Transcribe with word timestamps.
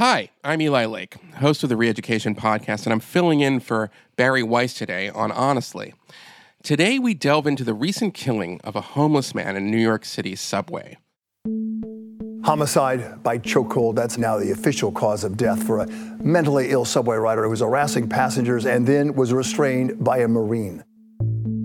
Hi, 0.00 0.30
I'm 0.42 0.62
Eli 0.62 0.86
Lake, 0.86 1.16
host 1.40 1.62
of 1.62 1.68
the 1.68 1.74
Reeducation 1.74 2.34
Podcast, 2.34 2.86
and 2.86 2.92
I'm 2.94 3.00
filling 3.00 3.40
in 3.40 3.60
for 3.60 3.90
Bari 4.16 4.42
Weiss 4.42 4.72
today 4.72 5.10
on 5.10 5.30
Honestly. 5.30 5.92
Today, 6.62 6.98
we 6.98 7.12
delve 7.12 7.46
into 7.46 7.64
the 7.64 7.74
recent 7.74 8.14
killing 8.14 8.62
of 8.64 8.74
a 8.74 8.80
homeless 8.80 9.34
man 9.34 9.56
in 9.56 9.70
New 9.70 9.76
York 9.76 10.06
City's 10.06 10.40
subway. 10.40 10.96
Homicide 12.44 13.22
by 13.22 13.36
chokehold. 13.36 13.94
That's 13.94 14.16
now 14.16 14.38
the 14.38 14.52
official 14.52 14.90
cause 14.90 15.22
of 15.22 15.36
death 15.36 15.62
for 15.64 15.80
a 15.80 15.86
mentally 16.22 16.70
ill 16.70 16.86
subway 16.86 17.18
rider 17.18 17.44
who 17.44 17.50
was 17.50 17.60
harassing 17.60 18.08
passengers 18.08 18.64
and 18.64 18.86
then 18.86 19.12
was 19.12 19.34
restrained 19.34 20.02
by 20.02 20.20
a 20.20 20.28
Marine. 20.28 20.82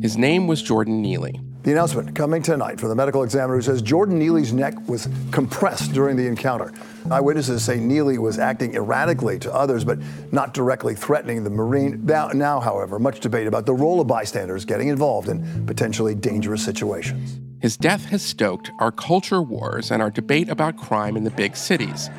His 0.02 0.18
name 0.18 0.46
was 0.46 0.62
Jordan 0.62 1.02
Neely. 1.02 1.40
The 1.66 1.72
announcement 1.72 2.14
coming 2.16 2.44
tonight 2.44 2.80
from 2.80 2.90
the 2.90 2.96
medical 2.96 3.24
examiner 3.24 3.56
who 3.56 3.62
says 3.64 3.82
Jordan 3.82 4.20
Neely's 4.20 4.54
neck 4.54 4.76
was 4.88 5.10
compressed 5.32 5.94
during 5.94 6.16
the 6.16 6.28
encounter. 6.28 6.72
Eyewitnesses 7.10 7.66
say 7.66 7.80
Neely 7.80 8.20
was 8.20 8.38
acting 8.38 8.76
erratically 8.76 9.40
to 9.40 9.52
others, 9.52 9.84
but 9.84 9.98
not 10.32 10.54
directly 10.54 10.94
threatening 10.94 11.44
the 11.44 11.50
Marine. 11.50 12.06
Now, 12.06 12.28
now, 12.28 12.60
however, 12.60 13.00
much 13.00 13.20
debate 13.20 13.48
about 13.48 13.66
the 13.66 13.74
role 13.74 14.00
of 14.00 14.06
bystanders 14.06 14.64
getting 14.64 14.90
involved 14.90 15.28
in 15.28 15.66
potentially 15.66 16.14
dangerous 16.14 16.64
situations. 16.64 17.40
His 17.64 17.78
death 17.78 18.06
has 18.06 18.22
stoked 18.22 18.70
our 18.80 18.92
culture 18.92 19.42
wars 19.42 19.90
and 19.90 20.04
our 20.04 20.12
debate 20.12 20.50
about 20.50 20.78
crime 20.78 21.18
in 21.18 21.24
the 21.24 21.32
big 21.32 21.56
cities. 21.56 22.12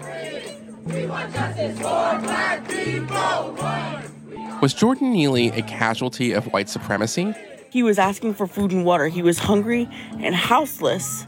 Was 4.61 4.75
Jordan 4.75 5.13
Neely 5.13 5.49
a 5.51 5.63
casualty 5.63 6.33
of 6.33 6.47
white 6.47 6.69
supremacy? 6.69 7.33
He 7.71 7.83
was 7.83 7.99
asking 7.99 8.35
for 8.35 8.47
food 8.47 8.73
and 8.73 8.85
water. 8.85 9.09
He 9.09 9.23
was 9.23 9.39
hungry 9.39 9.89
and 10.21 10.35
houseless 10.35 11.27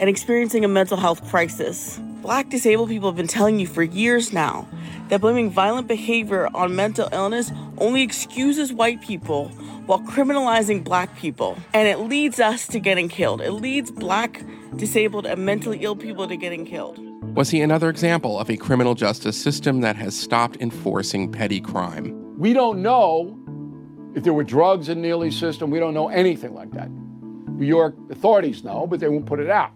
and 0.00 0.08
experiencing 0.08 0.64
a 0.64 0.68
mental 0.68 0.96
health 0.96 1.28
crisis. 1.28 2.00
Black 2.22 2.48
disabled 2.48 2.88
people 2.88 3.08
have 3.08 3.16
been 3.16 3.26
telling 3.26 3.58
you 3.58 3.66
for 3.66 3.82
years 3.82 4.32
now 4.32 4.68
that 5.08 5.20
blaming 5.20 5.50
violent 5.50 5.88
behavior 5.88 6.48
on 6.54 6.74
mental 6.74 7.08
illness 7.12 7.52
only 7.78 8.02
excuses 8.02 8.72
white 8.72 9.00
people 9.02 9.48
while 9.86 10.00
criminalizing 10.00 10.82
black 10.84 11.16
people. 11.16 11.58
And 11.74 11.88
it 11.88 11.98
leads 11.98 12.40
us 12.40 12.66
to 12.68 12.80
getting 12.80 13.08
killed. 13.08 13.40
It 13.40 13.52
leads 13.52 13.90
black, 13.90 14.42
disabled, 14.76 15.26
and 15.26 15.44
mentally 15.44 15.78
ill 15.82 15.96
people 15.96 16.28
to 16.28 16.36
getting 16.36 16.64
killed. 16.64 16.98
Was 17.34 17.50
he 17.50 17.60
another 17.60 17.88
example 17.88 18.38
of 18.38 18.48
a 18.50 18.56
criminal 18.56 18.94
justice 18.94 19.40
system 19.40 19.80
that 19.80 19.96
has 19.96 20.16
stopped 20.16 20.56
enforcing 20.60 21.32
petty 21.32 21.60
crime? 21.60 22.38
We 22.38 22.52
don't 22.52 22.82
know 22.82 23.41
if 24.14 24.22
there 24.22 24.32
were 24.32 24.44
drugs 24.44 24.88
in 24.88 25.00
Neely's 25.00 25.38
system, 25.38 25.70
we 25.70 25.78
don't 25.78 25.94
know 25.94 26.08
anything 26.08 26.54
like 26.54 26.70
that. 26.72 26.90
New 26.90 27.66
York 27.66 27.94
authorities 28.10 28.64
know, 28.64 28.86
but 28.86 29.00
they 29.00 29.08
won't 29.08 29.26
put 29.26 29.40
it 29.40 29.48
out. 29.48 29.72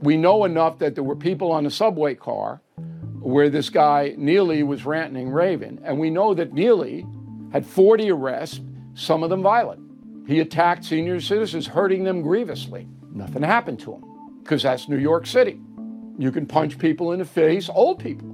We 0.00 0.16
know 0.16 0.44
enough 0.44 0.78
that 0.78 0.94
there 0.94 1.04
were 1.04 1.16
people 1.16 1.52
on 1.52 1.64
the 1.64 1.70
subway 1.70 2.14
car 2.14 2.62
where 3.20 3.50
this 3.50 3.68
guy, 3.68 4.14
Neely, 4.16 4.62
was 4.62 4.86
ranting 4.86 5.24
and 5.26 5.34
raving. 5.34 5.80
And 5.84 5.98
we 5.98 6.10
know 6.10 6.34
that 6.34 6.52
Neely 6.52 7.06
had 7.52 7.66
40 7.66 8.10
arrests, 8.10 8.60
some 8.94 9.22
of 9.22 9.30
them 9.30 9.42
violent. 9.42 9.80
He 10.26 10.40
attacked 10.40 10.84
senior 10.84 11.20
citizens, 11.20 11.66
hurting 11.66 12.04
them 12.04 12.22
grievously. 12.22 12.88
Nothing 13.12 13.42
happened 13.42 13.80
to 13.80 13.94
him 13.94 14.04
because 14.42 14.62
that's 14.62 14.88
New 14.88 14.98
York 14.98 15.26
City. 15.26 15.60
You 16.18 16.32
can 16.32 16.46
punch 16.46 16.78
people 16.78 17.12
in 17.12 17.18
the 17.18 17.24
face, 17.24 17.68
old 17.72 17.98
people, 17.98 18.28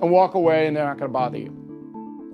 and 0.00 0.10
walk 0.10 0.34
away, 0.34 0.66
and 0.66 0.76
they're 0.76 0.86
not 0.86 0.98
going 0.98 1.10
to 1.10 1.12
bother 1.12 1.38
you. 1.38 1.65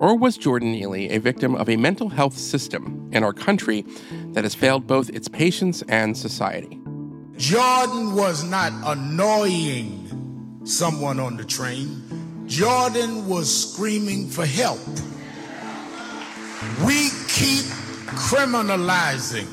Or 0.03 0.15
was 0.17 0.35
Jordan 0.35 0.73
Neely 0.73 1.09
a 1.11 1.17
victim 1.17 1.55
of 1.55 1.69
a 1.69 1.77
mental 1.77 2.09
health 2.09 2.37
system 2.37 3.09
in 3.13 3.23
our 3.23 3.31
country 3.31 3.85
that 4.33 4.43
has 4.43 4.53
failed 4.53 4.85
both 4.85 5.09
its 5.09 5.29
patients 5.29 5.81
and 5.83 6.17
society? 6.17 6.77
Jordan 7.37 8.13
was 8.13 8.43
not 8.43 8.73
annoying 8.83 10.59
someone 10.65 11.21
on 11.21 11.37
the 11.37 11.45
train. 11.45 12.43
Jordan 12.47 13.29
was 13.29 13.47
screaming 13.71 14.27
for 14.27 14.45
help. 14.45 14.85
We 16.85 17.07
keep 17.29 17.63
criminalizing 18.27 19.47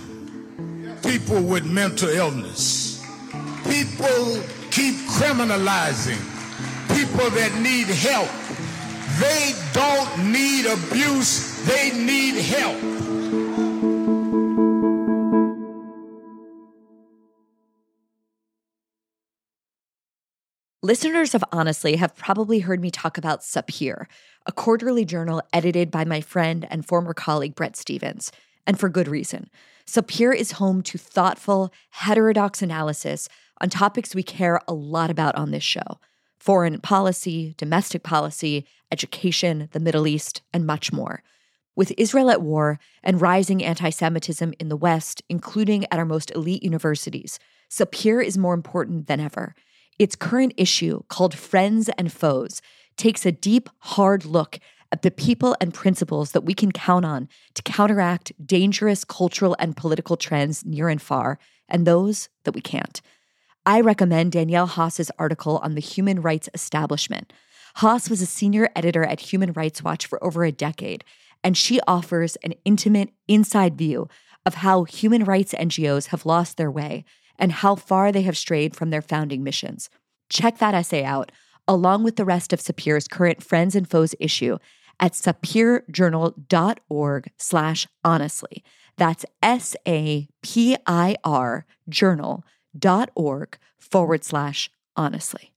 people 1.00 1.42
with 1.42 1.64
mental 1.64 2.08
illness. 2.08 3.06
People 3.68 4.42
keep 4.72 4.96
criminalizing 5.14 6.18
people 6.88 7.30
that 7.30 7.54
need 7.62 7.86
help. 7.86 8.39
They 9.20 9.54
don't 9.74 10.32
need 10.32 10.64
abuse, 10.64 11.62
they 11.66 11.90
need 11.92 12.40
help. 12.40 12.80
Listeners 20.82 21.34
of 21.34 21.44
Honestly 21.52 21.96
have 21.96 22.16
probably 22.16 22.60
heard 22.60 22.80
me 22.80 22.90
talk 22.90 23.18
about 23.18 23.42
Sapir, 23.42 24.06
a 24.46 24.52
quarterly 24.52 25.04
journal 25.04 25.42
edited 25.52 25.90
by 25.90 26.06
my 26.06 26.22
friend 26.22 26.66
and 26.70 26.86
former 26.86 27.12
colleague 27.12 27.54
Bret 27.54 27.76
Stephens, 27.76 28.32
and 28.66 28.80
for 28.80 28.88
good 28.88 29.06
reason. 29.06 29.50
Sapir 29.86 30.34
is 30.34 30.52
home 30.52 30.80
to 30.84 30.96
thoughtful, 30.96 31.74
heterodox 31.90 32.62
analysis 32.62 33.28
on 33.60 33.68
topics 33.68 34.14
we 34.14 34.22
care 34.22 34.62
a 34.66 34.72
lot 34.72 35.10
about 35.10 35.34
on 35.34 35.50
this 35.50 35.62
show 35.62 36.00
foreign 36.40 36.80
policy, 36.80 37.54
domestic 37.58 38.02
policy, 38.02 38.66
education, 38.90 39.68
the 39.72 39.80
Middle 39.80 40.06
East, 40.06 40.42
and 40.52 40.66
much 40.66 40.92
more. 40.92 41.22
With 41.76 41.92
Israel 41.96 42.30
at 42.30 42.42
war 42.42 42.78
and 43.02 43.20
rising 43.20 43.62
anti 43.62 43.90
Semitism 43.90 44.52
in 44.58 44.68
the 44.68 44.76
West, 44.76 45.22
including 45.28 45.84
at 45.84 45.98
our 45.98 46.04
most 46.04 46.30
elite 46.32 46.62
universities, 46.62 47.38
Sapir 47.70 48.24
is 48.24 48.36
more 48.36 48.54
important 48.54 49.06
than 49.06 49.20
ever. 49.20 49.54
Its 49.98 50.16
current 50.16 50.54
issue, 50.56 51.02
called 51.08 51.34
Friends 51.34 51.88
and 51.96 52.12
Foes, 52.12 52.60
takes 52.96 53.24
a 53.24 53.32
deep, 53.32 53.68
hard 53.78 54.24
look 54.24 54.58
at 54.92 55.02
the 55.02 55.10
people 55.10 55.56
and 55.60 55.72
principles 55.72 56.32
that 56.32 56.44
we 56.44 56.54
can 56.54 56.72
count 56.72 57.04
on 57.04 57.28
to 57.54 57.62
counteract 57.62 58.32
dangerous 58.44 59.04
cultural 59.04 59.54
and 59.58 59.76
political 59.76 60.16
trends 60.16 60.64
near 60.64 60.88
and 60.88 61.00
far, 61.00 61.38
and 61.68 61.86
those 61.86 62.28
that 62.44 62.54
we 62.54 62.60
can't. 62.60 63.00
I 63.66 63.82
recommend 63.82 64.32
Danielle 64.32 64.66
Haas's 64.66 65.10
article 65.18 65.58
on 65.58 65.74
the 65.74 65.82
human 65.82 66.22
rights 66.22 66.48
establishment. 66.54 67.30
Haas 67.76 68.08
was 68.08 68.22
a 68.22 68.26
senior 68.26 68.70
editor 68.74 69.04
at 69.04 69.20
Human 69.20 69.52
Rights 69.52 69.82
Watch 69.82 70.06
for 70.06 70.24
over 70.24 70.44
a 70.44 70.52
decade, 70.52 71.04
and 71.44 71.54
she 71.56 71.78
offers 71.86 72.36
an 72.36 72.54
intimate, 72.64 73.10
inside 73.28 73.76
view 73.76 74.08
of 74.46 74.54
how 74.54 74.84
human 74.84 75.24
rights 75.24 75.52
NGOs 75.52 76.06
have 76.06 76.24
lost 76.24 76.56
their 76.56 76.70
way 76.70 77.04
and 77.38 77.52
how 77.52 77.74
far 77.74 78.10
they 78.10 78.22
have 78.22 78.38
strayed 78.38 78.74
from 78.74 78.88
their 78.90 79.02
founding 79.02 79.44
missions. 79.44 79.90
Check 80.30 80.56
that 80.58 80.74
essay 80.74 81.04
out, 81.04 81.30
along 81.68 82.02
with 82.02 82.16
the 82.16 82.24
rest 82.24 82.54
of 82.54 82.60
Sapir's 82.60 83.08
current 83.08 83.42
Friends 83.42 83.76
and 83.76 83.88
Foes 83.88 84.14
issue 84.18 84.56
at 84.98 85.12
sapirjournal.org 85.12 87.30
slash 87.36 87.86
honestly. 88.04 88.64
That's 88.96 89.26
S-A-P-I-R 89.42 90.26
journal.org 91.88 92.44
forward 93.78 94.24
slash 94.24 94.70
honestly. 94.96 95.52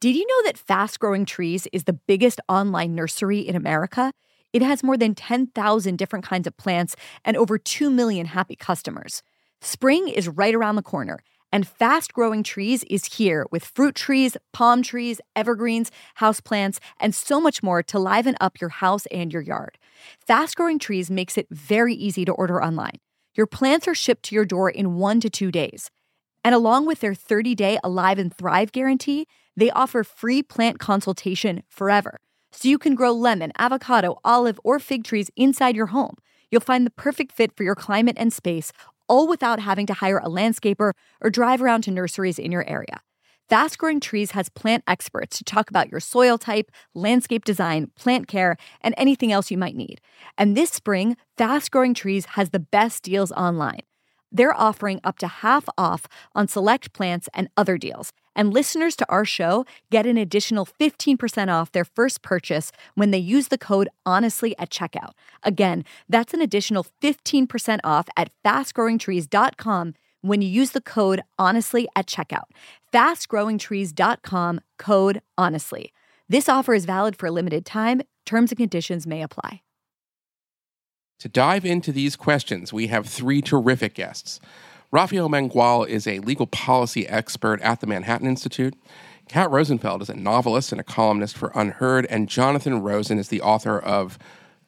Did 0.00 0.16
you 0.16 0.26
know 0.26 0.42
that 0.44 0.58
Fast 0.58 1.00
Growing 1.00 1.24
Trees 1.24 1.66
is 1.72 1.84
the 1.84 1.94
biggest 1.94 2.40
online 2.48 2.94
nursery 2.94 3.40
in 3.40 3.56
America? 3.56 4.12
It 4.52 4.62
has 4.62 4.82
more 4.82 4.96
than 4.96 5.14
10,000 5.14 5.96
different 5.96 6.24
kinds 6.24 6.46
of 6.46 6.56
plants 6.56 6.94
and 7.24 7.36
over 7.36 7.56
2 7.58 7.90
million 7.90 8.26
happy 8.26 8.54
customers. 8.54 9.22
Spring 9.60 10.08
is 10.08 10.28
right 10.28 10.54
around 10.54 10.76
the 10.76 10.82
corner, 10.82 11.20
and 11.50 11.66
Fast 11.66 12.12
Growing 12.12 12.42
Trees 12.42 12.84
is 12.84 13.16
here 13.16 13.46
with 13.50 13.64
fruit 13.64 13.94
trees, 13.94 14.36
palm 14.52 14.82
trees, 14.82 15.20
evergreens, 15.34 15.90
houseplants, 16.18 16.78
and 17.00 17.14
so 17.14 17.40
much 17.40 17.62
more 17.62 17.82
to 17.84 17.98
liven 17.98 18.36
up 18.40 18.60
your 18.60 18.70
house 18.70 19.06
and 19.06 19.32
your 19.32 19.40
yard. 19.40 19.78
Fast 20.18 20.56
Growing 20.56 20.78
Trees 20.78 21.10
makes 21.10 21.38
it 21.38 21.46
very 21.50 21.94
easy 21.94 22.24
to 22.24 22.32
order 22.32 22.62
online. 22.62 22.98
Your 23.34 23.46
plants 23.46 23.88
are 23.88 23.94
shipped 23.94 24.24
to 24.24 24.34
your 24.34 24.44
door 24.44 24.68
in 24.68 24.96
one 24.96 25.18
to 25.20 25.30
two 25.30 25.50
days. 25.50 25.90
And 26.44 26.54
along 26.54 26.86
with 26.86 27.00
their 27.00 27.14
30 27.14 27.54
day 27.54 27.78
Alive 27.82 28.18
and 28.18 28.32
Thrive 28.32 28.70
guarantee, 28.70 29.26
they 29.56 29.70
offer 29.70 30.04
free 30.04 30.42
plant 30.42 30.78
consultation 30.78 31.62
forever. 31.68 32.20
So 32.52 32.68
you 32.68 32.78
can 32.78 32.94
grow 32.94 33.12
lemon, 33.12 33.52
avocado, 33.58 34.18
olive, 34.24 34.60
or 34.62 34.78
fig 34.78 35.02
trees 35.02 35.30
inside 35.34 35.74
your 35.74 35.86
home. 35.86 36.16
You'll 36.50 36.60
find 36.60 36.86
the 36.86 36.90
perfect 36.90 37.32
fit 37.32 37.56
for 37.56 37.64
your 37.64 37.74
climate 37.74 38.16
and 38.18 38.32
space, 38.32 38.70
all 39.08 39.26
without 39.26 39.58
having 39.58 39.86
to 39.86 39.94
hire 39.94 40.18
a 40.18 40.28
landscaper 40.28 40.92
or 41.20 41.30
drive 41.30 41.60
around 41.60 41.82
to 41.82 41.90
nurseries 41.90 42.38
in 42.38 42.52
your 42.52 42.68
area. 42.68 43.00
Fast 43.48 43.76
Growing 43.76 44.00
Trees 44.00 44.30
has 44.30 44.48
plant 44.48 44.84
experts 44.86 45.36
to 45.36 45.44
talk 45.44 45.68
about 45.68 45.90
your 45.90 46.00
soil 46.00 46.38
type, 46.38 46.70
landscape 46.94 47.44
design, 47.44 47.90
plant 47.94 48.26
care, 48.26 48.56
and 48.80 48.94
anything 48.96 49.32
else 49.32 49.50
you 49.50 49.58
might 49.58 49.76
need. 49.76 50.00
And 50.38 50.56
this 50.56 50.70
spring, 50.70 51.16
Fast 51.36 51.70
Growing 51.70 51.92
Trees 51.92 52.24
has 52.24 52.50
the 52.50 52.60
best 52.60 53.02
deals 53.02 53.32
online. 53.32 53.80
They're 54.34 54.60
offering 54.60 55.00
up 55.04 55.16
to 55.18 55.28
half 55.28 55.66
off 55.78 56.06
on 56.34 56.48
select 56.48 56.92
plants 56.92 57.28
and 57.32 57.48
other 57.56 57.78
deals. 57.78 58.12
And 58.36 58.52
listeners 58.52 58.96
to 58.96 59.06
our 59.08 59.24
show 59.24 59.64
get 59.90 60.06
an 60.06 60.18
additional 60.18 60.66
15% 60.66 61.48
off 61.48 61.70
their 61.70 61.84
first 61.84 62.20
purchase 62.20 62.72
when 62.96 63.12
they 63.12 63.18
use 63.18 63.48
the 63.48 63.56
code 63.56 63.88
honestly 64.04 64.58
at 64.58 64.70
checkout. 64.70 65.12
Again, 65.44 65.84
that's 66.08 66.34
an 66.34 66.40
additional 66.40 66.84
15% 67.00 67.78
off 67.84 68.08
at 68.16 68.30
fastgrowingtrees.com 68.44 69.94
when 70.20 70.42
you 70.42 70.48
use 70.48 70.72
the 70.72 70.80
code 70.80 71.22
honestly 71.38 71.86
at 71.94 72.06
checkout. 72.06 72.48
Fastgrowingtrees.com 72.92 74.60
code 74.78 75.22
honestly. 75.38 75.92
This 76.28 76.48
offer 76.48 76.74
is 76.74 76.86
valid 76.86 77.14
for 77.16 77.26
a 77.26 77.30
limited 77.30 77.64
time. 77.64 78.02
Terms 78.26 78.50
and 78.50 78.58
conditions 78.58 79.06
may 79.06 79.22
apply. 79.22 79.60
To 81.24 81.28
dive 81.30 81.64
into 81.64 81.90
these 81.90 82.16
questions, 82.16 82.70
we 82.70 82.88
have 82.88 83.06
three 83.06 83.40
terrific 83.40 83.94
guests. 83.94 84.40
Rafael 84.92 85.30
Mangual 85.30 85.88
is 85.88 86.06
a 86.06 86.18
legal 86.18 86.46
policy 86.46 87.08
expert 87.08 87.62
at 87.62 87.80
the 87.80 87.86
Manhattan 87.86 88.26
Institute. 88.26 88.74
Kat 89.26 89.50
Rosenfield 89.50 90.02
is 90.02 90.10
a 90.10 90.14
novelist 90.14 90.70
and 90.70 90.82
a 90.82 90.84
columnist 90.84 91.34
for 91.34 91.50
Unherd, 91.54 92.04
and 92.10 92.28
Jonathan 92.28 92.82
Rosen 92.82 93.18
is 93.18 93.28
the 93.28 93.40
author 93.40 93.78
of 93.78 94.18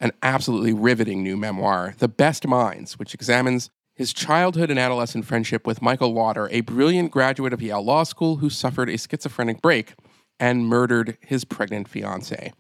an 0.01 0.13
absolutely 0.23 0.73
riveting 0.73 1.23
new 1.23 1.37
memoir, 1.37 1.95
The 1.99 2.09
Best 2.09 2.47
Minds, 2.47 2.99
which 2.99 3.13
examines 3.13 3.69
his 3.95 4.15
childhood 4.15 4.71
and 4.71 4.79
adolescent 4.79 5.27
friendship 5.27 5.67
with 5.67 5.83
Michael 5.83 6.15
Lauder, 6.15 6.49
a 6.51 6.63
brilliant 6.63 7.11
graduate 7.11 7.53
of 7.53 7.61
Yale 7.61 7.85
Law 7.85 8.05
School 8.05 8.37
who 8.37 8.49
suffered 8.49 8.89
a 8.89 8.97
schizophrenic 8.97 9.61
break 9.61 9.93
and 10.41 10.67
murdered 10.67 11.19
his 11.21 11.45
pregnant 11.45 11.87
fiancee. 11.87 12.55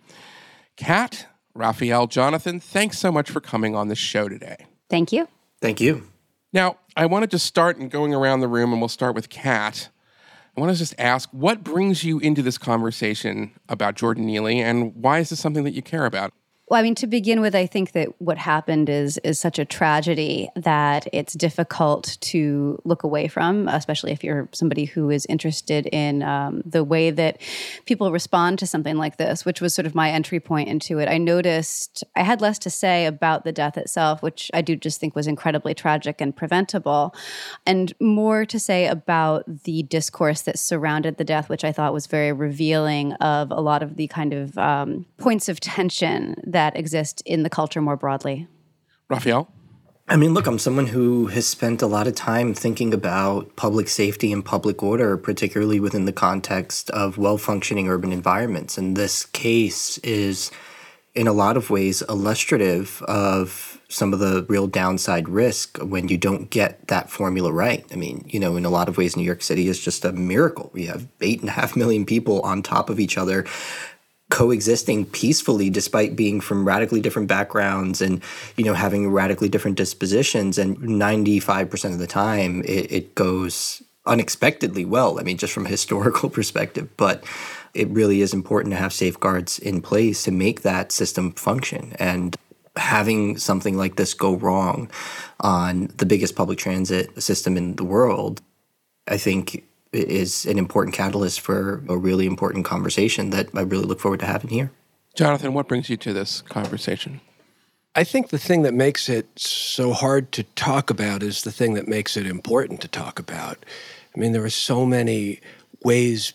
Kat, 0.76 1.28
Rafael, 1.56 2.06
Jonathan, 2.06 2.60
thanks 2.60 2.98
so 2.98 3.10
much 3.10 3.30
for 3.30 3.40
coming 3.40 3.74
on 3.74 3.88
the 3.88 3.94
show 3.94 4.28
today. 4.28 4.66
Thank 4.88 5.12
you. 5.12 5.28
Thank 5.60 5.80
you. 5.80 6.06
Now, 6.52 6.78
I 6.96 7.06
wanted 7.06 7.30
to 7.32 7.38
start 7.38 7.76
and 7.76 7.90
going 7.90 8.14
around 8.14 8.40
the 8.40 8.48
room, 8.48 8.72
and 8.72 8.80
we'll 8.80 8.88
start 8.88 9.14
with 9.14 9.28
Kat. 9.28 9.88
I 10.56 10.60
want 10.60 10.72
to 10.72 10.78
just 10.78 10.94
ask 10.98 11.28
what 11.32 11.62
brings 11.62 12.04
you 12.04 12.18
into 12.18 12.40
this 12.42 12.56
conversation 12.56 13.52
about 13.68 13.94
Jordan 13.94 14.26
Neely, 14.26 14.60
and 14.60 14.94
why 14.94 15.18
is 15.18 15.30
this 15.30 15.40
something 15.40 15.64
that 15.64 15.74
you 15.74 15.82
care 15.82 16.06
about? 16.06 16.32
Well, 16.68 16.80
I 16.80 16.82
mean, 16.82 16.96
to 16.96 17.06
begin 17.06 17.40
with, 17.40 17.54
I 17.54 17.66
think 17.66 17.92
that 17.92 18.20
what 18.20 18.38
happened 18.38 18.88
is 18.88 19.18
is 19.18 19.38
such 19.38 19.60
a 19.60 19.64
tragedy 19.64 20.48
that 20.56 21.06
it's 21.12 21.32
difficult 21.32 22.18
to 22.22 22.82
look 22.84 23.04
away 23.04 23.28
from, 23.28 23.68
especially 23.68 24.10
if 24.10 24.24
you're 24.24 24.48
somebody 24.52 24.84
who 24.84 25.08
is 25.08 25.26
interested 25.26 25.86
in 25.86 26.24
um, 26.24 26.62
the 26.66 26.82
way 26.82 27.12
that 27.12 27.40
people 27.84 28.10
respond 28.10 28.58
to 28.58 28.66
something 28.66 28.96
like 28.96 29.16
this, 29.16 29.44
which 29.44 29.60
was 29.60 29.74
sort 29.74 29.86
of 29.86 29.94
my 29.94 30.10
entry 30.10 30.40
point 30.40 30.68
into 30.68 30.98
it. 30.98 31.08
I 31.08 31.18
noticed 31.18 32.02
I 32.16 32.24
had 32.24 32.40
less 32.40 32.58
to 32.60 32.70
say 32.70 33.06
about 33.06 33.44
the 33.44 33.52
death 33.52 33.78
itself, 33.78 34.20
which 34.20 34.50
I 34.52 34.60
do 34.60 34.74
just 34.74 34.98
think 34.98 35.14
was 35.14 35.28
incredibly 35.28 35.72
tragic 35.72 36.20
and 36.20 36.34
preventable, 36.34 37.14
and 37.64 37.92
more 38.00 38.44
to 38.44 38.58
say 38.58 38.88
about 38.88 39.44
the 39.62 39.84
discourse 39.84 40.42
that 40.42 40.58
surrounded 40.58 41.16
the 41.16 41.24
death, 41.24 41.48
which 41.48 41.62
I 41.62 41.70
thought 41.70 41.92
was 41.92 42.08
very 42.08 42.32
revealing 42.32 43.12
of 43.14 43.52
a 43.52 43.60
lot 43.60 43.84
of 43.84 43.94
the 43.94 44.08
kind 44.08 44.34
of 44.34 44.58
um, 44.58 45.06
points 45.16 45.48
of 45.48 45.60
tension 45.60 46.34
that 46.56 46.74
exist 46.74 47.22
in 47.26 47.42
the 47.42 47.50
culture 47.50 47.82
more 47.82 47.96
broadly. 47.98 48.48
Rafael? 49.10 49.52
I 50.08 50.16
mean, 50.16 50.32
look, 50.32 50.46
I'm 50.46 50.58
someone 50.58 50.86
who 50.86 51.26
has 51.26 51.46
spent 51.46 51.82
a 51.82 51.86
lot 51.86 52.06
of 52.06 52.14
time 52.14 52.54
thinking 52.54 52.94
about 52.94 53.56
public 53.56 53.88
safety 53.88 54.32
and 54.32 54.42
public 54.42 54.82
order, 54.82 55.18
particularly 55.18 55.80
within 55.80 56.06
the 56.06 56.14
context 56.14 56.88
of 56.90 57.18
well 57.18 57.36
functioning 57.36 57.88
urban 57.88 58.10
environments. 58.10 58.78
And 58.78 58.96
this 58.96 59.26
case 59.26 59.98
is, 59.98 60.50
in 61.14 61.26
a 61.26 61.32
lot 61.34 61.58
of 61.58 61.68
ways, 61.68 62.02
illustrative 62.08 63.02
of 63.02 63.78
some 63.88 64.14
of 64.14 64.18
the 64.18 64.46
real 64.48 64.66
downside 64.66 65.28
risk 65.28 65.76
when 65.78 66.08
you 66.08 66.16
don't 66.16 66.48
get 66.48 66.88
that 66.88 67.10
formula 67.10 67.52
right. 67.52 67.84
I 67.92 67.96
mean, 67.96 68.24
you 68.28 68.40
know, 68.40 68.56
in 68.56 68.64
a 68.64 68.70
lot 68.70 68.88
of 68.88 68.96
ways, 68.96 69.14
New 69.14 69.24
York 69.24 69.42
City 69.42 69.68
is 69.68 69.78
just 69.78 70.06
a 70.06 70.12
miracle. 70.12 70.70
We 70.72 70.86
have 70.86 71.06
eight 71.20 71.40
and 71.40 71.50
a 71.50 71.52
half 71.52 71.76
million 71.76 72.06
people 72.06 72.40
on 72.40 72.62
top 72.62 72.88
of 72.88 72.98
each 72.98 73.18
other 73.18 73.44
coexisting 74.30 75.06
peacefully 75.06 75.70
despite 75.70 76.16
being 76.16 76.40
from 76.40 76.66
radically 76.66 77.00
different 77.00 77.28
backgrounds 77.28 78.00
and 78.00 78.22
you 78.56 78.64
know 78.64 78.74
having 78.74 79.10
radically 79.10 79.48
different 79.48 79.76
dispositions. 79.76 80.58
And 80.58 80.76
95% 80.78 81.92
of 81.92 81.98
the 81.98 82.06
time 82.06 82.62
it, 82.62 82.90
it 82.90 83.14
goes 83.14 83.82
unexpectedly 84.04 84.84
well. 84.84 85.20
I 85.20 85.22
mean 85.22 85.38
just 85.38 85.52
from 85.52 85.66
a 85.66 85.70
historical 85.76 86.30
perspective 86.30 86.88
but 86.96 87.24
it 87.74 87.88
really 87.88 88.22
is 88.22 88.32
important 88.32 88.72
to 88.72 88.78
have 88.78 88.92
safeguards 88.92 89.58
in 89.58 89.82
place 89.82 90.24
to 90.24 90.30
make 90.30 90.62
that 90.62 90.92
system 90.92 91.32
function. 91.32 91.94
And 91.98 92.36
having 92.76 93.36
something 93.38 93.76
like 93.76 93.96
this 93.96 94.14
go 94.14 94.34
wrong 94.34 94.90
on 95.40 95.88
the 95.96 96.06
biggest 96.06 96.36
public 96.36 96.58
transit 96.58 97.22
system 97.22 97.56
in 97.56 97.76
the 97.76 97.84
world 97.84 98.42
i 99.08 99.16
think 99.16 99.64
is 99.92 100.46
an 100.46 100.58
important 100.58 100.94
catalyst 100.94 101.40
for 101.40 101.82
a 101.88 101.96
really 101.96 102.26
important 102.26 102.64
conversation 102.64 103.30
that 103.30 103.48
I 103.54 103.62
really 103.62 103.84
look 103.84 104.00
forward 104.00 104.20
to 104.20 104.26
having 104.26 104.50
here. 104.50 104.72
Jonathan, 105.14 105.54
what 105.54 105.68
brings 105.68 105.88
you 105.88 105.96
to 105.96 106.12
this 106.12 106.42
conversation? 106.42 107.20
I 107.94 108.04
think 108.04 108.28
the 108.28 108.38
thing 108.38 108.62
that 108.62 108.74
makes 108.74 109.08
it 109.08 109.26
so 109.38 109.94
hard 109.94 110.30
to 110.32 110.42
talk 110.42 110.90
about 110.90 111.22
is 111.22 111.42
the 111.42 111.52
thing 111.52 111.74
that 111.74 111.88
makes 111.88 112.16
it 112.16 112.26
important 112.26 112.82
to 112.82 112.88
talk 112.88 113.18
about. 113.18 113.64
I 114.14 114.20
mean, 114.20 114.32
there 114.32 114.44
are 114.44 114.50
so 114.50 114.84
many 114.84 115.40
ways 115.82 116.34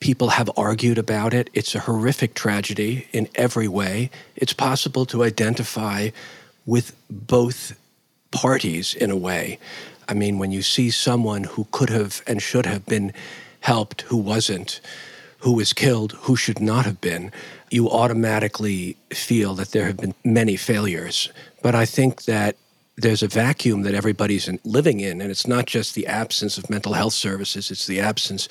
people 0.00 0.28
have 0.28 0.50
argued 0.56 0.98
about 0.98 1.32
it. 1.32 1.48
It's 1.54 1.74
a 1.74 1.80
horrific 1.80 2.34
tragedy 2.34 3.06
in 3.12 3.28
every 3.34 3.68
way. 3.68 4.10
It's 4.36 4.52
possible 4.52 5.06
to 5.06 5.24
identify 5.24 6.10
with 6.66 6.94
both 7.08 7.79
parties 8.30 8.94
in 8.94 9.10
a 9.10 9.16
way. 9.16 9.58
I 10.08 10.14
mean, 10.14 10.38
when 10.38 10.50
you 10.50 10.62
see 10.62 10.90
someone 10.90 11.44
who 11.44 11.66
could 11.70 11.90
have 11.90 12.22
and 12.26 12.42
should 12.42 12.66
have 12.66 12.86
been 12.86 13.12
helped, 13.60 14.02
who 14.02 14.16
wasn't, 14.16 14.80
who 15.38 15.52
was 15.52 15.72
killed, 15.72 16.12
who 16.12 16.36
should 16.36 16.60
not 16.60 16.84
have 16.84 17.00
been, 17.00 17.32
you 17.70 17.88
automatically 17.88 18.96
feel 19.10 19.54
that 19.54 19.70
there 19.70 19.86
have 19.86 19.96
been 19.96 20.14
many 20.24 20.56
failures. 20.56 21.30
But 21.62 21.74
I 21.74 21.86
think 21.86 22.24
that 22.24 22.56
there's 22.96 23.22
a 23.22 23.28
vacuum 23.28 23.82
that 23.82 23.94
everybody's 23.94 24.48
living 24.64 25.00
in, 25.00 25.20
and 25.20 25.30
it's 25.30 25.46
not 25.46 25.66
just 25.66 25.94
the 25.94 26.06
absence 26.06 26.58
of 26.58 26.68
mental 26.68 26.92
health 26.92 27.14
services, 27.14 27.70
it's 27.70 27.86
the 27.86 28.00
absence 28.00 28.48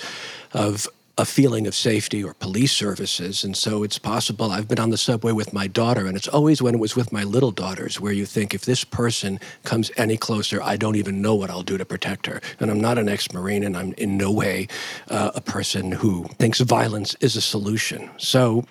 of 0.53 0.87
a 1.19 1.25
feeling 1.25 1.68
of 1.68 1.75
safety 1.75 2.24
or 2.24 2.33
police 2.33 2.71
services. 2.71 3.44
And 3.44 3.56
so 3.57 3.83
it's 3.83 4.00
possible. 4.00 4.51
I've 4.51 4.69
been 4.69 4.80
on 4.80 4.89
the 4.89 4.98
subway 4.98 5.33
with 5.33 5.51
my 5.51 5.68
daughter, 5.68 6.06
and 6.06 6.16
it's 6.16 6.30
always 6.30 6.62
when 6.62 6.74
it 6.74 6.80
was 6.80 6.95
with 6.95 7.12
my 7.12 7.24
little 7.25 7.51
daughters 7.51 8.00
where 8.00 8.13
you 8.13 8.25
think 8.25 8.54
if 8.54 8.63
this 8.63 8.86
person 8.86 9.38
comes 9.66 9.92
any 9.98 10.16
closer, 10.16 10.63
I 10.63 10.77
don't 10.77 10.95
even 10.95 11.21
know 11.21 11.36
what 11.36 11.50
I'll 11.50 11.62
do 11.62 11.77
to 11.77 11.83
protect 11.83 12.25
her. 12.27 12.39
And 12.62 12.71
I'm 12.71 12.80
not 12.80 12.98
an 12.98 13.10
ex 13.10 13.33
Marine, 13.33 13.66
and 13.66 13.75
I'm 13.75 13.92
in 13.98 14.16
no 14.16 14.31
way 14.31 14.69
uh, 15.10 15.31
a 15.36 15.42
person 15.42 15.92
who 15.92 16.24
thinks 16.39 16.62
violence 16.62 17.16
is 17.19 17.36
a 17.36 17.42
solution. 17.42 18.10
So 18.15 18.63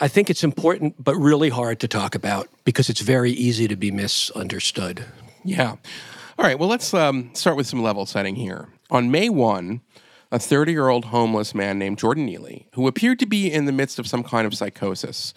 I 0.00 0.08
think 0.08 0.28
it's 0.28 0.44
important, 0.44 1.02
but 1.02 1.16
really 1.16 1.48
hard 1.48 1.80
to 1.80 1.88
talk 1.88 2.14
about 2.14 2.46
because 2.64 2.90
it's 2.90 3.00
very 3.00 3.30
easy 3.30 3.68
to 3.68 3.76
be 3.76 3.90
misunderstood. 3.90 5.06
Yeah. 5.44 5.76
All 6.38 6.44
right. 6.44 6.58
Well, 6.58 6.68
let's 6.68 6.92
um, 6.92 7.30
start 7.34 7.56
with 7.56 7.66
some 7.66 7.82
level 7.82 8.04
setting 8.04 8.36
here. 8.36 8.68
On 8.90 9.10
May 9.10 9.30
1, 9.30 9.80
a 10.34 10.38
30 10.40 10.72
year 10.72 10.88
old 10.88 11.06
homeless 11.06 11.54
man 11.54 11.78
named 11.78 11.96
Jordan 11.96 12.26
Neely, 12.26 12.66
who 12.74 12.88
appeared 12.88 13.20
to 13.20 13.26
be 13.26 13.52
in 13.52 13.66
the 13.66 13.72
midst 13.72 14.00
of 14.00 14.08
some 14.08 14.24
kind 14.24 14.48
of 14.48 14.54
psychosis, 14.54 15.32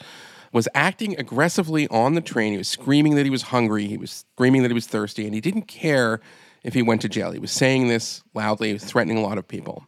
was 0.51 0.67
acting 0.73 1.17
aggressively 1.19 1.87
on 1.89 2.15
the 2.15 2.21
train. 2.21 2.53
He 2.53 2.57
was 2.57 2.67
screaming 2.67 3.13
that 3.13 3.23
he 3.23 3.29
was 3.29 3.43
hungry, 3.43 3.85
he 3.85 3.97
was 3.97 4.25
screaming 4.33 4.63
that 4.63 4.71
he 4.71 4.73
was 4.73 4.87
thirsty, 4.87 5.25
and 5.25 5.35
he 5.35 5.39
didn't 5.39 5.67
care 5.67 6.19
if 6.63 6.73
he 6.73 6.81
went 6.81 7.01
to 7.01 7.09
jail. 7.09 7.29
He 7.29 7.37
was 7.37 7.51
saying 7.51 7.89
this 7.89 8.23
loudly, 8.33 8.69
he 8.69 8.73
was 8.73 8.85
threatening 8.85 9.19
a 9.19 9.21
lot 9.21 9.37
of 9.37 9.47
people. 9.47 9.85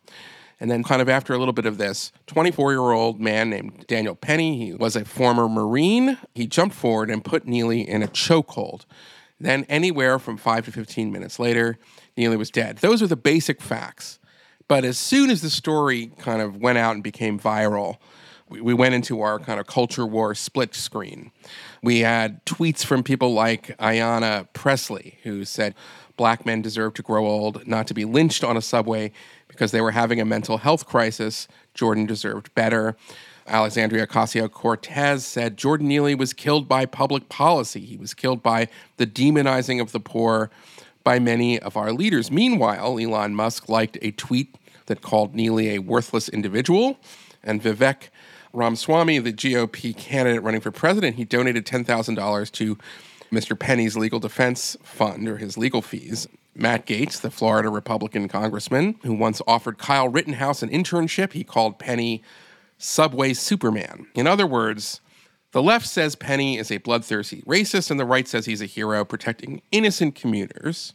And 0.60 0.70
then, 0.70 0.84
kind 0.84 1.02
of 1.02 1.10
after 1.10 1.34
a 1.34 1.40
little 1.40 1.54
bit 1.54 1.66
of 1.66 1.80
this, 1.80 2.12
24 2.28 2.72
year 2.72 2.92
old 2.92 3.20
man 3.20 3.50
named 3.50 3.88
Daniel 3.88 4.14
Penny, 4.14 4.64
he 4.64 4.74
was 4.76 4.96
a 4.96 5.06
former 5.06 5.50
Marine. 5.50 6.20
He 6.36 6.46
jumped 6.46 6.76
forward 6.76 7.10
and 7.10 7.26
put 7.26 7.48
Neely 7.48 7.82
in 7.82 8.04
a 8.04 8.08
chokehold. 8.08 8.86
Then, 9.40 9.66
anywhere 9.70 10.20
from 10.20 10.38
five 10.38 10.66
to 10.66 10.72
15 10.72 11.12
minutes 11.12 11.40
later, 11.40 11.80
Neely 12.16 12.38
was 12.38 12.52
dead. 12.52 12.78
Those 12.78 13.02
are 13.02 13.08
the 13.08 13.16
basic 13.16 13.60
facts. 13.60 14.19
But 14.70 14.86
as 14.86 14.98
soon 14.98 15.30
as 15.32 15.42
the 15.42 15.50
story 15.50 16.12
kind 16.20 16.42
of 16.42 16.56
went 16.56 16.78
out 16.78 16.94
and 16.94 17.04
became 17.04 17.40
viral, 17.40 17.98
we, 18.48 18.62
we 18.62 18.74
went 18.74 18.94
into 18.94 19.20
our 19.20 19.40
kind 19.40 19.60
of 19.60 19.66
culture 19.68 20.06
war 20.06 20.34
split 20.36 20.76
screen. 20.76 21.32
We 21.84 22.00
had 22.00 22.46
tweets 22.46 22.86
from 22.86 23.04
people 23.04 23.34
like 23.34 23.76
Ayanna 23.80 24.48
Pressley, 24.54 25.18
who 25.24 25.44
said, 25.44 25.74
Black 26.18 26.46
men 26.46 26.62
deserve 26.62 26.94
to 26.96 27.02
grow 27.02 27.26
old, 27.26 27.66
not 27.68 27.88
to 27.88 27.94
be 27.94 28.06
lynched 28.06 28.44
on 28.44 28.56
a 28.56 28.62
subway 28.62 29.12
because 29.48 29.72
they 29.72 29.82
were 29.82 29.92
having 29.92 30.22
a 30.22 30.26
mental 30.26 30.60
health 30.60 30.86
crisis. 30.86 31.48
Jordan 31.74 32.06
deserved 32.06 32.54
better. 32.54 32.96
Alexandria 33.48 34.06
Ocasio 34.06 34.52
Cortez 34.52 35.26
said 35.26 35.58
Jordan 35.58 35.88
Neely 35.88 36.14
was 36.14 36.34
killed 36.34 36.68
by 36.68 36.86
public 36.86 37.28
policy. 37.30 37.80
He 37.80 37.98
was 37.98 38.14
killed 38.14 38.44
by 38.44 38.68
the 38.98 39.08
demonizing 39.08 39.82
of 39.82 39.94
the 39.94 40.00
poor 40.00 40.52
by 41.04 41.18
many 41.18 41.58
of 41.60 41.76
our 41.78 41.92
leaders. 41.92 42.30
Meanwhile, 42.30 43.00
Elon 43.00 43.34
Musk 43.34 43.70
liked 43.70 43.98
a 44.02 44.12
tweet 44.12 44.54
that 44.90 45.02
called 45.02 45.34
Neely 45.34 45.70
a 45.70 45.80
worthless 45.80 46.28
individual. 46.28 47.00
And 47.42 47.64
Vivek 47.64 48.10
Ramaswamy, 48.52 49.20
the 49.20 49.32
GOP 49.32 49.96
candidate 49.96 50.44
running 50.44 50.62
for 50.62 50.72
president, 50.72 51.16
he 51.16 51.24
donated 51.24 51.66
$10,000 51.66 52.52
to 52.52 52.78
Mr. 53.32 53.58
Penny's 53.58 53.96
legal 53.96 54.20
defense 54.20 54.76
fund 54.84 55.28
or 55.28 55.38
his 55.38 55.58
legal 55.58 55.82
fees. 55.82 56.28
Matt 56.56 56.86
Gaetz, 56.86 57.22
the 57.22 57.32
Florida 57.32 57.70
Republican 57.70 58.28
congressman, 58.28 58.96
who 59.04 59.14
once 59.14 59.42
offered 59.48 59.78
Kyle 59.78 60.10
Rittenhouse 60.10 60.62
an 60.62 60.70
internship, 60.70 61.32
he 61.34 61.44
called 61.44 61.80
Penny 61.80 62.22
Subway 62.78 63.34
Superman. 63.34 64.08
In 64.16 64.28
other 64.28 64.48
words, 64.48 65.00
the 65.52 65.64
left 65.64 65.88
says 65.88 66.16
Penny 66.16 66.58
is 66.58 66.72
a 66.72 66.78
bloodthirsty 66.78 67.42
racist, 67.44 67.90
and 67.90 68.00
the 68.00 68.06
right 68.06 68.28
says 68.28 68.46
he's 68.46 68.62
a 68.62 68.66
hero 68.66 69.06
protecting 69.06 69.62
innocent 69.72 70.16
commuters. 70.16 70.94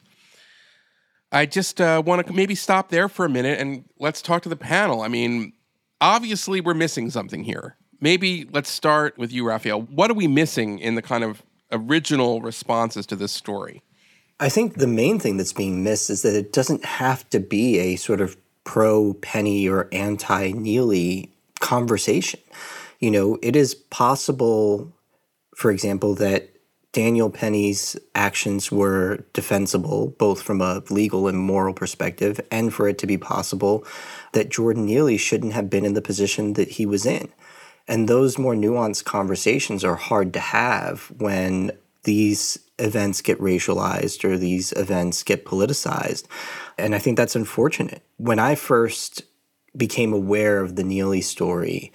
I 1.35 1.47
just 1.47 1.81
uh, 1.81 2.01
want 2.07 2.25
to 2.27 2.33
maybe 2.33 2.55
stop 2.55 2.91
there 2.91 3.09
for 3.09 3.25
a 3.25 3.29
minute 3.29 3.59
and 3.59 3.85
let's 3.99 4.23
talk 4.23 4.43
to 4.45 4.49
the 4.49 4.57
panel. 4.57 5.03
I 5.03 5.09
mean, 5.09 5.53
obviously 6.01 6.61
we're 6.61 6.75
missing 6.75 7.11
something 7.11 7.43
here. 7.43 7.77
Maybe 8.01 8.49
let's 8.53 8.71
start 8.71 9.19
with 9.19 9.33
you, 9.33 9.47
Rafael. 9.49 9.83
What 9.83 10.13
are 10.13 10.15
we 10.15 10.29
missing 10.29 10.79
in 10.79 10.95
the 10.95 11.03
kind 11.03 11.25
of 11.25 11.43
original 11.73 12.41
responses 12.41 13.05
to 13.07 13.17
this 13.17 13.33
story? 13.33 13.83
I 14.39 14.49
think 14.49 14.75
the 14.75 14.87
main 14.87 15.19
thing 15.19 15.37
that's 15.37 15.53
being 15.53 15.83
missed 15.83 16.09
is 16.09 16.23
that 16.23 16.37
it 16.37 16.53
doesn't 16.53 16.85
have 16.85 17.29
to 17.31 17.41
be 17.41 17.79
a 17.79 17.97
sort 17.97 18.21
of 18.21 18.37
pro 18.63 19.15
Penny 19.15 19.69
or 19.69 19.89
anti 19.91 20.53
Neely 20.53 21.33
conversation. 21.59 22.41
You 23.01 23.11
know, 23.11 23.39
it 23.43 23.57
is 23.57 23.75
possible, 23.75 24.93
for 25.57 25.73
example, 25.73 26.15
that 26.15 26.54
Daniel 26.95 27.29
Penny's 27.29 27.97
actions 28.15 28.71
were 28.71 29.25
defensible, 29.33 30.15
both 30.17 30.41
from 30.41 30.61
a 30.61 30.83
legal 30.91 31.27
and 31.27 31.37
moral 31.37 31.75
perspective, 31.75 32.41
and 32.53 32.73
for 32.73 32.89
it 32.89 32.99
to 32.99 33.07
be 33.07 33.19
possible 33.19 33.85
that 34.33 34.49
Jordan 34.49 34.87
Neely 34.87 35.19
shouldn't 35.19 35.55
have 35.55 35.69
been 35.69 35.85
in 35.85 35.95
the 35.95 36.01
position 36.01 36.53
that 36.53 36.69
he 36.69 36.87
was 36.87 37.05
in. 37.05 37.29
And 37.89 38.09
those 38.09 38.39
more 38.39 38.55
nuanced 38.55 39.05
conversations 39.05 39.83
are 39.85 39.97
hard 39.97 40.33
to 40.35 40.41
have 40.41 41.13
when 41.19 41.73
these 42.05 42.61
events 42.79 43.21
get 43.21 43.41
racialized 43.41 44.25
or 44.25 44.39
these 44.39 44.71
events 44.73 45.25
get 45.25 45.45
politicized. 45.45 46.27
And 46.79 46.95
I 46.95 47.01
think 47.01 47.17
that's 47.17 47.37
unfortunate. 47.37 48.03
When 48.19 48.39
I 48.39 48.55
first 48.55 49.25
became 49.77 50.13
aware 50.13 50.61
of 50.61 50.77
the 50.77 50.85
Neely 50.85 51.23
story, 51.23 51.93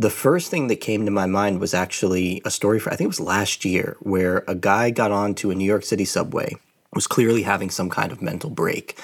the 0.00 0.08
first 0.08 0.50
thing 0.50 0.68
that 0.68 0.76
came 0.76 1.04
to 1.04 1.10
my 1.10 1.26
mind 1.26 1.60
was 1.60 1.74
actually 1.74 2.40
a 2.46 2.50
story 2.50 2.80
for, 2.80 2.90
I 2.90 2.96
think 2.96 3.04
it 3.04 3.18
was 3.18 3.20
last 3.20 3.66
year, 3.66 3.98
where 4.00 4.44
a 4.48 4.54
guy 4.54 4.88
got 4.88 5.12
onto 5.12 5.50
a 5.50 5.54
New 5.54 5.66
York 5.66 5.84
City 5.84 6.06
subway, 6.06 6.56
was 6.94 7.06
clearly 7.06 7.42
having 7.42 7.68
some 7.68 7.90
kind 7.90 8.10
of 8.10 8.22
mental 8.22 8.48
break. 8.48 8.98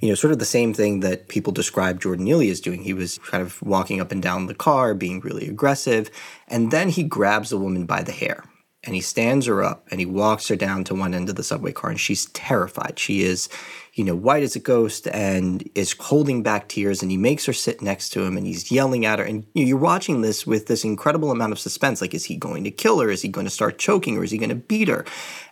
You 0.00 0.08
know, 0.08 0.16
sort 0.16 0.32
of 0.32 0.40
the 0.40 0.44
same 0.44 0.74
thing 0.74 0.98
that 0.98 1.28
people 1.28 1.52
describe 1.52 2.00
Jordan 2.00 2.24
Neely 2.24 2.50
as 2.50 2.60
doing. 2.60 2.82
He 2.82 2.92
was 2.92 3.18
kind 3.18 3.40
of 3.40 3.62
walking 3.62 4.00
up 4.00 4.10
and 4.10 4.20
down 4.20 4.46
the 4.46 4.54
car, 4.54 4.94
being 4.94 5.20
really 5.20 5.46
aggressive, 5.46 6.10
and 6.48 6.72
then 6.72 6.88
he 6.88 7.04
grabs 7.04 7.52
a 7.52 7.56
woman 7.56 7.86
by 7.86 8.02
the 8.02 8.10
hair 8.10 8.42
and 8.84 8.94
he 8.94 9.00
stands 9.00 9.46
her 9.46 9.62
up 9.62 9.86
and 9.90 10.00
he 10.00 10.06
walks 10.06 10.48
her 10.48 10.56
down 10.56 10.84
to 10.84 10.94
one 10.94 11.14
end 11.14 11.28
of 11.28 11.36
the 11.36 11.44
subway 11.44 11.72
car 11.72 11.90
and 11.90 12.00
she's 12.00 12.26
terrified. 12.26 12.98
She 12.98 13.22
is 13.22 13.48
you 13.94 14.04
know 14.04 14.14
white 14.14 14.42
as 14.42 14.56
a 14.56 14.60
ghost 14.60 15.06
and 15.08 15.68
is 15.74 15.94
holding 15.98 16.42
back 16.42 16.68
tears 16.68 17.02
and 17.02 17.10
he 17.10 17.16
makes 17.16 17.44
her 17.46 17.52
sit 17.52 17.82
next 17.82 18.10
to 18.10 18.22
him 18.22 18.36
and 18.36 18.46
he's 18.46 18.72
yelling 18.72 19.04
at 19.06 19.18
her. 19.18 19.24
And 19.24 19.46
you're 19.54 19.76
watching 19.76 20.22
this 20.22 20.46
with 20.46 20.66
this 20.66 20.84
incredible 20.84 21.30
amount 21.30 21.52
of 21.52 21.58
suspense 21.58 22.00
like 22.00 22.14
is 22.14 22.24
he 22.24 22.36
going 22.36 22.64
to 22.64 22.70
kill 22.70 23.00
her? 23.00 23.10
Is 23.10 23.22
he 23.22 23.28
going 23.28 23.46
to 23.46 23.50
start 23.50 23.78
choking 23.78 24.16
or 24.16 24.24
is 24.24 24.30
he 24.30 24.38
going 24.38 24.48
to 24.48 24.54
beat 24.54 24.88
her? 24.88 25.04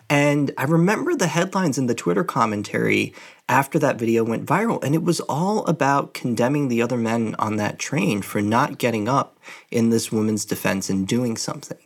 And 0.09 0.51
i 0.57 0.65
remember 0.65 1.15
the 1.15 1.27
headlines 1.27 1.77
in 1.77 1.87
the 1.87 1.95
twitter 1.95 2.25
commentary 2.25 3.13
after 3.47 3.79
that 3.79 3.97
video 3.97 4.25
went 4.25 4.45
viral 4.45 4.83
and 4.83 4.93
it 4.93 5.03
was 5.03 5.21
all 5.21 5.65
about 5.67 6.13
condemning 6.13 6.67
the 6.67 6.81
other 6.81 6.97
men 6.97 7.33
on 7.39 7.55
that 7.55 7.79
train 7.79 8.21
for 8.21 8.41
not 8.41 8.77
getting 8.77 9.07
up 9.07 9.39
in 9.69 9.89
this 9.89 10.11
woman's 10.11 10.43
defense 10.43 10.89
and 10.89 11.07
doing 11.07 11.37
something 11.37 11.77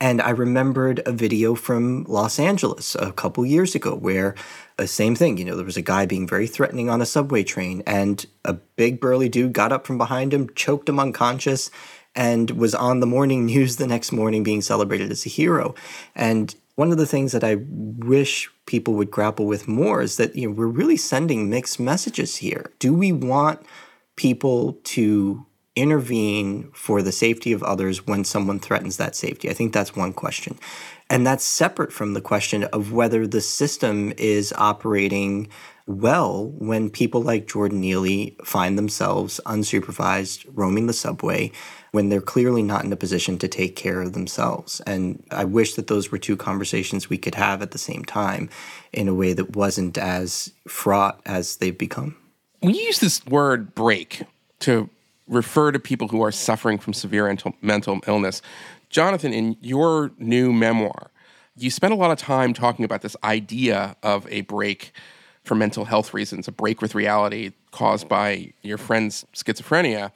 and 0.00 0.20
I 0.20 0.30
remembered 0.30 1.02
a 1.06 1.12
video 1.12 1.54
from 1.54 2.04
Los 2.04 2.38
Angeles 2.38 2.94
a 2.96 3.12
couple 3.12 3.46
years 3.46 3.74
ago 3.74 3.94
where 3.94 4.34
the 4.76 4.84
uh, 4.84 4.86
same 4.86 5.14
thing, 5.14 5.38
you 5.38 5.44
know, 5.44 5.56
there 5.56 5.64
was 5.64 5.78
a 5.78 5.82
guy 5.82 6.04
being 6.04 6.28
very 6.28 6.46
threatening 6.46 6.90
on 6.90 7.00
a 7.00 7.06
subway 7.06 7.42
train, 7.44 7.82
and 7.86 8.26
a 8.44 8.52
big 8.52 9.00
burly 9.00 9.30
dude 9.30 9.54
got 9.54 9.72
up 9.72 9.86
from 9.86 9.96
behind 9.96 10.34
him, 10.34 10.52
choked 10.54 10.88
him 10.88 11.00
unconscious, 11.00 11.70
and 12.14 12.50
was 12.50 12.74
on 12.74 13.00
the 13.00 13.06
morning 13.06 13.46
news 13.46 13.76
the 13.76 13.86
next 13.86 14.12
morning 14.12 14.42
being 14.42 14.60
celebrated 14.60 15.10
as 15.10 15.24
a 15.24 15.30
hero. 15.30 15.74
And 16.14 16.54
one 16.74 16.92
of 16.92 16.98
the 16.98 17.06
things 17.06 17.32
that 17.32 17.42
I 17.42 17.56
wish 17.68 18.50
people 18.66 18.94
would 18.94 19.10
grapple 19.10 19.46
with 19.46 19.66
more 19.66 20.02
is 20.02 20.18
that 20.18 20.36
you 20.36 20.48
know 20.48 20.54
we're 20.54 20.66
really 20.66 20.98
sending 20.98 21.48
mixed 21.48 21.80
messages 21.80 22.36
here. 22.36 22.70
Do 22.78 22.92
we 22.92 23.12
want 23.12 23.64
people 24.16 24.74
to 24.84 25.46
intervene 25.76 26.70
for 26.72 27.02
the 27.02 27.12
safety 27.12 27.52
of 27.52 27.62
others 27.62 28.06
when 28.06 28.24
someone 28.24 28.58
threatens 28.58 28.96
that 28.96 29.14
safety? 29.14 29.48
I 29.48 29.52
think 29.52 29.72
that's 29.72 29.94
one 29.94 30.12
question. 30.12 30.58
And 31.08 31.26
that's 31.26 31.44
separate 31.44 31.92
from 31.92 32.14
the 32.14 32.20
question 32.20 32.64
of 32.64 32.92
whether 32.92 33.26
the 33.26 33.40
system 33.40 34.12
is 34.16 34.52
operating 34.56 35.48
well 35.86 36.48
when 36.58 36.90
people 36.90 37.22
like 37.22 37.46
Jordan 37.46 37.80
Neely 37.80 38.36
find 38.44 38.76
themselves 38.76 39.40
unsupervised 39.46 40.44
roaming 40.52 40.86
the 40.86 40.92
subway 40.92 41.52
when 41.92 42.08
they're 42.08 42.20
clearly 42.20 42.62
not 42.62 42.84
in 42.84 42.92
a 42.92 42.96
position 42.96 43.38
to 43.38 43.48
take 43.48 43.76
care 43.76 44.02
of 44.02 44.12
themselves. 44.12 44.80
And 44.80 45.24
I 45.30 45.44
wish 45.44 45.74
that 45.74 45.86
those 45.86 46.10
were 46.10 46.18
two 46.18 46.36
conversations 46.36 47.08
we 47.08 47.18
could 47.18 47.36
have 47.36 47.62
at 47.62 47.70
the 47.70 47.78
same 47.78 48.04
time 48.04 48.50
in 48.92 49.06
a 49.06 49.14
way 49.14 49.32
that 49.32 49.54
wasn't 49.54 49.96
as 49.96 50.52
fraught 50.66 51.20
as 51.24 51.56
they've 51.56 51.78
become. 51.78 52.16
We 52.62 52.72
use 52.72 52.98
this 52.98 53.24
word 53.26 53.74
break 53.74 54.22
to 54.60 54.90
refer 55.28 55.72
to 55.72 55.78
people 55.78 56.08
who 56.08 56.22
are 56.22 56.32
suffering 56.32 56.78
from 56.78 56.92
severe 56.92 57.36
mental 57.60 58.00
illness. 58.06 58.42
Jonathan, 58.90 59.32
in 59.32 59.56
your 59.60 60.12
new 60.18 60.52
memoir, 60.52 61.10
you 61.56 61.70
spent 61.70 61.92
a 61.92 61.96
lot 61.96 62.10
of 62.10 62.18
time 62.18 62.52
talking 62.54 62.84
about 62.84 63.02
this 63.02 63.16
idea 63.24 63.96
of 64.02 64.26
a 64.30 64.42
break 64.42 64.92
for 65.42 65.54
mental 65.54 65.84
health 65.84 66.12
reasons, 66.12 66.48
a 66.48 66.52
break 66.52 66.82
with 66.82 66.94
reality 66.94 67.52
caused 67.70 68.08
by 68.08 68.52
your 68.62 68.78
friend's 68.78 69.24
schizophrenia. 69.34 70.10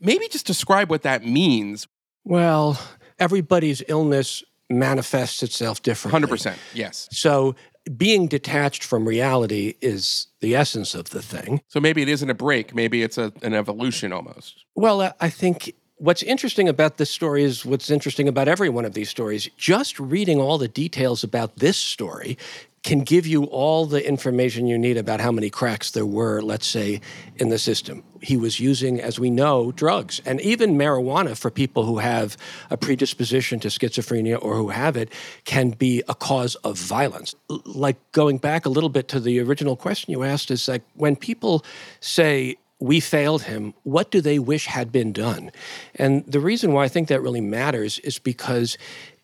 Maybe 0.00 0.28
just 0.28 0.46
describe 0.46 0.90
what 0.90 1.02
that 1.02 1.24
means. 1.24 1.86
Well, 2.24 2.78
everybody's 3.18 3.82
illness 3.88 4.42
manifests 4.68 5.42
itself 5.42 5.82
differently. 5.82 6.28
100%, 6.28 6.56
yes. 6.74 7.08
So 7.12 7.54
being 7.96 8.26
detached 8.26 8.82
from 8.82 9.06
reality 9.06 9.74
is 9.80 10.28
the 10.40 10.54
essence 10.54 10.94
of 10.94 11.10
the 11.10 11.22
thing. 11.22 11.60
So 11.68 11.80
maybe 11.80 12.02
it 12.02 12.08
isn't 12.08 12.30
a 12.30 12.34
break, 12.34 12.74
maybe 12.74 13.02
it's 13.02 13.18
a, 13.18 13.32
an 13.42 13.54
evolution 13.54 14.12
almost. 14.12 14.64
Well, 14.74 15.00
uh, 15.00 15.12
I 15.20 15.30
think 15.30 15.74
what's 15.96 16.22
interesting 16.22 16.68
about 16.68 16.96
this 16.96 17.10
story 17.10 17.42
is 17.42 17.64
what's 17.64 17.90
interesting 17.90 18.28
about 18.28 18.48
every 18.48 18.68
one 18.68 18.84
of 18.84 18.94
these 18.94 19.10
stories. 19.10 19.48
Just 19.56 19.98
reading 20.00 20.40
all 20.40 20.58
the 20.58 20.68
details 20.68 21.22
about 21.22 21.56
this 21.56 21.76
story 21.76 22.38
can 22.84 23.00
give 23.00 23.26
you 23.26 23.44
all 23.44 23.86
the 23.86 24.06
information 24.06 24.66
you 24.66 24.78
need 24.78 24.98
about 24.98 25.18
how 25.18 25.32
many 25.32 25.48
cracks 25.48 25.90
there 25.92 26.04
were, 26.04 26.42
let's 26.42 26.66
say, 26.66 27.00
in 27.36 27.48
the 27.48 27.58
system. 27.58 28.04
He 28.20 28.36
was 28.36 28.60
using, 28.60 29.00
as 29.00 29.18
we 29.18 29.30
know, 29.30 29.72
drugs 29.72 30.20
and 30.26 30.38
even 30.42 30.76
marijuana 30.76 31.36
for 31.36 31.50
people 31.50 31.86
who 31.86 31.98
have 31.98 32.36
a 32.70 32.76
predisposition 32.76 33.58
to 33.60 33.68
schizophrenia 33.68 34.38
or 34.40 34.56
who 34.56 34.68
have 34.68 34.98
it 34.98 35.10
can 35.44 35.70
be 35.70 36.02
a 36.08 36.14
cause 36.14 36.56
of 36.56 36.78
violence. 36.78 37.34
Like 37.48 37.96
going 38.12 38.36
back 38.36 38.66
a 38.66 38.70
little 38.70 38.90
bit 38.90 39.08
to 39.08 39.18
the 39.18 39.40
original 39.40 39.76
question 39.76 40.12
you 40.12 40.22
asked, 40.22 40.50
is 40.50 40.68
like 40.68 40.82
when 40.94 41.16
people 41.16 41.64
say, 42.00 42.56
we 42.80 43.00
failed 43.00 43.44
him. 43.44 43.72
What 43.84 44.10
do 44.10 44.20
they 44.20 44.38
wish 44.38 44.66
had 44.66 44.92
been 44.92 45.12
done? 45.12 45.52
And 45.94 46.26
the 46.26 46.40
reason 46.40 46.72
why 46.72 46.84
I 46.84 46.88
think 46.88 47.08
that 47.08 47.22
really 47.22 47.40
matters 47.40 47.98
is 48.00 48.18
because 48.18 48.76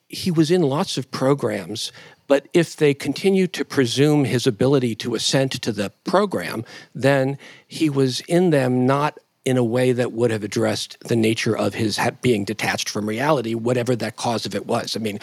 he 0.08 0.30
was 0.30 0.50
in 0.50 0.62
lots 0.62 0.96
of 0.96 1.10
programs 1.10 1.92
but 2.30 2.46
if 2.54 2.76
they 2.76 2.94
continue 2.94 3.48
to 3.48 3.64
presume 3.64 4.24
his 4.24 4.46
ability 4.46 4.94
to 4.94 5.16
assent 5.16 5.50
to 5.50 5.72
the 5.72 5.90
program, 6.04 6.64
then 6.94 7.36
he 7.66 7.90
was 7.90 8.20
in 8.28 8.50
them 8.50 8.86
not 8.86 9.18
in 9.44 9.56
a 9.56 9.64
way 9.64 9.90
that 9.90 10.12
would 10.12 10.30
have 10.30 10.44
addressed 10.44 10.96
the 11.00 11.16
nature 11.16 11.58
of 11.58 11.74
his 11.74 11.98
being 12.22 12.44
detached 12.44 12.88
from 12.88 13.08
reality, 13.08 13.56
whatever 13.56 13.96
that 13.96 14.14
cause 14.14 14.46
of 14.46 14.54
it 14.54 14.66
was. 14.66 14.94
I 14.94 15.00
mean, 15.00 15.18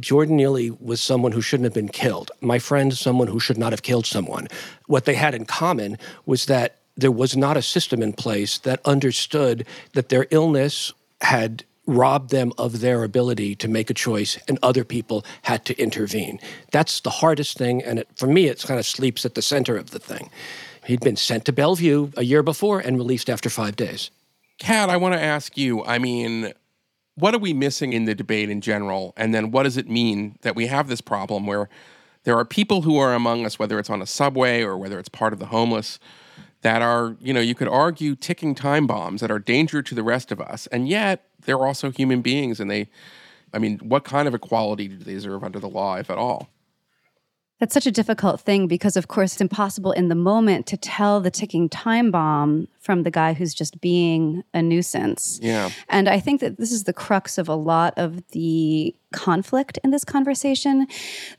Jordan 0.00 0.34
Neely 0.36 0.72
was 0.80 1.00
someone 1.00 1.30
who 1.30 1.40
shouldn't 1.40 1.66
have 1.66 1.74
been 1.74 1.90
killed. 1.90 2.32
My 2.40 2.58
friend, 2.58 2.92
someone 2.92 3.28
who 3.28 3.38
should 3.38 3.56
not 3.56 3.72
have 3.72 3.82
killed 3.82 4.04
someone. 4.04 4.48
What 4.88 5.04
they 5.04 5.14
had 5.14 5.36
in 5.36 5.44
common 5.44 5.96
was 6.26 6.46
that 6.46 6.78
there 6.96 7.12
was 7.12 7.36
not 7.36 7.56
a 7.56 7.62
system 7.62 8.02
in 8.02 8.14
place 8.14 8.58
that 8.58 8.80
understood 8.84 9.64
that 9.92 10.08
their 10.08 10.26
illness 10.32 10.92
had 11.20 11.62
robbed 11.88 12.30
them 12.30 12.52
of 12.58 12.80
their 12.80 13.02
ability 13.02 13.54
to 13.56 13.66
make 13.66 13.88
a 13.90 13.94
choice 13.94 14.38
and 14.46 14.58
other 14.62 14.84
people 14.84 15.24
had 15.42 15.64
to 15.64 15.76
intervene. 15.80 16.38
That's 16.70 17.00
the 17.00 17.10
hardest 17.10 17.56
thing. 17.56 17.82
And 17.82 18.00
it, 18.00 18.08
for 18.14 18.26
me, 18.26 18.46
it 18.46 18.62
kind 18.62 18.78
of 18.78 18.86
sleeps 18.86 19.24
at 19.24 19.34
the 19.34 19.42
center 19.42 19.76
of 19.76 19.90
the 19.90 19.98
thing. 19.98 20.30
He'd 20.86 21.00
been 21.00 21.16
sent 21.16 21.46
to 21.46 21.52
Bellevue 21.52 22.10
a 22.16 22.24
year 22.24 22.42
before 22.42 22.78
and 22.78 22.98
released 22.98 23.30
after 23.30 23.48
five 23.48 23.74
days. 23.74 24.10
Kat, 24.58 24.90
I 24.90 24.98
want 24.98 25.14
to 25.14 25.20
ask 25.20 25.56
you 25.56 25.82
I 25.84 25.98
mean, 25.98 26.52
what 27.14 27.34
are 27.34 27.38
we 27.38 27.52
missing 27.54 27.92
in 27.92 28.04
the 28.04 28.14
debate 28.14 28.50
in 28.50 28.60
general? 28.60 29.14
And 29.16 29.34
then 29.34 29.50
what 29.50 29.62
does 29.62 29.76
it 29.76 29.88
mean 29.88 30.38
that 30.42 30.54
we 30.54 30.66
have 30.66 30.88
this 30.88 31.00
problem 31.00 31.46
where 31.46 31.68
there 32.24 32.36
are 32.36 32.44
people 32.44 32.82
who 32.82 32.98
are 32.98 33.14
among 33.14 33.46
us, 33.46 33.58
whether 33.58 33.78
it's 33.78 33.90
on 33.90 34.02
a 34.02 34.06
subway 34.06 34.62
or 34.62 34.76
whether 34.76 34.98
it's 34.98 35.08
part 35.08 35.32
of 35.32 35.38
the 35.38 35.46
homeless, 35.46 35.98
that 36.62 36.82
are, 36.82 37.16
you 37.20 37.32
know, 37.32 37.40
you 37.40 37.54
could 37.54 37.68
argue 37.68 38.16
ticking 38.16 38.54
time 38.54 38.86
bombs 38.86 39.20
that 39.20 39.30
are 39.30 39.38
danger 39.38 39.82
to 39.82 39.94
the 39.94 40.02
rest 40.02 40.32
of 40.32 40.40
us. 40.40 40.66
And 40.68 40.88
yet 40.88 41.24
they're 41.44 41.64
also 41.64 41.90
human 41.90 42.20
beings 42.22 42.60
and 42.60 42.70
they 42.70 42.88
I 43.52 43.58
mean, 43.58 43.78
what 43.78 44.04
kind 44.04 44.28
of 44.28 44.34
equality 44.34 44.88
do 44.88 44.96
they 44.96 45.12
deserve 45.12 45.44
under 45.44 45.58
the 45.58 45.68
law, 45.68 45.96
if 45.96 46.10
at 46.10 46.18
all? 46.18 46.48
That's 47.60 47.74
such 47.74 47.86
a 47.86 47.90
difficult 47.90 48.40
thing 48.40 48.68
because, 48.68 48.96
of 48.96 49.08
course, 49.08 49.32
it's 49.32 49.40
impossible 49.40 49.90
in 49.90 50.08
the 50.08 50.14
moment 50.14 50.66
to 50.68 50.76
tell 50.76 51.20
the 51.20 51.30
ticking 51.30 51.68
time 51.68 52.12
bomb 52.12 52.68
from 52.78 53.02
the 53.02 53.10
guy 53.10 53.32
who's 53.32 53.52
just 53.52 53.80
being 53.80 54.44
a 54.54 54.62
nuisance. 54.62 55.40
Yeah. 55.42 55.70
And 55.88 56.08
I 56.08 56.20
think 56.20 56.40
that 56.40 56.56
this 56.56 56.70
is 56.70 56.84
the 56.84 56.92
crux 56.92 57.36
of 57.36 57.48
a 57.48 57.56
lot 57.56 57.94
of 57.96 58.28
the 58.28 58.94
conflict 59.12 59.76
in 59.82 59.90
this 59.90 60.04
conversation 60.04 60.86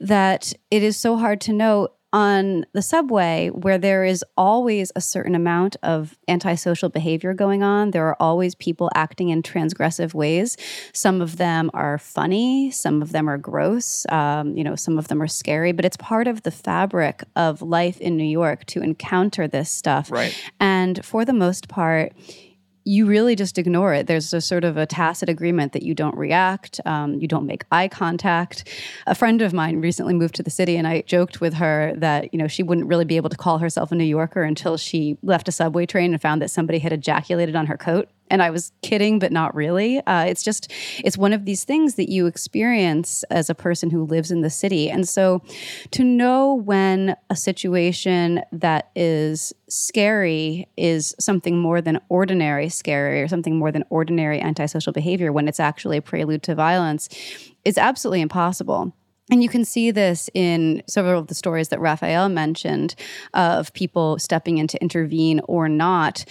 that 0.01 0.51
it 0.69 0.83
is 0.83 0.97
so 0.97 1.15
hard 1.15 1.39
to 1.41 1.53
know 1.53 1.87
on 2.11 2.65
the 2.73 2.81
subway 2.81 3.49
where 3.49 3.77
there 3.77 4.03
is 4.03 4.23
always 4.35 4.91
a 4.95 5.01
certain 5.01 5.35
amount 5.35 5.75
of 5.83 6.17
antisocial 6.27 6.89
behavior 6.89 7.33
going 7.33 7.61
on. 7.61 7.91
There 7.91 8.07
are 8.07 8.17
always 8.19 8.55
people 8.55 8.89
acting 8.95 9.29
in 9.29 9.43
transgressive 9.43 10.13
ways. 10.13 10.57
Some 10.93 11.21
of 11.21 11.37
them 11.37 11.69
are 11.73 11.97
funny, 11.97 12.71
some 12.71 13.01
of 13.01 13.11
them 13.11 13.29
are 13.29 13.37
gross, 13.37 14.05
um, 14.09 14.57
you 14.57 14.63
know, 14.63 14.75
some 14.75 14.97
of 14.97 15.07
them 15.07 15.21
are 15.21 15.27
scary, 15.27 15.71
but 15.71 15.85
it's 15.85 15.97
part 15.97 16.27
of 16.27 16.43
the 16.43 16.51
fabric 16.51 17.23
of 17.35 17.61
life 17.61 17.99
in 17.99 18.17
New 18.17 18.23
York 18.23 18.65
to 18.65 18.81
encounter 18.81 19.47
this 19.47 19.69
stuff. 19.69 20.11
Right. 20.11 20.35
And 20.59 21.03
for 21.05 21.25
the 21.25 21.33
most 21.33 21.67
part, 21.67 22.13
you 22.89 23.05
really 23.05 23.35
just 23.35 23.59
ignore 23.59 23.93
it. 23.93 24.07
There's 24.07 24.33
a 24.33 24.41
sort 24.41 24.63
of 24.63 24.75
a 24.75 24.87
tacit 24.87 25.29
agreement 25.29 25.73
that 25.73 25.83
you 25.83 25.93
don't 25.93 26.17
react, 26.17 26.81
um, 26.87 27.19
you 27.19 27.27
don't 27.27 27.45
make 27.45 27.63
eye 27.71 27.87
contact. 27.87 28.67
A 29.05 29.13
friend 29.13 29.43
of 29.43 29.53
mine 29.53 29.79
recently 29.79 30.15
moved 30.15 30.33
to 30.35 30.43
the 30.43 30.49
city, 30.49 30.75
and 30.75 30.87
I 30.87 31.01
joked 31.01 31.39
with 31.39 31.53
her 31.53 31.93
that 31.97 32.33
you 32.33 32.39
know 32.39 32.47
she 32.47 32.63
wouldn't 32.63 32.87
really 32.87 33.05
be 33.05 33.15
able 33.15 33.29
to 33.29 33.37
call 33.37 33.59
herself 33.59 33.91
a 33.91 33.95
New 33.95 34.03
Yorker 34.03 34.41
until 34.41 34.75
she 34.75 35.19
left 35.21 35.47
a 35.47 35.51
subway 35.51 35.85
train 35.85 36.13
and 36.13 36.21
found 36.21 36.41
that 36.41 36.49
somebody 36.49 36.79
had 36.79 36.91
ejaculated 36.91 37.55
on 37.55 37.67
her 37.67 37.77
coat 37.77 38.09
and 38.29 38.41
I 38.41 38.49
was 38.49 38.71
kidding, 38.81 39.19
but 39.19 39.31
not 39.31 39.55
really. 39.55 39.99
Uh, 40.05 40.25
it's 40.25 40.43
just, 40.43 40.71
it's 41.03 41.17
one 41.17 41.33
of 41.33 41.45
these 41.45 41.63
things 41.63 41.95
that 41.95 42.09
you 42.09 42.27
experience 42.27 43.23
as 43.29 43.49
a 43.49 43.55
person 43.55 43.89
who 43.89 44.05
lives 44.05 44.31
in 44.31 44.41
the 44.41 44.49
city. 44.49 44.89
And 44.89 45.07
so 45.07 45.41
to 45.91 46.03
know 46.03 46.53
when 46.53 47.15
a 47.29 47.35
situation 47.35 48.41
that 48.51 48.89
is 48.95 49.53
scary 49.67 50.67
is 50.77 51.15
something 51.19 51.57
more 51.57 51.81
than 51.81 51.99
ordinary 52.09 52.69
scary 52.69 53.21
or 53.21 53.27
something 53.27 53.57
more 53.57 53.71
than 53.71 53.83
ordinary 53.89 54.39
antisocial 54.41 54.93
behavior, 54.93 55.31
when 55.31 55.47
it's 55.47 55.59
actually 55.59 55.97
a 55.97 56.01
prelude 56.01 56.43
to 56.43 56.55
violence, 56.55 57.09
is 57.65 57.77
absolutely 57.77 58.21
impossible. 58.21 58.93
And 59.31 59.43
you 59.43 59.49
can 59.49 59.63
see 59.63 59.91
this 59.91 60.29
in 60.33 60.81
several 60.87 61.19
of 61.19 61.27
the 61.27 61.35
stories 61.35 61.69
that 61.69 61.79
Rafael 61.79 62.29
mentioned 62.29 62.95
of 63.33 63.71
people 63.73 64.17
stepping 64.17 64.57
in 64.57 64.67
to 64.67 64.81
intervene 64.81 65.39
or 65.45 65.69
not. 65.69 66.25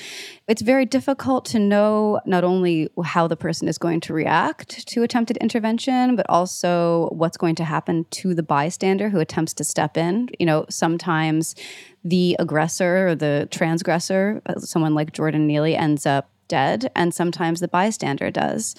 It's 0.48 0.62
very 0.62 0.84
difficult 0.84 1.44
to 1.46 1.58
know 1.58 2.20
not 2.26 2.42
only 2.42 2.88
how 3.04 3.28
the 3.28 3.36
person 3.36 3.68
is 3.68 3.78
going 3.78 4.00
to 4.00 4.12
react 4.12 4.86
to 4.88 5.02
attempted 5.02 5.36
intervention, 5.36 6.16
but 6.16 6.26
also 6.28 7.08
what's 7.12 7.36
going 7.36 7.54
to 7.56 7.64
happen 7.64 8.06
to 8.10 8.34
the 8.34 8.42
bystander 8.42 9.10
who 9.10 9.20
attempts 9.20 9.54
to 9.54 9.64
step 9.64 9.96
in. 9.96 10.28
You 10.38 10.46
know, 10.46 10.66
sometimes 10.68 11.54
the 12.04 12.36
aggressor 12.38 13.08
or 13.08 13.14
the 13.14 13.46
transgressor, 13.50 14.42
uh, 14.46 14.58
someone 14.58 14.94
like 14.94 15.12
Jordan 15.12 15.46
Neely, 15.46 15.76
ends 15.76 16.06
up 16.06 16.30
dead, 16.48 16.90
and 16.96 17.14
sometimes 17.14 17.60
the 17.60 17.68
bystander 17.68 18.30
does. 18.30 18.74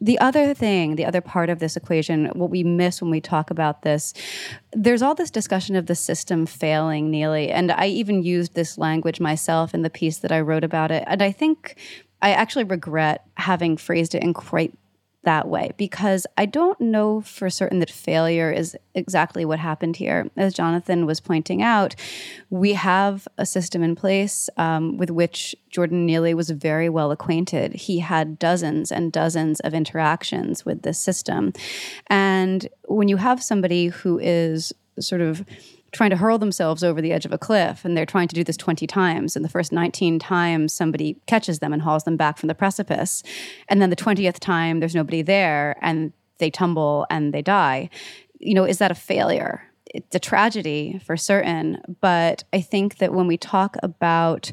The 0.00 0.18
other 0.18 0.54
thing, 0.54 0.96
the 0.96 1.04
other 1.04 1.20
part 1.20 1.50
of 1.50 1.58
this 1.58 1.76
equation, 1.76 2.26
what 2.28 2.50
we 2.50 2.64
miss 2.64 3.00
when 3.00 3.10
we 3.10 3.20
talk 3.20 3.50
about 3.50 3.82
this, 3.82 4.12
there's 4.72 5.02
all 5.02 5.14
this 5.14 5.30
discussion 5.30 5.76
of 5.76 5.86
the 5.86 5.94
system 5.94 6.46
failing, 6.46 7.10
Neely. 7.10 7.50
And 7.50 7.70
I 7.70 7.86
even 7.86 8.22
used 8.22 8.54
this 8.54 8.78
language 8.78 9.20
myself 9.20 9.74
in 9.74 9.82
the 9.82 9.90
piece 9.90 10.18
that 10.18 10.32
I 10.32 10.40
wrote 10.40 10.64
about 10.64 10.90
it. 10.90 11.04
And 11.06 11.22
I 11.22 11.32
think 11.32 11.76
I 12.22 12.32
actually 12.32 12.64
regret 12.64 13.24
having 13.34 13.76
phrased 13.76 14.14
it 14.14 14.22
in 14.22 14.34
quite 14.34 14.72
that 15.22 15.48
way 15.48 15.70
because 15.76 16.26
I 16.38 16.46
don't 16.46 16.80
know 16.80 17.20
for 17.20 17.50
certain 17.50 17.78
that 17.80 17.90
failure 17.90 18.50
is 18.50 18.76
exactly 18.94 19.44
what 19.44 19.58
happened 19.58 19.96
here. 19.96 20.30
As 20.36 20.54
Jonathan 20.54 21.04
was 21.04 21.20
pointing 21.20 21.62
out, 21.62 21.94
we 22.48 22.72
have 22.72 23.28
a 23.36 23.44
system 23.44 23.82
in 23.82 23.94
place 23.94 24.48
um, 24.56 24.96
with 24.96 25.10
which 25.10 25.54
Jordan 25.68 26.06
Neely 26.06 26.32
was 26.32 26.50
very 26.50 26.88
well 26.88 27.10
acquainted. 27.10 27.74
He 27.74 27.98
had 27.98 28.38
dozens 28.38 28.90
and 28.90 29.12
dozens 29.12 29.60
of 29.60 29.74
interactions 29.74 30.64
with 30.64 30.82
this 30.82 30.98
system. 30.98 31.52
And 32.06 32.66
when 32.88 33.08
you 33.08 33.18
have 33.18 33.42
somebody 33.42 33.88
who 33.88 34.18
is 34.18 34.72
sort 34.98 35.20
of 35.20 35.44
trying 35.92 36.10
to 36.10 36.16
hurl 36.16 36.38
themselves 36.38 36.84
over 36.84 37.00
the 37.00 37.12
edge 37.12 37.24
of 37.24 37.32
a 37.32 37.38
cliff 37.38 37.84
and 37.84 37.96
they're 37.96 38.06
trying 38.06 38.28
to 38.28 38.34
do 38.34 38.44
this 38.44 38.56
20 38.56 38.86
times 38.86 39.36
and 39.36 39.44
the 39.44 39.48
first 39.48 39.72
19 39.72 40.18
times 40.18 40.72
somebody 40.72 41.16
catches 41.26 41.58
them 41.58 41.72
and 41.72 41.82
hauls 41.82 42.04
them 42.04 42.16
back 42.16 42.38
from 42.38 42.46
the 42.46 42.54
precipice 42.54 43.22
and 43.68 43.82
then 43.82 43.90
the 43.90 43.96
20th 43.96 44.38
time 44.38 44.80
there's 44.80 44.94
nobody 44.94 45.22
there 45.22 45.76
and 45.82 46.12
they 46.38 46.50
tumble 46.50 47.06
and 47.10 47.34
they 47.34 47.42
die. 47.42 47.90
You 48.38 48.54
know 48.54 48.64
is 48.64 48.78
that 48.78 48.90
a 48.90 48.94
failure? 48.94 49.62
It's 49.92 50.14
a 50.14 50.20
tragedy 50.20 51.00
for 51.04 51.16
certain 51.16 51.96
but 52.00 52.44
i 52.52 52.60
think 52.60 52.98
that 52.98 53.12
when 53.12 53.26
we 53.26 53.36
talk 53.36 53.76
about 53.82 54.52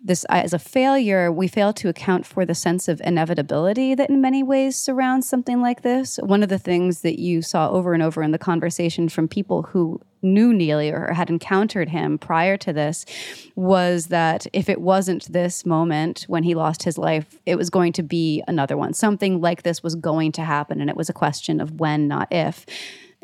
this 0.00 0.24
as 0.28 0.52
a 0.52 0.58
failure, 0.58 1.30
we 1.32 1.48
fail 1.48 1.72
to 1.74 1.88
account 1.88 2.24
for 2.24 2.44
the 2.44 2.54
sense 2.54 2.86
of 2.88 3.00
inevitability 3.04 3.94
that 3.96 4.10
in 4.10 4.20
many 4.20 4.42
ways 4.42 4.76
surrounds 4.76 5.28
something 5.28 5.60
like 5.60 5.82
this. 5.82 6.18
One 6.22 6.42
of 6.42 6.48
the 6.48 6.58
things 6.58 7.00
that 7.00 7.18
you 7.18 7.42
saw 7.42 7.68
over 7.70 7.94
and 7.94 8.02
over 8.02 8.22
in 8.22 8.30
the 8.30 8.38
conversation 8.38 9.08
from 9.08 9.26
people 9.26 9.62
who 9.64 10.00
knew 10.22 10.52
Neely 10.52 10.90
or 10.90 11.12
had 11.12 11.30
encountered 11.30 11.88
him 11.88 12.18
prior 12.18 12.56
to 12.58 12.72
this 12.72 13.04
was 13.56 14.06
that 14.06 14.46
if 14.52 14.68
it 14.68 14.80
wasn't 14.80 15.32
this 15.32 15.66
moment 15.66 16.24
when 16.28 16.42
he 16.42 16.54
lost 16.54 16.84
his 16.84 16.98
life, 16.98 17.38
it 17.46 17.56
was 17.56 17.70
going 17.70 17.92
to 17.94 18.02
be 18.02 18.42
another 18.46 18.76
one. 18.76 18.94
Something 18.94 19.40
like 19.40 19.62
this 19.62 19.82
was 19.82 19.94
going 19.94 20.32
to 20.32 20.44
happen, 20.44 20.80
and 20.80 20.90
it 20.90 20.96
was 20.96 21.08
a 21.08 21.14
question 21.14 21.60
of 21.60 21.80
when, 21.80 22.08
not 22.08 22.28
if. 22.30 22.66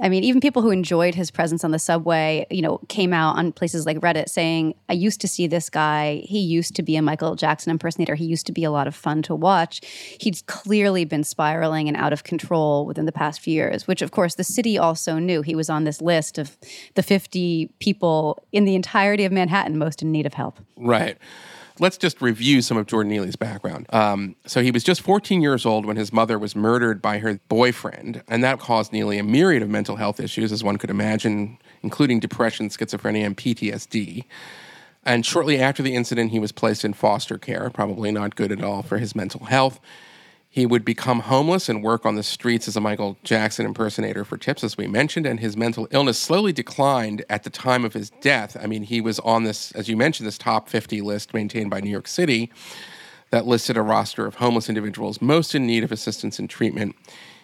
I 0.03 0.09
mean, 0.09 0.25
even 0.25 0.41
people 0.41 0.61
who 0.61 0.71
enjoyed 0.71 1.15
his 1.15 1.31
presence 1.31 1.63
on 1.63 1.71
the 1.71 1.79
subway, 1.79 2.47
you 2.51 2.63
know, 2.63 2.79
came 2.89 3.13
out 3.13 3.37
on 3.37 3.53
places 3.53 3.87
like 3.87 3.99
Reddit 4.01 4.29
saying, 4.29 4.75
I 4.89 4.93
used 4.93 5.21
to 5.21 5.29
see 5.29 5.47
this 5.47 5.71
guy. 5.71 6.23
He 6.25 6.41
used 6.41 6.75
to 6.77 6.83
be 6.83 6.97
a 6.97 7.03
Michael 7.03 7.37
Jackson 7.37 7.71
impersonator. 7.71 8.17
He 8.17 8.25
used 8.25 8.45
to 8.47 8.53
be 8.53 8.65
a 8.65 8.73
lot 8.73 8.89
of 8.89 8.95
fun 8.97 9.23
to 9.23 9.37
watch. 9.37 9.81
He's 10.19 10.43
clearly 10.43 11.05
been 11.05 11.23
spiraling 11.23 11.87
and 11.87 11.97
out 11.97 12.13
of 12.13 12.25
control 12.25 12.87
within 12.87 13.07
the 13.07 13.13
past 13.13 13.41
few 13.41 13.55
years, 13.55 13.87
which, 13.87 14.03
of 14.03 14.11
course, 14.11 14.35
the 14.35 14.43
city 14.43 14.77
also 14.77 15.21
knew. 15.21 15.43
He 15.43 15.55
was 15.55 15.71
on 15.71 15.85
this 15.85 16.03
list 16.03 16.39
of 16.39 16.57
the 16.95 17.03
50 17.03 17.71
people 17.79 18.43
in 18.51 18.65
the 18.65 18.75
entirety 18.75 19.25
of 19.25 19.31
Manhattan 19.31 19.79
most 19.79 20.03
in 20.03 20.11
need 20.11 20.27
of 20.27 20.35
help. 20.35 20.59
Right. 20.77 21.19
Let's 21.81 21.97
just 21.97 22.23
review 22.23 22.63
some 22.63 22.77
of 22.77 22.87
Jordan 22.87 23.11
Neely's 23.11 23.35
background. 23.35 23.87
Um, 23.93 24.37
so 24.47 24.63
he 24.63 24.71
was 24.71 24.85
just 24.85 25.01
14 25.01 25.43
years 25.43 25.67
old 25.67 25.87
when 25.87 25.97
his 25.97 26.13
mother 26.13 26.39
was 26.39 26.55
murdered 26.55 27.03
by 27.03 27.19
her 27.19 27.41
boyfriend, 27.49 28.23
and 28.29 28.45
that 28.45 28.61
caused 28.61 28.93
Neely 28.93 29.19
a 29.19 29.25
myriad 29.25 29.61
of 29.61 29.69
mental 29.69 29.97
health 29.97 30.21
issues, 30.21 30.53
as 30.53 30.63
one 30.63 30.77
could 30.77 30.91
imagine, 30.91 31.59
including 31.83 32.21
depression, 32.21 32.69
schizophrenia, 32.69 33.27
and 33.27 33.37
PTSD. 33.37 34.25
And 35.05 35.27
shortly 35.27 35.59
after 35.61 35.83
the 35.83 35.97
incident, 35.97 36.31
he 36.31 36.39
was 36.39 36.53
placed 36.53 36.85
in 36.85 36.93
foster 36.93 37.39
care, 37.39 37.69
probably 37.71 38.13
not 38.13 38.37
good 38.37 38.53
at 38.53 38.63
all 38.63 38.83
for 38.83 38.99
his 38.99 39.17
mental 39.17 39.47
health. 39.47 39.81
He 40.55 40.67
would 40.67 40.85
become 40.85 41.19
homeless 41.19 41.69
and 41.69 41.83
work 41.83 42.07
on 42.07 42.15
the 42.15 42.23
streets 42.23 42.69
as 42.69 42.77
a 42.77 42.81
Michael 42.81 43.19
Jackson 43.25 43.67
impersonator 43.67 44.25
for 44.25 44.37
tips, 44.37 44.63
as 44.63 44.77
we 44.77 44.87
mentioned, 44.87 45.27
and 45.27 45.41
his 45.41 45.57
mental 45.57 45.89
illness 45.91 46.17
slowly 46.17 46.53
declined 46.53 47.25
at 47.29 47.43
the 47.43 47.51
time 47.51 47.85
of 47.85 47.93
his 47.93 48.11
death. 48.21 48.57
I 48.63 48.67
mean, 48.69 48.85
he 48.85 49.01
was 49.01 49.19
on 49.19 49.43
this, 49.43 49.73
as 49.73 49.89
you 49.89 49.97
mentioned, 49.97 50.29
this 50.29 50.39
top 50.39 50.69
50 50.69 51.01
list 51.01 51.35
maintained 51.35 51.71
by 51.71 51.81
New 51.81 51.91
York 51.91 52.07
City 52.07 52.53
that 53.31 53.49
listed 53.49 53.77
a 53.77 53.83
roster 53.83 54.27
of 54.27 54.37
homeless 54.37 54.69
individuals 54.69 55.21
most 55.21 55.57
in 55.57 55.67
need 55.67 55.83
of 55.83 55.91
assistance 55.91 56.39
and 56.39 56.49
treatment. 56.49 56.95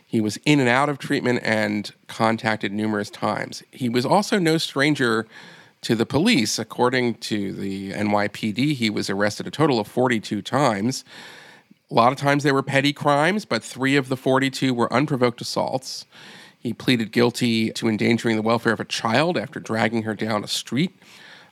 He 0.07 0.21
was 0.21 0.39
in 0.45 0.61
and 0.61 0.69
out 0.69 0.89
of 0.89 0.99
treatment 0.99 1.41
and 1.43 1.91
contacted 2.07 2.71
numerous 2.71 3.11
times. 3.11 3.65
He 3.73 3.89
was 3.89 4.07
also 4.07 4.39
no 4.39 4.57
stranger 4.57 5.27
to 5.83 5.97
the 5.97 6.07
police. 6.07 6.61
According 6.61 7.15
to 7.15 7.53
the 7.55 7.91
NYPD, 7.91 8.75
he 8.75 8.89
was 8.89 9.11
arrested 9.11 9.49
a 9.49 9.51
total 9.51 9.81
of 9.81 9.89
42 9.89 10.43
times. 10.43 11.05
A 11.91 11.95
lot 11.95 12.13
of 12.13 12.19
times 12.19 12.45
they 12.45 12.53
were 12.53 12.63
petty 12.63 12.93
crimes, 12.93 13.45
but 13.45 13.65
three 13.65 13.97
of 13.97 14.09
the 14.09 14.17
42 14.17 14.73
were 14.73 14.93
unprovoked 14.93 15.41
assaults. 15.41 16.07
He 16.61 16.73
pleaded 16.73 17.11
guilty 17.11 17.73
to 17.73 17.89
endangering 17.89 18.37
the 18.37 18.43
welfare 18.43 18.73
of 18.73 18.79
a 18.79 18.85
child 18.85 19.37
after 19.37 19.59
dragging 19.59 20.05
her 20.05 20.15
down 20.15 20.45
a 20.45 20.49
street. 20.49 20.97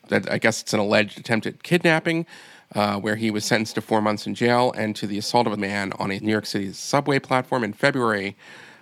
That 0.08 0.30
I 0.30 0.38
guess 0.38 0.62
it's 0.62 0.72
an 0.72 0.78
alleged 0.78 1.18
attempted 1.18 1.64
kidnapping, 1.64 2.24
uh, 2.72 2.98
where 2.98 3.16
he 3.16 3.32
was 3.32 3.44
sentenced 3.44 3.74
to 3.74 3.80
four 3.80 4.00
months 4.00 4.28
in 4.28 4.34
jail, 4.36 4.72
and 4.76 4.94
to 4.94 5.08
the 5.08 5.18
assault 5.18 5.48
of 5.48 5.52
a 5.52 5.56
man 5.56 5.92
on 5.98 6.12
a 6.12 6.20
New 6.20 6.30
York 6.30 6.46
City 6.46 6.72
subway 6.72 7.18
platform 7.18 7.64
in 7.64 7.72
February 7.72 8.36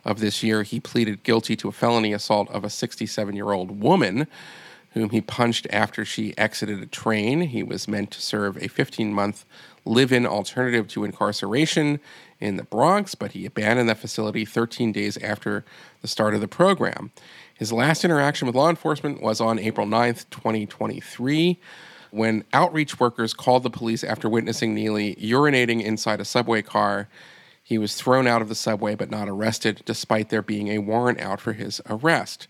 of 0.05 0.21
this 0.21 0.43
year. 0.43 0.63
He 0.63 0.79
pleaded 0.79 1.23
guilty 1.23 1.57
to 1.57 1.69
a 1.69 1.73
felony 1.73 2.13
assault 2.13 2.51
of 2.51 2.65
a 2.65 2.71
67 2.71 3.35
year 3.35 3.53
old 3.53 3.81
woman 3.81 4.27
whom 4.93 5.11
he 5.11 5.21
punched 5.21 5.67
after 5.71 6.05
she 6.05 6.37
exited 6.37 6.83
a 6.83 6.87
train. 6.87 7.43
He 7.43 7.63
was 7.63 7.89
meant 7.89 8.11
to 8.13 8.21
serve 8.21 8.57
a 8.57 8.69
15 8.69 9.13
month 9.13 9.45
live 9.87 10.13
in 10.13 10.27
alternative 10.27 10.89
to 10.89 11.05
incarceration 11.05 12.01
in 12.41 12.57
the 12.57 12.65
Bronx, 12.65 13.15
but 13.15 13.33
he 13.33 13.47
abandoned 13.47 13.89
that 13.89 13.99
facility 13.99 14.45
13 14.45 14.93
days 14.93 15.17
after 15.19 15.65
the 16.03 16.09
start 16.09 16.35
of 16.35 16.41
the 16.41 16.49
program. 16.49 17.13
His 17.55 17.73
last 17.73 18.05
interaction 18.05 18.47
with 18.47 18.55
law 18.55 18.69
enforcement 18.69 19.23
was 19.23 19.41
on 19.41 19.59
April 19.59 19.87
9th, 19.87 20.29
2023, 20.31 21.59
when 22.11 22.45
outreach 22.53 23.01
workers 23.01 23.33
called 23.33 23.63
the 23.63 23.71
police 23.71 24.05
after 24.05 24.29
witnessing 24.29 24.75
Neely 24.75 25.15
urinating 25.17 25.83
inside 25.83 26.21
a 26.21 26.25
subway 26.25 26.63
car. 26.63 27.09
He 27.63 27.79
was 27.79 27.97
thrown 27.97 28.27
out 28.27 28.43
of 28.43 28.49
the 28.49 28.55
subway 28.55 28.95
but 28.95 29.11
not 29.11 29.29
arrested, 29.29 29.83
despite 29.87 30.29
there 30.29 30.43
being 30.43 30.69
a 30.69 30.79
warrant 30.79 31.21
out 31.21 31.41
for 31.41 31.53
his 31.53 31.81
arrest. 31.89 32.47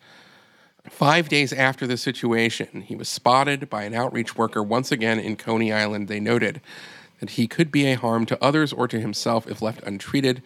Five 0.90 1.29
days 1.29 1.53
after 1.53 1.87
the 1.87 1.96
situation, 1.96 2.83
he 2.83 2.94
was 2.94 3.09
spotted 3.09 3.68
by 3.68 3.85
an 3.85 3.94
outreach 3.94 4.37
worker 4.37 4.62
once 4.62 4.92
again 4.92 5.18
in 5.18 5.37
Coney 5.37 5.72
Island. 5.72 6.07
They 6.07 6.20
noted 6.20 6.61
that 7.20 7.31
he 7.31 7.46
could 7.46 7.70
be 7.70 7.87
a 7.87 7.94
harm 7.94 8.26
to 8.26 8.42
others 8.42 8.72
or 8.72 8.88
to 8.88 9.00
himself 9.00 9.46
if 9.46 9.62
left 9.62 9.83
untreated. 9.83 10.42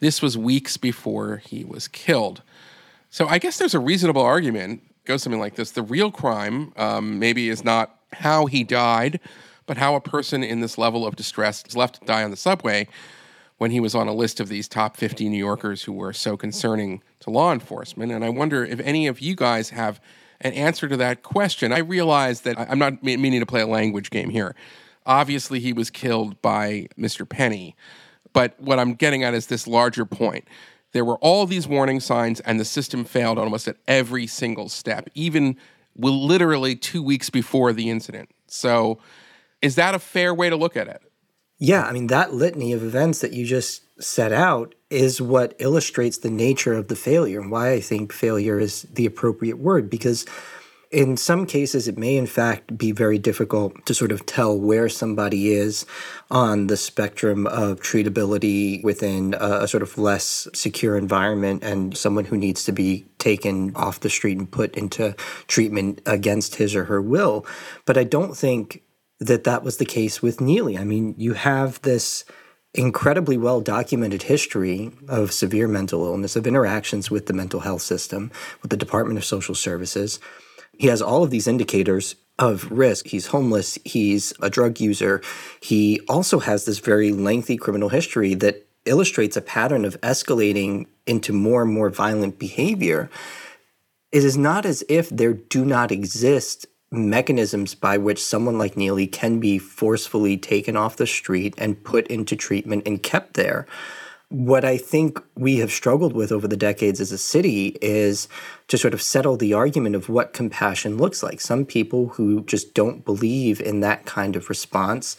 This 0.00 0.20
was 0.20 0.36
weeks 0.36 0.76
before 0.76 1.38
he 1.38 1.64
was 1.64 1.88
killed. 1.88 2.42
So 3.10 3.26
I 3.28 3.38
guess 3.38 3.58
there's 3.58 3.74
a 3.74 3.80
reasonable 3.80 4.22
argument 4.22 4.82
goes 5.06 5.22
something 5.22 5.40
like 5.40 5.54
this 5.54 5.70
The 5.70 5.82
real 5.82 6.10
crime 6.10 6.72
um, 6.76 7.18
maybe 7.18 7.48
is 7.48 7.64
not 7.64 7.98
how 8.12 8.46
he 8.46 8.64
died, 8.64 9.20
but 9.64 9.78
how 9.78 9.94
a 9.94 10.00
person 10.00 10.44
in 10.44 10.60
this 10.60 10.76
level 10.76 11.06
of 11.06 11.16
distress 11.16 11.64
is 11.66 11.76
left 11.76 12.00
to 12.00 12.06
die 12.06 12.22
on 12.22 12.30
the 12.30 12.36
subway 12.36 12.88
when 13.58 13.70
he 13.70 13.80
was 13.80 13.94
on 13.94 14.06
a 14.06 14.12
list 14.12 14.38
of 14.38 14.48
these 14.48 14.68
top 14.68 14.96
50 14.96 15.28
New 15.30 15.38
Yorkers 15.38 15.84
who 15.84 15.92
were 15.92 16.12
so 16.12 16.36
concerning 16.36 17.02
to 17.20 17.30
law 17.30 17.52
enforcement. 17.52 18.12
And 18.12 18.24
I 18.24 18.28
wonder 18.28 18.64
if 18.64 18.80
any 18.80 19.06
of 19.06 19.20
you 19.20 19.34
guys 19.34 19.70
have 19.70 19.98
an 20.42 20.52
answer 20.52 20.88
to 20.88 20.96
that 20.98 21.22
question. 21.22 21.72
I 21.72 21.78
realize 21.78 22.42
that 22.42 22.60
I'm 22.60 22.78
not 22.78 23.02
meaning 23.02 23.40
to 23.40 23.46
play 23.46 23.62
a 23.62 23.66
language 23.66 24.10
game 24.10 24.28
here. 24.28 24.54
Obviously, 25.06 25.60
he 25.60 25.72
was 25.72 25.88
killed 25.90 26.40
by 26.42 26.88
Mr. 26.98 27.28
Penny. 27.28 27.76
But 28.32 28.60
what 28.60 28.78
I'm 28.78 28.94
getting 28.94 29.24
at 29.24 29.32
is 29.32 29.46
this 29.46 29.66
larger 29.66 30.04
point. 30.04 30.46
There 30.92 31.04
were 31.04 31.16
all 31.18 31.46
these 31.46 31.66
warning 31.66 32.00
signs, 32.00 32.40
and 32.40 32.60
the 32.60 32.64
system 32.64 33.04
failed 33.04 33.38
almost 33.38 33.68
at 33.68 33.76
every 33.86 34.26
single 34.26 34.68
step, 34.68 35.08
even 35.14 35.56
literally 35.96 36.76
two 36.76 37.02
weeks 37.02 37.30
before 37.30 37.72
the 37.72 37.88
incident. 37.88 38.30
So, 38.46 38.98
is 39.62 39.74
that 39.76 39.94
a 39.94 39.98
fair 39.98 40.34
way 40.34 40.50
to 40.50 40.56
look 40.56 40.76
at 40.76 40.88
it? 40.88 41.02
Yeah, 41.58 41.84
I 41.84 41.92
mean, 41.92 42.08
that 42.08 42.34
litany 42.34 42.72
of 42.72 42.82
events 42.82 43.20
that 43.20 43.32
you 43.32 43.46
just 43.46 43.82
set 44.02 44.32
out 44.32 44.74
is 44.90 45.22
what 45.22 45.54
illustrates 45.58 46.18
the 46.18 46.30
nature 46.30 46.74
of 46.74 46.88
the 46.88 46.96
failure 46.96 47.40
and 47.40 47.50
why 47.50 47.72
I 47.72 47.80
think 47.80 48.12
failure 48.12 48.60
is 48.60 48.82
the 48.82 49.06
appropriate 49.06 49.58
word 49.58 49.88
because 49.88 50.26
in 50.90 51.16
some 51.16 51.46
cases 51.46 51.88
it 51.88 51.98
may 51.98 52.16
in 52.16 52.26
fact 52.26 52.78
be 52.78 52.92
very 52.92 53.18
difficult 53.18 53.84
to 53.86 53.94
sort 53.94 54.12
of 54.12 54.24
tell 54.26 54.58
where 54.58 54.88
somebody 54.88 55.52
is 55.52 55.84
on 56.30 56.68
the 56.68 56.76
spectrum 56.76 57.46
of 57.46 57.80
treatability 57.80 58.82
within 58.84 59.34
a, 59.34 59.62
a, 59.62 59.68
sort 59.68 59.82
of 59.82 59.98
less 59.98 60.46
secure 60.54 60.96
environment 60.96 61.62
and 61.64 61.96
someone 61.96 62.24
who 62.24 62.36
needs 62.36 62.64
to 62.64 62.72
be 62.72 63.04
taken 63.18 63.74
off 63.74 64.00
the 64.00 64.10
street 64.10 64.38
and 64.38 64.50
put 64.50 64.76
into 64.76 65.14
treatment 65.48 66.00
against 66.06 66.56
his 66.56 66.74
or 66.76 66.84
her 66.84 67.02
will 67.02 67.44
but 67.84 67.98
i 67.98 68.04
don't 68.04 68.36
think 68.36 68.82
that 69.20 69.44
that 69.44 69.62
was 69.62 69.78
the 69.78 69.84
case 69.84 70.20
with 70.20 70.40
Neely. 70.40 70.76
I 70.76 70.84
mean, 70.84 71.14
you 71.16 71.34
have 71.34 71.80
this 71.82 72.24
incredibly 72.74 73.38
well 73.38 73.60
documented 73.60 74.24
history 74.24 74.92
of 75.08 75.32
severe 75.32 75.68
mental 75.68 76.04
illness, 76.04 76.36
of 76.36 76.46
interactions 76.46 77.10
with 77.10 77.26
the 77.26 77.32
mental 77.32 77.60
health 77.60 77.82
system, 77.82 78.30
with 78.60 78.70
the 78.70 78.76
Department 78.76 79.18
of 79.18 79.24
Social 79.24 79.54
Services. 79.54 80.20
He 80.78 80.88
has 80.88 81.02
all 81.02 81.22
of 81.22 81.30
these 81.30 81.46
indicators 81.46 82.16
of 82.38 82.70
risk. 82.70 83.06
He's 83.06 83.28
homeless, 83.28 83.78
he's 83.84 84.32
a 84.40 84.50
drug 84.50 84.80
user. 84.80 85.22
He 85.60 86.00
also 86.08 86.38
has 86.40 86.64
this 86.64 86.78
very 86.78 87.12
lengthy 87.12 87.56
criminal 87.56 87.88
history 87.88 88.34
that 88.34 88.66
illustrates 88.84 89.36
a 89.36 89.42
pattern 89.42 89.84
of 89.84 90.00
escalating 90.00 90.86
into 91.06 91.32
more 91.32 91.62
and 91.62 91.72
more 91.72 91.90
violent 91.90 92.38
behavior. 92.38 93.10
It 94.12 94.24
is 94.24 94.36
not 94.36 94.64
as 94.64 94.84
if 94.88 95.08
there 95.08 95.34
do 95.34 95.64
not 95.64 95.90
exist 95.90 96.66
mechanisms 96.90 97.74
by 97.74 97.98
which 97.98 98.22
someone 98.22 98.58
like 98.58 98.76
Neely 98.76 99.06
can 99.06 99.40
be 99.40 99.58
forcefully 99.58 100.36
taken 100.36 100.76
off 100.76 100.96
the 100.96 101.06
street 101.06 101.54
and 101.58 101.82
put 101.82 102.06
into 102.06 102.36
treatment 102.36 102.84
and 102.86 103.02
kept 103.02 103.34
there. 103.34 103.66
What 104.28 104.64
I 104.64 104.76
think 104.76 105.20
we 105.36 105.58
have 105.58 105.70
struggled 105.70 106.12
with 106.12 106.32
over 106.32 106.48
the 106.48 106.56
decades 106.56 107.00
as 107.00 107.12
a 107.12 107.18
city 107.18 107.76
is 107.80 108.26
to 108.66 108.76
sort 108.76 108.92
of 108.92 109.00
settle 109.00 109.36
the 109.36 109.54
argument 109.54 109.94
of 109.94 110.08
what 110.08 110.32
compassion 110.32 110.96
looks 110.96 111.22
like. 111.22 111.40
Some 111.40 111.64
people 111.64 112.08
who 112.08 112.42
just 112.42 112.74
don't 112.74 113.04
believe 113.04 113.60
in 113.60 113.80
that 113.80 114.04
kind 114.04 114.34
of 114.34 114.48
response 114.48 115.16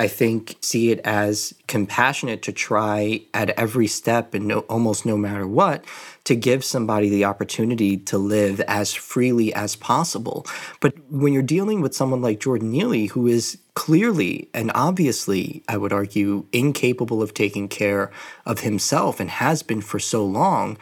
I 0.00 0.08
think, 0.08 0.56
see 0.62 0.90
it 0.92 1.00
as 1.00 1.52
compassionate 1.66 2.40
to 2.44 2.52
try 2.52 3.20
at 3.34 3.50
every 3.50 3.86
step 3.86 4.32
and 4.32 4.46
no, 4.46 4.60
almost 4.60 5.04
no 5.04 5.14
matter 5.18 5.46
what 5.46 5.84
to 6.30 6.36
give 6.36 6.64
somebody 6.64 7.08
the 7.08 7.24
opportunity 7.24 7.96
to 7.96 8.16
live 8.16 8.60
as 8.68 8.94
freely 8.94 9.52
as 9.52 9.74
possible. 9.74 10.46
But 10.78 10.94
when 11.10 11.32
you're 11.32 11.42
dealing 11.42 11.80
with 11.80 11.92
someone 11.92 12.22
like 12.22 12.38
Jordan 12.38 12.70
Neely, 12.70 13.06
who 13.06 13.26
is 13.26 13.58
clearly 13.74 14.48
and 14.54 14.70
obviously, 14.72 15.64
I 15.68 15.76
would 15.76 15.92
argue, 15.92 16.46
incapable 16.52 17.20
of 17.20 17.34
taking 17.34 17.66
care 17.66 18.12
of 18.46 18.60
himself 18.60 19.18
and 19.18 19.28
has 19.28 19.64
been 19.64 19.80
for 19.80 19.98
so 19.98 20.24
long, 20.24 20.78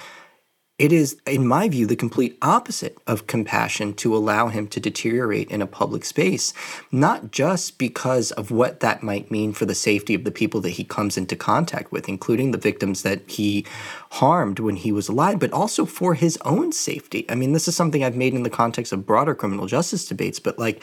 it 0.79 0.93
is, 0.93 1.21
in 1.27 1.45
my 1.45 1.69
view, 1.69 1.87
the 1.87 1.97
complete 1.97 2.39
opposite 2.41 2.97
of 3.09 3.27
compassion 3.27 3.95
to 3.95 4.17
allow 4.17 4.47
him 4.47 4.69
to 4.69 4.79
deteriorate 4.79 5.51
in 5.51 5.61
a 5.61 5.67
public 5.67 6.05
space, 6.05 6.55
not 6.93 7.33
just 7.33 7.79
because 7.79 8.31
of 8.33 8.53
what 8.53 8.79
that 8.79 9.03
might 9.03 9.29
mean 9.29 9.53
for 9.53 9.67
the 9.67 9.75
safety 9.75 10.15
of 10.15 10.23
the 10.23 10.31
people 10.31 10.61
that 10.61 10.71
he 10.71 10.85
comes 10.85 11.17
into 11.17 11.35
contact 11.35 11.91
with, 11.91 12.09
including 12.09 12.53
the 12.53 12.59
victims 12.59 13.03
that 13.03 13.29
he 13.29 13.67
harmed 14.13 14.61
when 14.61 14.77
he 14.77 14.93
was 14.93 15.09
alive, 15.09 15.41
but 15.41 15.53
also 15.53 15.85
for 15.85 16.15
his 16.15 16.39
own 16.45 16.71
safety. 16.71 17.27
I 17.29 17.35
mean, 17.35 17.55
this 17.55 17.67
is 17.67 17.75
something 17.75 18.05
I've 18.05 18.15
made 18.15 18.35
in 18.35 18.45
the 18.45 18.51
context 18.51 18.93
of 18.93 19.05
broader 19.05 19.35
criminal 19.35 19.67
justice 19.67 20.07
debates, 20.07 20.39
but 20.39 20.61
like, 20.61 20.81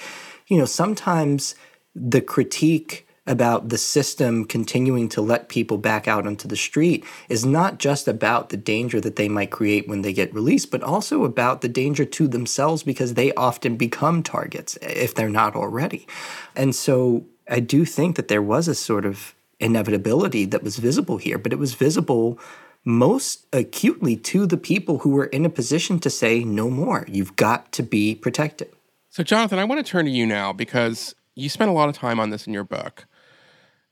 you 0.47 0.57
know, 0.57 0.65
sometimes 0.65 1.55
the 1.95 2.19
critique 2.19 3.04
about 3.27 3.69
the 3.69 3.77
system 3.77 4.45
continuing 4.45 5.09
to 5.09 5.21
let 5.21 5.49
people 5.49 5.77
back 5.77 6.07
out 6.07 6.27
onto 6.27 6.47
the 6.47 6.55
street 6.55 7.03
is 7.27 7.43
not 7.43 7.79
just 7.79 8.07
about 8.07 8.49
the 8.49 8.57
danger 8.57 9.01
that 9.01 9.15
they 9.15 9.27
might 9.27 9.49
create 9.49 9.87
when 9.87 10.03
they 10.03 10.13
get 10.13 10.33
released, 10.33 10.69
but 10.69 10.83
also 10.83 11.23
about 11.23 11.61
the 11.61 11.67
danger 11.67 12.05
to 12.05 12.27
themselves 12.27 12.83
because 12.83 13.15
they 13.15 13.33
often 13.33 13.77
become 13.77 14.21
targets 14.21 14.77
if 14.81 15.15
they're 15.15 15.29
not 15.29 15.55
already. 15.55 16.07
And 16.55 16.75
so 16.75 17.25
I 17.49 17.59
do 17.59 17.83
think 17.85 18.15
that 18.15 18.27
there 18.27 18.41
was 18.41 18.67
a 18.67 18.75
sort 18.75 19.05
of 19.05 19.33
inevitability 19.59 20.45
that 20.45 20.63
was 20.63 20.77
visible 20.77 21.17
here, 21.17 21.37
but 21.37 21.53
it 21.53 21.59
was 21.59 21.73
visible 21.73 22.39
most 22.83 23.47
acutely 23.51 24.15
to 24.15 24.45
the 24.45 24.57
people 24.57 24.99
who 24.99 25.09
were 25.09 25.25
in 25.25 25.43
a 25.45 25.49
position 25.49 25.99
to 25.99 26.09
say 26.09 26.43
no 26.43 26.69
more. 26.69 27.05
You've 27.09 27.35
got 27.35 27.71
to 27.71 27.81
be 27.81 28.13
protected. 28.13 28.69
So, 29.09 29.23
Jonathan, 29.23 29.57
I 29.57 29.63
want 29.63 29.83
to 29.83 29.89
turn 29.89 30.05
to 30.05 30.11
you 30.11 30.27
now 30.27 30.53
because 30.53 31.15
you 31.33 31.49
spent 31.49 31.71
a 31.71 31.73
lot 31.73 31.89
of 31.89 31.95
time 31.95 32.19
on 32.19 32.29
this 32.29 32.45
in 32.45 32.53
your 32.53 32.63
book 32.63 33.05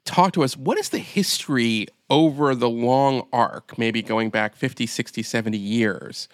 talk 0.05 0.33
to 0.33 0.43
us 0.43 0.57
what 0.57 0.77
is 0.77 0.89
the 0.89 0.99
history 0.99 1.87
over 2.09 2.53
the 2.53 2.69
long 2.69 3.27
arc, 3.31 3.77
maybe 3.77 4.01
going 4.01 4.29
back 4.29 4.55
50, 4.55 4.85
60, 4.85 5.23
70 5.23 5.57
years, 5.57 6.27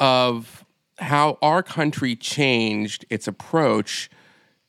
of 0.00 0.64
how 0.98 1.38
our 1.42 1.62
country 1.62 2.16
changed 2.16 3.04
its 3.10 3.28
approach 3.28 4.10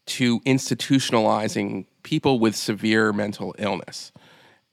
to 0.05 0.39
institutionalizing 0.41 1.85
people 2.03 2.39
with 2.39 2.55
severe 2.55 3.13
mental 3.13 3.55
illness? 3.57 4.11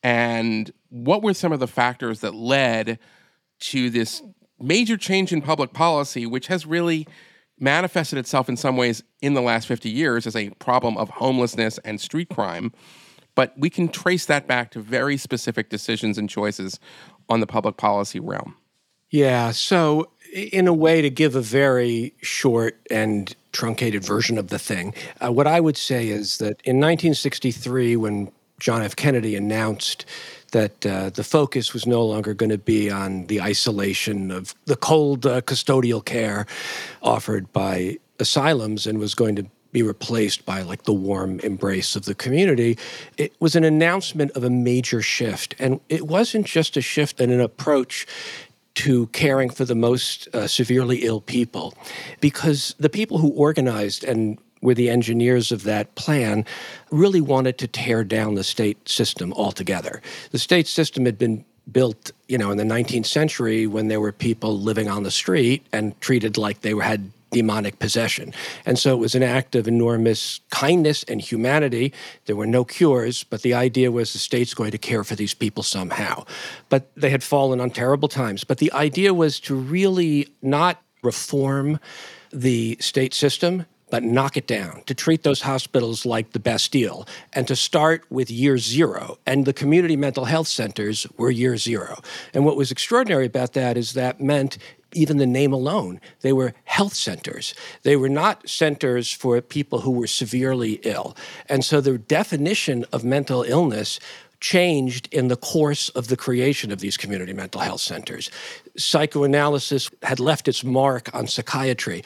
And 0.03 0.71
what 0.91 1.23
were 1.23 1.35
some 1.35 1.53
of 1.53 1.61
the 1.61 1.67
factors 1.67 2.21
that 2.21 2.35
led 2.35 2.99
to 3.61 3.89
this 3.89 4.23
major 4.61 4.97
change 4.97 5.33
in 5.33 5.41
public 5.41 5.73
policy, 5.73 6.27
which 6.27 6.49
has 6.49 6.67
really 6.67 7.07
manifested 7.59 8.19
itself 8.19 8.49
in 8.49 8.57
some 8.57 8.77
ways 8.77 9.03
in 9.23 9.35
the 9.35 9.41
last 9.41 9.67
50 9.67 9.89
years 9.89 10.27
as 10.27 10.37
a 10.37 10.51
problem 10.51 10.97
of 10.97 11.09
homelessness 11.09 11.79
and 11.79 12.01
street 12.01 12.29
crime? 12.29 12.73
But 13.35 13.53
we 13.59 13.71
can 13.71 13.89
trace 13.89 14.27
that 14.27 14.47
back 14.47 14.71
to 14.73 14.81
very 14.81 15.17
specific 15.17 15.69
decisions 15.69 16.19
and 16.19 16.31
choices 16.31 16.79
on 17.29 17.41
the 17.41 17.47
public 17.47 17.77
policy 17.77 18.21
realm. 18.21 18.57
Yeah. 19.11 19.51
So, 19.53 20.11
in 20.33 20.67
a 20.67 20.73
way, 20.73 21.03
to 21.03 21.11
give 21.11 21.37
a 21.37 21.41
very 21.41 22.15
short 22.21 22.81
and 22.91 23.35
truncated 23.53 24.05
version 24.05 24.39
of 24.39 24.49
the 24.49 24.59
thing, 24.59 24.95
uh, 25.23 25.33
what 25.33 25.47
I 25.47 25.61
would 25.61 25.77
say 25.77 26.09
is 26.09 26.39
that 26.39 26.61
in 26.65 26.81
1963, 26.81 27.97
when 27.97 28.33
John 28.59 28.83
F. 28.83 28.97
Kennedy 28.97 29.37
announced 29.37 30.05
that 30.53 30.87
uh, 30.87 31.11
the 31.11 31.25
focus 31.25 31.73
was 31.73 31.87
no 31.87 32.05
longer 32.05 32.33
going 32.33 32.51
to 32.51 32.59
be 32.59 32.91
on 32.91 33.27
the 33.27 33.43
isolation 33.43 34.31
of 34.31 34.55
the 34.67 34.77
cold 34.77 35.27
uh, 35.27 35.41
custodial 35.43 36.05
care 36.05 36.47
offered 37.03 37.53
by 37.53 37.99
asylums 38.21 38.87
and 38.87 38.99
was 38.99 39.15
going 39.15 39.37
to 39.37 39.47
be 39.75 39.83
replaced 39.83 40.47
by 40.47 40.63
like 40.63 40.85
the 40.85 40.93
warm 40.95 41.41
embrace 41.41 41.97
of 41.97 42.07
the 42.07 42.15
community. 42.15 42.79
It 43.19 43.35
was 43.41 43.55
an 43.55 43.65
announcement 43.65 44.31
of 44.31 44.45
a 44.45 44.49
major 44.49 45.03
shift. 45.03 45.55
And 45.59 45.81
it 45.91 46.07
wasn't 46.07 46.47
just 46.47 46.79
a 46.79 46.81
shift 46.81 47.21
in 47.21 47.31
an 47.31 47.41
approach 47.41 48.07
to 48.77 49.09
caring 49.09 49.51
for 49.51 49.65
the 49.67 49.75
most 49.75 50.29
uh, 50.35 50.47
severely 50.47 51.05
ill 51.05 51.21
people, 51.21 51.75
because 52.21 52.75
the 52.79 52.89
people 52.89 53.19
who 53.19 53.31
organized 53.31 54.03
and 54.03 54.39
were 54.63 54.75
the 54.75 54.91
engineers 54.91 55.53
of 55.53 55.63
that 55.65 55.95
plan 55.95 56.45
really 56.91 57.21
wanted 57.21 57.59
to 57.59 57.69
tear 57.69 58.03
down 58.03 58.35
the 58.35 58.43
state 58.43 58.89
system 58.89 59.33
altogether. 59.35 60.01
The 60.31 60.39
state 60.39 60.67
system 60.67 61.05
had 61.05 61.19
been 61.19 61.45
built, 61.71 62.13
you 62.29 62.39
know, 62.39 62.51
in 62.51 62.59
the 62.59 62.65
19th 62.65 63.07
century 63.07 63.67
when 63.67 63.89
there 63.89 64.01
were 64.01 64.13
people 64.13 64.59
living 64.59 64.89
on 64.89 65.03
the 65.03 65.11
street 65.11 65.65
and 65.73 65.99
treated 66.01 66.37
like 66.37 66.63
they 66.63 66.75
had 66.75 67.11
demonic 67.35 67.79
possession. 67.81 68.33
And 68.65 68.79
so 68.79 68.95
it 68.95 68.99
was 68.99 69.15
an 69.15 69.23
act 69.23 69.55
of 69.55 69.69
enormous 69.69 70.41
kindness 70.51 71.03
and 71.05 71.21
humanity. 71.21 71.93
There 72.27 72.37
were 72.37 72.47
no 72.47 72.65
cures, 72.65 73.25
but 73.25 73.43
the 73.43 73.53
idea 73.53 73.91
was 73.91 74.13
the 74.13 74.19
state's 74.19 74.55
going 74.55 74.71
to 74.71 74.79
care 74.79 75.05
for 75.05 75.17
these 75.17 75.35
people 75.35 75.63
somehow. 75.63 76.25
But 76.69 76.91
they 76.97 77.11
had 77.11 77.23
fallen 77.23 77.61
on 77.61 77.71
terrible 77.71 78.09
times. 78.09 78.45
But 78.45 78.59
the 78.59 78.73
idea 78.73 79.13
was 79.13 79.41
to 79.41 79.55
really 79.55 80.29
not 80.41 80.81
reform 81.03 81.81
the 82.33 82.77
state 82.81 83.15
system, 83.15 83.67
but 83.95 84.03
knock 84.03 84.37
it 84.37 84.49
down, 84.49 84.83
to 84.87 84.93
treat 84.93 85.23
those 85.23 85.43
hospitals 85.43 86.05
like 86.05 86.33
the 86.33 86.41
Bastille, 86.41 87.07
and 87.33 87.47
to 87.47 87.55
start 87.55 88.05
with 88.11 88.29
year 88.29 88.59
zero. 88.59 89.19
And 89.25 89.47
the 89.47 89.53
community 89.53 89.95
mental 89.95 90.25
health 90.25 90.49
centers 90.49 91.07
were 91.17 91.31
year 91.31 91.57
zero. 91.57 92.03
And 92.35 92.45
what 92.45 92.57
was 92.57 92.73
extraordinary 92.73 93.27
about 93.27 93.53
that 93.53 93.77
is 93.77 93.93
that 93.93 94.21
meant 94.21 94.59
even 94.95 95.19
the 95.19 95.27
name 95.27 95.53
alone. 95.53 96.01
They 96.23 96.33
were 96.33 96.55
health 96.65 96.95
centers. 96.95 97.55
They 97.85 97.95
were 97.95 98.09
not 98.09 98.49
centers 98.49 99.13
for 99.13 99.41
people 99.41 99.83
who 99.83 99.93
were 99.93 100.09
severely 100.09 100.81
ill. 100.83 101.17
And 101.49 101.65
so 101.65 101.81
the 101.81 101.97
definition 101.97 102.85
of 102.93 103.05
mental 103.05 103.45
illness 103.45 104.01
changed 104.41 105.09
in 105.11 105.29
the 105.29 105.37
course 105.37 105.89
of 105.91 106.09
the 106.09 106.17
creation 106.17 106.71
of 106.71 106.81
these 106.81 106.97
community 106.99 107.33
mental 107.33 107.63
health 107.63 107.81
centers. 107.81 108.31
Psychoanalysis 108.77 109.89
had 110.03 110.21
left 110.21 110.49
its 110.49 110.63
mark 110.63 111.15
on 111.15 111.27
psychiatry 111.27 112.05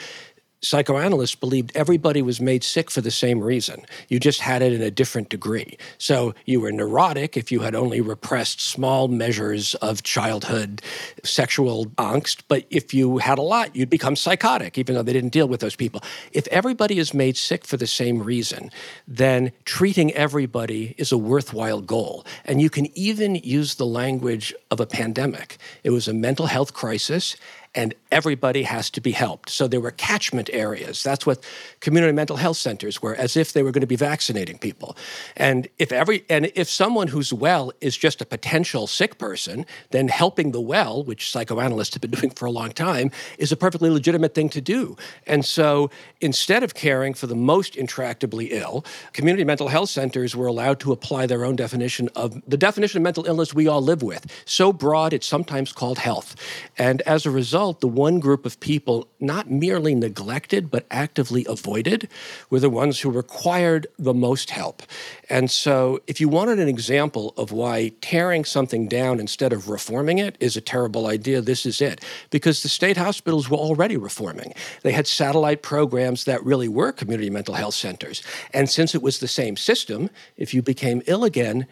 psychoanalysts 0.61 1.37
believed 1.37 1.73
everybody 1.75 2.23
was 2.23 2.41
made 2.41 2.65
sick 2.65 2.91
for 2.91 3.01
the 3.01 3.11
same 3.11 3.41
reason. 3.41 3.85
You 4.09 4.19
just 4.19 4.41
had 4.41 4.63
it 4.63 4.73
in 4.73 4.83
a 4.83 4.91
different 4.91 5.29
degree. 5.29 5.79
So 5.99 6.35
you 6.47 6.61
were 6.61 6.73
neurotic 6.73 7.37
if 7.37 7.53
you 7.53 7.61
had 7.61 7.75
only 7.75 8.01
repressed 8.01 8.61
small 8.61 9.09
measures 9.09 9.75
of 9.77 10.03
childhood 10.03 10.83
sexual 11.25 11.87
angst, 11.97 12.43
but 12.49 12.65
if 12.71 12.93
you 12.93 13.19
had 13.19 13.39
a 13.39 13.43
lot, 13.43 13.75
you'd 13.77 13.91
become 13.91 14.17
psychotic, 14.17 14.79
even 14.79 14.95
though 14.95 15.03
they 15.03 15.13
didn't 15.13 15.33
deal 15.33 15.49
with 15.49 15.61
those 15.61 15.77
people. 15.77 16.03
If 16.33 16.47
everybody 16.49 16.99
is 16.99 17.15
made 17.15 17.37
sick 17.37 17.65
for 17.65 17.77
the 17.77 17.87
same 17.87 18.23
reason, 18.23 18.71
then 19.07 19.53
treating 19.65 20.13
everybody 20.13 20.95
is 20.99 21.13
a 21.13 21.19
worthwhile 21.19 21.81
goal. 21.81 22.27
And 22.45 22.61
you 22.61 22.71
can 22.71 22.87
even 22.99 23.37
use 23.37 23.77
the 23.77 23.87
language 23.87 24.55
of 24.71 24.81
a 24.81 24.87
pandemic. 24.87 25.59
It 25.85 25.91
was 25.91 26.09
a 26.09 26.15
mental 26.15 26.47
health 26.47 26.75
crisis 26.75 27.37
and 27.79 27.95
everybody 28.11 28.65
has 28.65 28.91
to 28.91 29.01
be 29.01 29.13
helped. 29.13 29.51
So 29.51 29.69
there 29.69 29.81
were 29.81 29.93
catchment 29.93 30.51
areas. 30.53 31.05
That's 31.05 31.25
what 31.25 31.45
community 31.79 32.13
mental 32.13 32.37
health 32.37 32.57
centers 32.57 33.01
were, 33.01 33.15
as 33.15 33.37
if 33.37 33.53
they 33.53 33.63
were 33.63 33.71
going 33.71 33.83
to 33.83 33.87
be 33.87 33.95
vaccinating 33.95 34.59
people. 34.59 34.97
And 35.37 35.69
if 35.79 35.93
every 35.93 36.25
and 36.29 36.51
if 36.57 36.69
someone 36.69 37.07
who's 37.07 37.33
well 37.33 37.71
is 37.81 37.97
just 37.97 38.21
a 38.21 38.27
potential 38.27 38.89
sick 38.89 39.17
person, 39.17 39.65
then 39.91 40.09
helping 40.09 40.51
the 40.51 40.61
well, 40.61 41.05
which 41.05 41.31
psychoanalysts 41.31 41.95
have 41.95 42.01
been 42.01 42.11
doing 42.19 42.31
for 42.31 42.47
a 42.47 42.51
long 42.51 42.73
time, 42.73 43.13
is 43.39 43.53
a 43.53 43.57
perfectly 43.57 43.91
legitimate 43.91 44.35
thing 44.35 44.49
to 44.49 44.61
do. 44.61 44.97
And 45.29 45.45
so 45.45 45.89
instead 46.21 46.65
of 46.65 46.75
caring 46.75 47.15
for 47.15 47.29
the 47.29 47.37
most 47.37 47.75
intractably 47.75 48.49
ill, 48.51 48.85
community 49.13 49.45
mental 49.45 49.69
health 49.69 49.91
centers 49.91 50.35
were 50.35 50.49
allowed 50.49 50.81
to 50.81 50.91
apply 50.91 51.27
their 51.27 51.45
own 51.45 51.55
definition 51.55 52.09
of 52.17 52.43
the 52.45 52.57
definition 52.57 52.99
of 52.99 53.05
mental 53.05 53.25
illness 53.25 53.55
we 53.55 53.69
all 53.69 53.83
live 53.83 54.03
with. 54.03 54.27
So 54.47 54.73
broad 54.73 55.13
it's 55.13 55.29
sometimes 55.29 55.71
called 55.71 55.99
health. 55.99 56.35
And 56.77 57.03
as 57.03 57.25
a 57.25 57.31
result, 57.31 57.68
the 57.75 57.89
one 57.89 58.21
group 58.21 58.47
of 58.47 58.59
people 58.61 59.09
not 59.21 59.51
merely 59.51 59.95
neglected, 59.95 60.71
but 60.71 60.87
actively 60.91 61.47
avoided 61.49 62.09
were 62.51 62.61
the 62.61 62.71
ones 62.71 63.01
who 63.01 63.11
required 63.11 63.87
the 63.99 64.15
most 64.15 64.51
help. 64.51 64.83
And 65.29 65.51
so, 65.51 66.01
if 66.07 66.21
you 66.21 66.29
wanted 66.29 66.59
an 66.59 66.69
example 66.69 67.35
of 67.37 67.53
why 67.53 67.93
tearing 68.01 68.45
something 68.45 68.89
down 68.89 69.21
instead 69.21 69.53
of 69.53 69.69
reforming 69.69 70.19
it 70.19 70.37
is 70.41 70.57
a 70.57 70.61
terrible 70.61 71.07
idea, 71.07 71.41
this 71.41 71.67
is 71.67 71.81
it. 71.81 72.05
Because 72.31 72.63
the 72.63 72.69
state 72.69 72.97
hospitals 72.97 73.49
were 73.49 73.57
already 73.59 73.97
reforming. 73.97 74.55
They 74.83 74.93
had 74.93 75.07
satellite 75.07 75.63
programs 75.63 76.25
that 76.25 76.45
really 76.45 76.69
were 76.69 76.93
community 76.93 77.31
mental 77.31 77.55
health 77.55 77.75
centers. 77.75 78.23
And 78.53 78.69
since 78.69 78.95
it 78.95 79.03
was 79.03 79.19
the 79.19 79.29
same 79.29 79.57
system, 79.57 80.11
if 80.37 80.55
you 80.55 80.63
became 80.63 81.03
ill 81.07 81.25
again, 81.25 81.67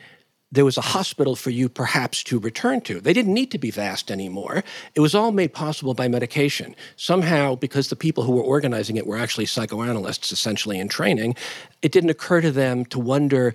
there 0.53 0.65
was 0.65 0.79
a 0.79 0.83
hospital 0.83 1.35
for 1.35 1.51
you 1.51 1.69
perhaps 1.69 2.23
to 2.25 2.39
return 2.39 2.81
to. 2.83 3.01
They 3.01 3.13
didn't 3.13 3.35
need 3.35 3.51
to 3.51 3.59
be 3.59 3.71
vast 3.71 4.11
anymore. 4.11 4.63
It 4.95 5.01
was 5.01 5.15
all 5.15 5.33
made 5.33 5.53
possible 5.53 5.93
by 5.93 6.09
medication. 6.09 6.77
Somehow, 6.97 7.57
because 7.57 7.89
the 7.89 7.97
people 7.97 8.23
who 8.23 8.33
were 8.33 8.43
organizing 8.43 8.97
it 8.97 9.07
were 9.07 9.19
actually 9.19 9.47
psychoanalysts, 9.47 10.31
essentially 10.31 10.79
in 10.79 10.89
training, 10.89 11.35
it 11.83 11.93
didn't 11.93 12.11
occur 12.11 12.41
to 12.41 12.53
them 12.53 12.85
to 12.87 12.99
wonder 12.99 13.55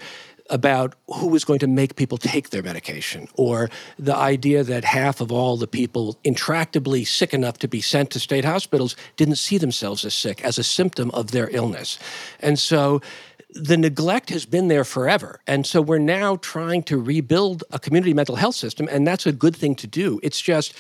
about 0.49 0.95
who 1.07 1.27
was 1.27 1.45
going 1.45 1.59
to 1.59 1.67
make 1.67 1.95
people 1.95 2.17
take 2.17 2.49
their 2.49 2.61
medication, 2.61 3.25
or 3.35 3.69
the 3.97 4.15
idea 4.15 4.63
that 4.63 4.83
half 4.83 5.21
of 5.21 5.31
all 5.31 5.55
the 5.55 5.67
people 5.67 6.19
intractably 6.25 7.07
sick 7.07 7.33
enough 7.33 7.57
to 7.57 7.69
be 7.69 7.79
sent 7.79 8.09
to 8.09 8.19
state 8.19 8.43
hospitals 8.43 8.97
didn't 9.15 9.37
see 9.37 9.57
themselves 9.57 10.03
as 10.03 10.13
sick, 10.13 10.43
as 10.43 10.57
a 10.57 10.63
symptom 10.63 11.09
of 11.11 11.31
their 11.31 11.49
illness. 11.55 11.97
And 12.41 12.59
so 12.59 13.01
the 13.53 13.77
neglect 13.77 14.29
has 14.29 14.45
been 14.45 14.67
there 14.67 14.83
forever. 14.83 15.39
And 15.47 15.65
so 15.65 15.81
we're 15.81 15.97
now 15.97 16.37
trying 16.37 16.83
to 16.83 16.97
rebuild 16.97 17.63
a 17.71 17.79
community 17.79 18.13
mental 18.13 18.35
health 18.35 18.55
system, 18.55 18.87
and 18.89 19.05
that's 19.05 19.25
a 19.25 19.31
good 19.31 19.55
thing 19.55 19.75
to 19.75 19.87
do. 19.87 20.19
It's 20.23 20.41
just 20.41 20.73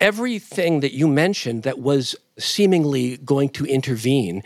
everything 0.00 0.80
that 0.80 0.92
you 0.92 1.08
mentioned 1.08 1.62
that 1.62 1.78
was 1.78 2.16
seemingly 2.38 3.18
going 3.18 3.48
to 3.50 3.64
intervene 3.64 4.42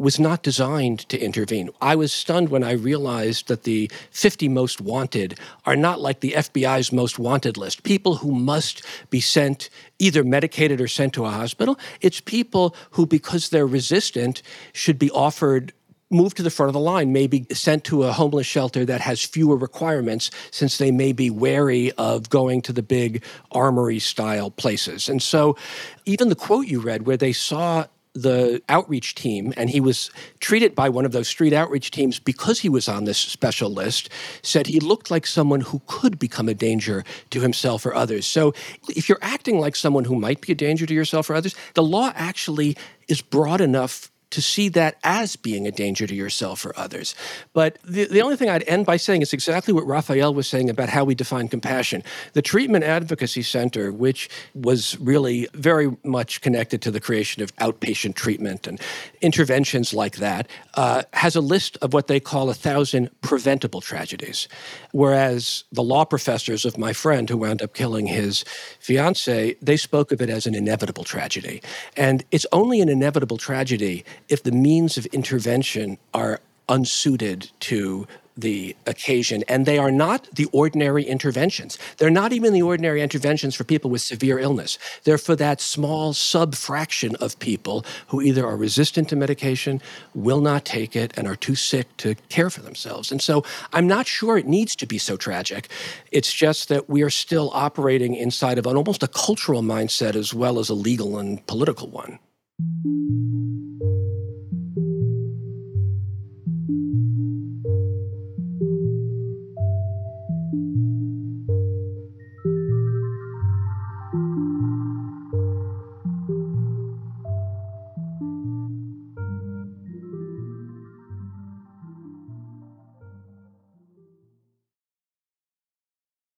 was 0.00 0.18
not 0.18 0.42
designed 0.42 1.00
to 1.10 1.18
intervene. 1.18 1.68
I 1.82 1.94
was 1.94 2.10
stunned 2.10 2.48
when 2.48 2.64
I 2.64 2.72
realized 2.72 3.48
that 3.48 3.64
the 3.64 3.90
50 4.12 4.48
most 4.48 4.80
wanted 4.80 5.38
are 5.66 5.76
not 5.76 6.00
like 6.00 6.20
the 6.20 6.32
FBI's 6.32 6.90
most 6.90 7.18
wanted 7.18 7.58
list, 7.58 7.82
people 7.82 8.14
who 8.14 8.32
must 8.32 8.82
be 9.10 9.20
sent 9.20 9.68
either 9.98 10.24
medicated 10.24 10.80
or 10.80 10.88
sent 10.88 11.12
to 11.14 11.26
a 11.26 11.30
hospital. 11.30 11.78
It's 12.00 12.18
people 12.18 12.74
who, 12.92 13.04
because 13.04 13.50
they're 13.50 13.66
resistant, 13.66 14.40
should 14.72 14.98
be 14.98 15.10
offered 15.10 15.74
move 16.10 16.34
to 16.34 16.42
the 16.42 16.50
front 16.50 16.68
of 16.68 16.74
the 16.74 16.80
line, 16.80 17.12
maybe 17.12 17.46
sent 17.52 17.84
to 17.84 18.02
a 18.02 18.12
homeless 18.12 18.46
shelter 18.46 18.84
that 18.84 19.00
has 19.00 19.22
fewer 19.22 19.56
requirements 19.56 20.30
since 20.50 20.78
they 20.78 20.90
may 20.90 21.12
be 21.12 21.30
wary 21.30 21.92
of 21.92 22.28
going 22.28 22.60
to 22.62 22.72
the 22.72 22.82
big 22.82 23.24
armory 23.52 23.98
style 23.98 24.50
places. 24.50 25.08
And 25.08 25.22
so, 25.22 25.56
even 26.04 26.28
the 26.28 26.34
quote 26.34 26.66
you 26.66 26.80
read, 26.80 27.06
where 27.06 27.16
they 27.16 27.32
saw 27.32 27.86
the 28.12 28.60
outreach 28.68 29.14
team, 29.14 29.54
and 29.56 29.70
he 29.70 29.80
was 29.80 30.10
treated 30.40 30.74
by 30.74 30.88
one 30.88 31.04
of 31.04 31.12
those 31.12 31.28
street 31.28 31.52
outreach 31.52 31.90
teams 31.90 32.18
because 32.18 32.58
he 32.60 32.68
was 32.68 32.88
on 32.88 33.04
this 33.04 33.18
special 33.18 33.70
list, 33.70 34.08
said 34.42 34.66
he 34.66 34.80
looked 34.80 35.10
like 35.10 35.26
someone 35.26 35.60
who 35.60 35.80
could 35.86 36.18
become 36.18 36.48
a 36.48 36.54
danger 36.54 37.04
to 37.30 37.40
himself 37.40 37.86
or 37.86 37.94
others. 37.94 38.26
So 38.26 38.52
if 38.88 39.08
you're 39.08 39.18
acting 39.22 39.60
like 39.60 39.76
someone 39.76 40.04
who 40.04 40.16
might 40.16 40.40
be 40.40 40.52
a 40.52 40.56
danger 40.56 40.86
to 40.86 40.94
yourself 40.94 41.30
or 41.30 41.34
others, 41.34 41.54
the 41.74 41.84
law 41.84 42.12
actually 42.16 42.76
is 43.06 43.20
broad 43.20 43.60
enough 43.60 44.09
to 44.30 44.40
see 44.40 44.68
that 44.70 44.96
as 45.02 45.36
being 45.36 45.66
a 45.66 45.70
danger 45.70 46.06
to 46.06 46.14
yourself 46.14 46.64
or 46.64 46.72
others. 46.76 47.14
But 47.52 47.78
the, 47.84 48.06
the 48.06 48.22
only 48.22 48.36
thing 48.36 48.48
I'd 48.48 48.62
end 48.64 48.86
by 48.86 48.96
saying 48.96 49.22
is 49.22 49.32
exactly 49.32 49.74
what 49.74 49.86
Rafael 49.86 50.32
was 50.32 50.48
saying 50.48 50.70
about 50.70 50.88
how 50.88 51.04
we 51.04 51.14
define 51.14 51.48
compassion. 51.48 52.02
The 52.32 52.42
Treatment 52.42 52.84
Advocacy 52.84 53.42
Center, 53.42 53.92
which 53.92 54.28
was 54.54 54.98
really 55.00 55.48
very 55.54 55.96
much 56.04 56.40
connected 56.40 56.80
to 56.82 56.90
the 56.90 57.00
creation 57.00 57.42
of 57.42 57.54
outpatient 57.56 58.14
treatment 58.14 58.66
and 58.66 58.80
interventions 59.20 59.92
like 59.92 60.16
that, 60.16 60.48
uh, 60.74 61.02
has 61.12 61.36
a 61.36 61.40
list 61.40 61.76
of 61.82 61.92
what 61.92 62.06
they 62.06 62.20
call 62.20 62.50
a 62.50 62.54
thousand 62.54 63.10
preventable 63.22 63.80
tragedies. 63.80 64.48
Whereas 64.92 65.64
the 65.72 65.82
law 65.82 66.04
professors 66.04 66.64
of 66.64 66.78
my 66.78 66.92
friend 66.92 67.28
who 67.28 67.36
wound 67.36 67.62
up 67.62 67.74
killing 67.74 68.06
his 68.06 68.44
fiance, 68.78 69.56
they 69.60 69.76
spoke 69.76 70.12
of 70.12 70.22
it 70.22 70.30
as 70.30 70.46
an 70.46 70.54
inevitable 70.54 71.04
tragedy. 71.04 71.62
And 71.96 72.24
it's 72.30 72.46
only 72.52 72.80
an 72.80 72.88
inevitable 72.88 73.36
tragedy 73.36 74.04
if 74.28 74.42
the 74.42 74.52
means 74.52 74.96
of 74.96 75.06
intervention 75.06 75.98
are 76.14 76.40
unsuited 76.68 77.50
to 77.60 78.06
the 78.36 78.74
occasion, 78.86 79.44
and 79.48 79.66
they 79.66 79.78
are 79.78 79.90
not 79.90 80.28
the 80.34 80.46
ordinary 80.46 81.04
interventions. 81.04 81.78
They're 81.98 82.10
not 82.10 82.32
even 82.32 82.52
the 82.52 82.62
ordinary 82.62 83.02
interventions 83.02 83.54
for 83.54 83.64
people 83.64 83.90
with 83.90 84.00
severe 84.00 84.38
illness. 84.38 84.78
They're 85.04 85.18
for 85.18 85.36
that 85.36 85.60
small 85.60 86.12
subfraction 86.12 87.14
of 87.16 87.38
people 87.38 87.84
who 88.08 88.22
either 88.22 88.46
are 88.46 88.56
resistant 88.56 89.08
to 89.10 89.16
medication, 89.16 89.82
will 90.14 90.40
not 90.40 90.64
take 90.64 90.96
it, 90.96 91.12
and 91.16 91.26
are 91.26 91.36
too 91.36 91.54
sick 91.54 91.94
to 91.98 92.14
care 92.28 92.50
for 92.50 92.62
themselves. 92.62 93.12
And 93.12 93.20
so 93.20 93.44
I'm 93.72 93.86
not 93.86 94.06
sure 94.06 94.38
it 94.38 94.46
needs 94.46 94.74
to 94.76 94.86
be 94.86 94.98
so 94.98 95.16
tragic. 95.16 95.68
It's 96.10 96.32
just 96.32 96.68
that 96.68 96.88
we 96.88 97.02
are 97.02 97.10
still 97.10 97.50
operating 97.52 98.14
inside 98.14 98.58
of 98.58 98.66
an 98.66 98.76
almost 98.76 99.02
a 99.02 99.08
cultural 99.08 99.62
mindset 99.62 100.14
as 100.14 100.32
well 100.32 100.58
as 100.58 100.68
a 100.68 100.74
legal 100.74 101.18
and 101.18 101.44
political 101.46 101.88
one. 101.88 102.18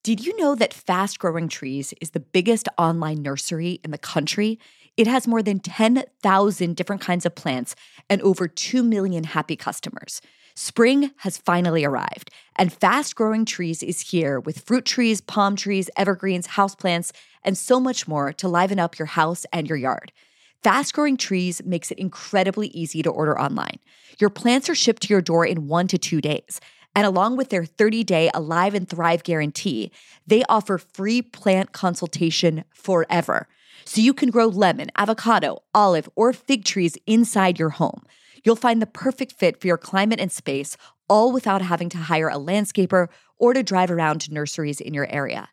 Did 0.04 0.26
you 0.26 0.36
know 0.36 0.56
that 0.56 0.74
Fast 0.74 1.20
Growing 1.20 1.48
Trees 1.48 1.94
is 2.00 2.10
the 2.10 2.18
biggest 2.18 2.68
online 2.76 3.22
nursery 3.22 3.78
in 3.84 3.92
the 3.92 3.98
country? 3.98 4.58
It 4.96 5.06
has 5.06 5.26
more 5.26 5.42
than 5.42 5.58
10,000 5.58 6.76
different 6.76 7.00
kinds 7.00 7.24
of 7.24 7.34
plants 7.34 7.74
and 8.10 8.20
over 8.20 8.46
2 8.46 8.82
million 8.82 9.24
happy 9.24 9.56
customers. 9.56 10.20
Spring 10.54 11.12
has 11.18 11.38
finally 11.38 11.82
arrived, 11.82 12.30
and 12.56 12.70
Fast 12.70 13.16
Growing 13.16 13.46
Trees 13.46 13.82
is 13.82 14.10
here 14.10 14.38
with 14.38 14.60
fruit 14.60 14.84
trees, 14.84 15.22
palm 15.22 15.56
trees, 15.56 15.88
evergreens, 15.96 16.46
houseplants, 16.46 17.10
and 17.42 17.56
so 17.56 17.80
much 17.80 18.06
more 18.06 18.34
to 18.34 18.48
liven 18.48 18.78
up 18.78 18.98
your 18.98 19.06
house 19.06 19.46
and 19.50 19.66
your 19.66 19.78
yard. 19.78 20.12
Fast 20.62 20.92
Growing 20.92 21.16
Trees 21.16 21.64
makes 21.64 21.90
it 21.90 21.98
incredibly 21.98 22.68
easy 22.68 23.02
to 23.02 23.10
order 23.10 23.40
online. 23.40 23.78
Your 24.20 24.30
plants 24.30 24.68
are 24.68 24.74
shipped 24.74 25.02
to 25.02 25.08
your 25.08 25.22
door 25.22 25.46
in 25.46 25.68
one 25.68 25.88
to 25.88 25.96
two 25.96 26.20
days. 26.20 26.60
And 26.94 27.06
along 27.06 27.38
with 27.38 27.48
their 27.48 27.64
30 27.64 28.04
day 28.04 28.30
Alive 28.34 28.74
and 28.74 28.86
Thrive 28.86 29.24
guarantee, 29.24 29.90
they 30.26 30.44
offer 30.50 30.76
free 30.76 31.22
plant 31.22 31.72
consultation 31.72 32.64
forever. 32.70 33.48
So 33.84 34.00
you 34.00 34.14
can 34.14 34.30
grow 34.30 34.46
lemon, 34.46 34.90
avocado, 34.96 35.62
olive, 35.74 36.08
or 36.14 36.32
fig 36.32 36.64
trees 36.64 36.96
inside 37.06 37.58
your 37.58 37.70
home. 37.70 38.02
You'll 38.44 38.56
find 38.56 38.82
the 38.82 38.86
perfect 38.86 39.32
fit 39.32 39.60
for 39.60 39.66
your 39.66 39.78
climate 39.78 40.20
and 40.20 40.32
space, 40.32 40.76
all 41.08 41.32
without 41.32 41.62
having 41.62 41.88
to 41.90 41.98
hire 41.98 42.28
a 42.28 42.34
landscaper 42.34 43.08
or 43.38 43.54
to 43.54 43.62
drive 43.62 43.90
around 43.90 44.20
to 44.22 44.32
nurseries 44.32 44.80
in 44.80 44.94
your 44.94 45.06
area. 45.12 45.48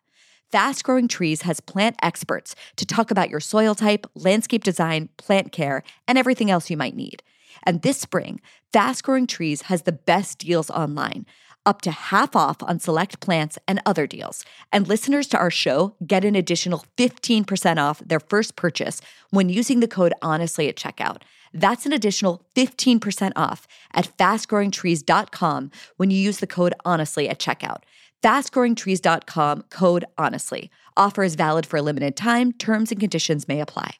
Fast 0.50 0.82
Growing 0.82 1.06
Trees 1.06 1.42
has 1.42 1.60
plant 1.60 1.94
experts 2.02 2.56
to 2.76 2.84
talk 2.84 3.12
about 3.12 3.30
your 3.30 3.38
soil 3.38 3.76
type, 3.76 4.06
landscape 4.16 4.64
design, 4.64 5.08
plant 5.16 5.52
care, 5.52 5.84
and 6.08 6.18
everything 6.18 6.50
else 6.50 6.70
you 6.70 6.76
might 6.76 6.96
need. 6.96 7.22
And 7.64 7.82
this 7.82 7.98
spring, 7.98 8.40
Fast 8.72 9.04
Growing 9.04 9.28
Trees 9.28 9.62
has 9.62 9.82
the 9.82 9.92
best 9.92 10.38
deals 10.38 10.70
online, 10.70 11.26
up 11.66 11.82
to 11.82 11.90
half 11.90 12.34
off 12.34 12.62
on 12.62 12.78
select 12.78 13.20
plants 13.20 13.58
and 13.68 13.80
other 13.84 14.06
deals. 14.06 14.44
And 14.72 14.88
listeners 14.88 15.26
to 15.28 15.38
our 15.38 15.50
show 15.50 15.94
get 16.06 16.24
an 16.24 16.34
additional 16.36 16.84
15% 16.96 17.78
off 17.78 18.00
their 18.00 18.20
first 18.20 18.56
purchase 18.56 19.00
when 19.30 19.48
using 19.48 19.80
the 19.80 19.88
code 19.88 20.14
HONESTLY 20.22 20.68
at 20.68 20.76
checkout. 20.76 21.22
That's 21.52 21.86
an 21.86 21.92
additional 21.92 22.46
15% 22.54 23.32
off 23.36 23.66
at 23.92 24.16
fastgrowingtrees.com 24.16 25.70
when 25.96 26.10
you 26.10 26.18
use 26.18 26.38
the 26.38 26.46
code 26.46 26.74
HONESTLY 26.84 27.28
at 27.28 27.38
checkout. 27.38 27.82
FastGrowingTrees.com 28.22 29.64
code 29.70 30.04
honestly. 30.18 30.70
Offer 30.96 31.22
is 31.22 31.34
valid 31.34 31.66
for 31.66 31.78
a 31.78 31.82
limited 31.82 32.16
time. 32.16 32.52
Terms 32.52 32.90
and 32.90 33.00
conditions 33.00 33.48
may 33.48 33.60
apply. 33.60 33.94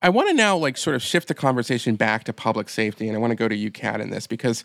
I 0.00 0.10
want 0.10 0.28
to 0.28 0.34
now 0.34 0.56
like 0.56 0.76
sort 0.76 0.94
of 0.94 1.02
shift 1.02 1.26
the 1.26 1.34
conversation 1.34 1.96
back 1.96 2.24
to 2.24 2.32
public 2.32 2.68
safety, 2.68 3.08
and 3.08 3.16
I 3.16 3.20
want 3.20 3.32
to 3.32 3.36
go 3.36 3.48
to 3.48 3.56
you, 3.56 3.70
Kat, 3.70 4.00
in 4.00 4.10
this 4.10 4.28
because, 4.28 4.62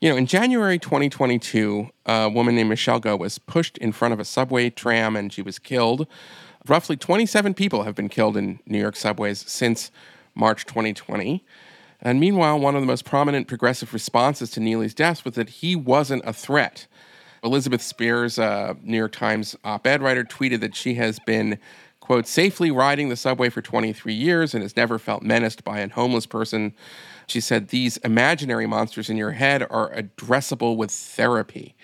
you 0.00 0.10
know, 0.10 0.16
in 0.16 0.26
January 0.26 0.78
2022, 0.78 1.88
a 2.04 2.28
woman 2.28 2.54
named 2.54 2.68
Michelle 2.68 3.00
Go 3.00 3.16
was 3.16 3.38
pushed 3.38 3.78
in 3.78 3.92
front 3.92 4.12
of 4.12 4.20
a 4.20 4.24
subway 4.24 4.68
tram 4.70 5.16
and 5.16 5.32
she 5.32 5.42
was 5.42 5.58
killed. 5.58 6.06
Roughly 6.66 6.96
27 6.96 7.54
people 7.54 7.84
have 7.84 7.94
been 7.94 8.08
killed 8.08 8.36
in 8.36 8.60
New 8.66 8.78
York 8.78 8.96
subways 8.96 9.44
since 9.50 9.90
March 10.34 10.66
2020. 10.66 11.44
And 12.00 12.20
meanwhile, 12.20 12.58
one 12.58 12.74
of 12.74 12.82
the 12.82 12.86
most 12.86 13.04
prominent 13.06 13.48
progressive 13.48 13.94
responses 13.94 14.50
to 14.50 14.60
Neely's 14.60 14.92
death 14.92 15.24
was 15.24 15.34
that 15.34 15.48
he 15.48 15.74
wasn't 15.74 16.22
a 16.26 16.32
threat. 16.32 16.86
Elizabeth 17.42 17.80
Spiers, 17.80 18.38
a 18.38 18.76
New 18.82 18.98
York 18.98 19.12
Times 19.12 19.56
op 19.64 19.86
ed 19.86 20.02
writer, 20.02 20.24
tweeted 20.24 20.60
that 20.60 20.74
she 20.74 20.94
has 20.94 21.18
been, 21.20 21.58
quote, 22.00 22.26
safely 22.26 22.70
riding 22.70 23.08
the 23.08 23.16
subway 23.16 23.48
for 23.48 23.62
23 23.62 24.12
years 24.12 24.52
and 24.52 24.62
has 24.62 24.76
never 24.76 24.98
felt 24.98 25.22
menaced 25.22 25.64
by 25.64 25.78
a 25.80 25.88
homeless 25.88 26.26
person. 26.26 26.74
She 27.26 27.40
said, 27.40 27.68
These 27.68 27.96
imaginary 27.98 28.66
monsters 28.66 29.10
in 29.10 29.16
your 29.16 29.32
head 29.32 29.62
are 29.70 29.92
addressable 29.92 30.76
with 30.76 30.90
therapy. 30.90 31.74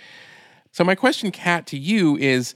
So, 0.71 0.85
my 0.85 0.95
question, 0.95 1.31
Kat, 1.31 1.67
to 1.69 1.79
you 1.79 2.17
is 2.17 2.55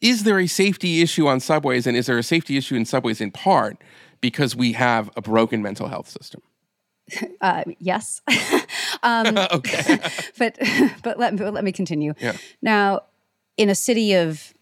Is 0.00 0.24
there 0.24 0.38
a 0.38 0.46
safety 0.46 1.02
issue 1.02 1.26
on 1.26 1.40
subways, 1.40 1.86
and 1.86 1.96
is 1.96 2.06
there 2.06 2.18
a 2.18 2.22
safety 2.22 2.56
issue 2.56 2.74
in 2.74 2.84
subways 2.84 3.20
in 3.20 3.30
part 3.30 3.78
because 4.20 4.54
we 4.56 4.72
have 4.72 5.10
a 5.16 5.20
broken 5.20 5.62
mental 5.62 5.88
health 5.88 6.08
system? 6.08 6.42
Uh, 7.40 7.64
yes. 7.78 8.20
um, 9.02 9.36
okay. 9.52 9.98
but 10.38 10.56
but 11.02 11.18
let, 11.18 11.34
but 11.36 11.52
let 11.52 11.64
me 11.64 11.72
continue. 11.72 12.14
Yeah. 12.20 12.36
Now, 12.62 13.00
in 13.56 13.68
a 13.68 13.74
city 13.74 14.14
of 14.14 14.54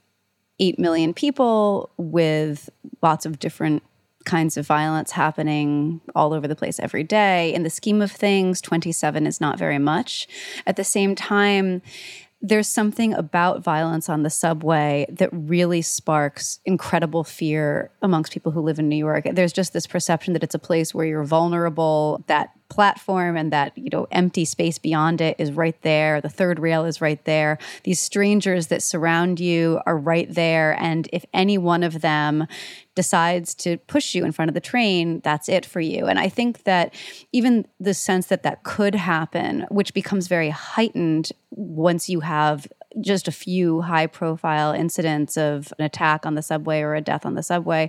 8 0.61 0.79
million 0.79 1.13
people 1.13 1.91
with 1.97 2.71
lots 3.03 3.27
of 3.27 3.39
different 3.39 3.83
kinds 4.25 4.57
of 4.57 4.67
violence 4.67 5.13
happening 5.13 6.01
all 6.15 6.33
over 6.33 6.47
the 6.47 6.57
place 6.57 6.79
every 6.81 7.05
day, 7.05 7.53
in 7.55 7.63
the 7.63 7.71
scheme 7.71 8.03
of 8.03 8.11
things, 8.11 8.61
27 8.61 9.27
is 9.27 9.41
not 9.41 9.59
very 9.59 9.79
much. 9.79 10.29
At 10.67 10.77
the 10.77 10.85
same 10.85 11.15
time, 11.15 11.83
there's 12.41 12.69
something 12.69 13.15
about 13.15 13.65
violence 13.65 14.09
on 14.09 14.23
the 14.23 14.31
subway 14.31 15.07
that 15.09 15.29
really 15.33 15.83
sparks 15.83 16.61
incredible 16.65 17.25
fear 17.25 17.91
amongst 18.01 18.33
people 18.33 18.53
who 18.53 18.61
live 18.61 18.79
in 18.79 18.89
New 18.89 18.97
York. 18.97 19.27
There's 19.33 19.53
just 19.53 19.73
this 19.73 19.89
perception 19.89 20.35
that 20.35 20.45
it's 20.45 20.55
a 20.55 20.59
place 20.59 20.95
where 20.95 21.07
you're 21.07 21.25
vulnerable, 21.25 22.23
that 22.29 22.51
platform 22.69 23.37
and 23.37 23.53
that 23.53 23.77
you 23.77 23.89
know 23.91 24.07
empty 24.11 24.45
space 24.45 24.79
beyond 24.79 25.21
it 25.21 25.35
is 25.39 25.53
right 25.53 25.81
there 25.83 26.21
the 26.21 26.29
third 26.29 26.59
rail 26.59 26.85
is 26.85 27.01
right 27.01 27.25
there 27.25 27.57
these 27.85 27.99
strangers 27.99 28.67
that 28.67 28.83
surround 28.83 29.41
you 29.41 29.81
are 29.87 29.97
right 29.97 30.35
there 30.35 30.77
and 30.79 31.09
if 31.11 31.25
any 31.33 31.57
one 31.57 31.83
of 31.83 32.03
them 32.03 32.47
decides 32.99 33.55
to 33.55 33.77
push 33.87 34.13
you 34.13 34.25
in 34.25 34.33
front 34.33 34.49
of 34.49 34.55
the 34.55 34.61
train 34.61 35.21
that's 35.21 35.49
it 35.49 35.65
for 35.65 35.79
you 35.79 36.07
and 36.07 36.19
i 36.19 36.29
think 36.29 36.65
that 36.65 36.93
even 37.33 37.65
the 37.79 37.95
sense 37.95 38.27
that 38.27 38.43
that 38.43 38.65
could 38.65 38.97
happen 38.97 39.65
which 39.71 39.95
becomes 39.95 40.27
very 40.27 40.51
heightened 40.51 41.31
once 41.51 42.09
you 42.09 42.19
have 42.19 42.67
just 43.01 43.29
a 43.29 43.33
few 43.33 43.83
high 43.83 44.07
profile 44.07 44.73
incidents 44.73 45.37
of 45.37 45.73
an 45.79 45.85
attack 45.85 46.27
on 46.27 46.35
the 46.35 46.43
subway 46.43 46.81
or 46.81 46.95
a 46.95 47.01
death 47.01 47.25
on 47.25 47.35
the 47.35 47.43
subway, 47.43 47.89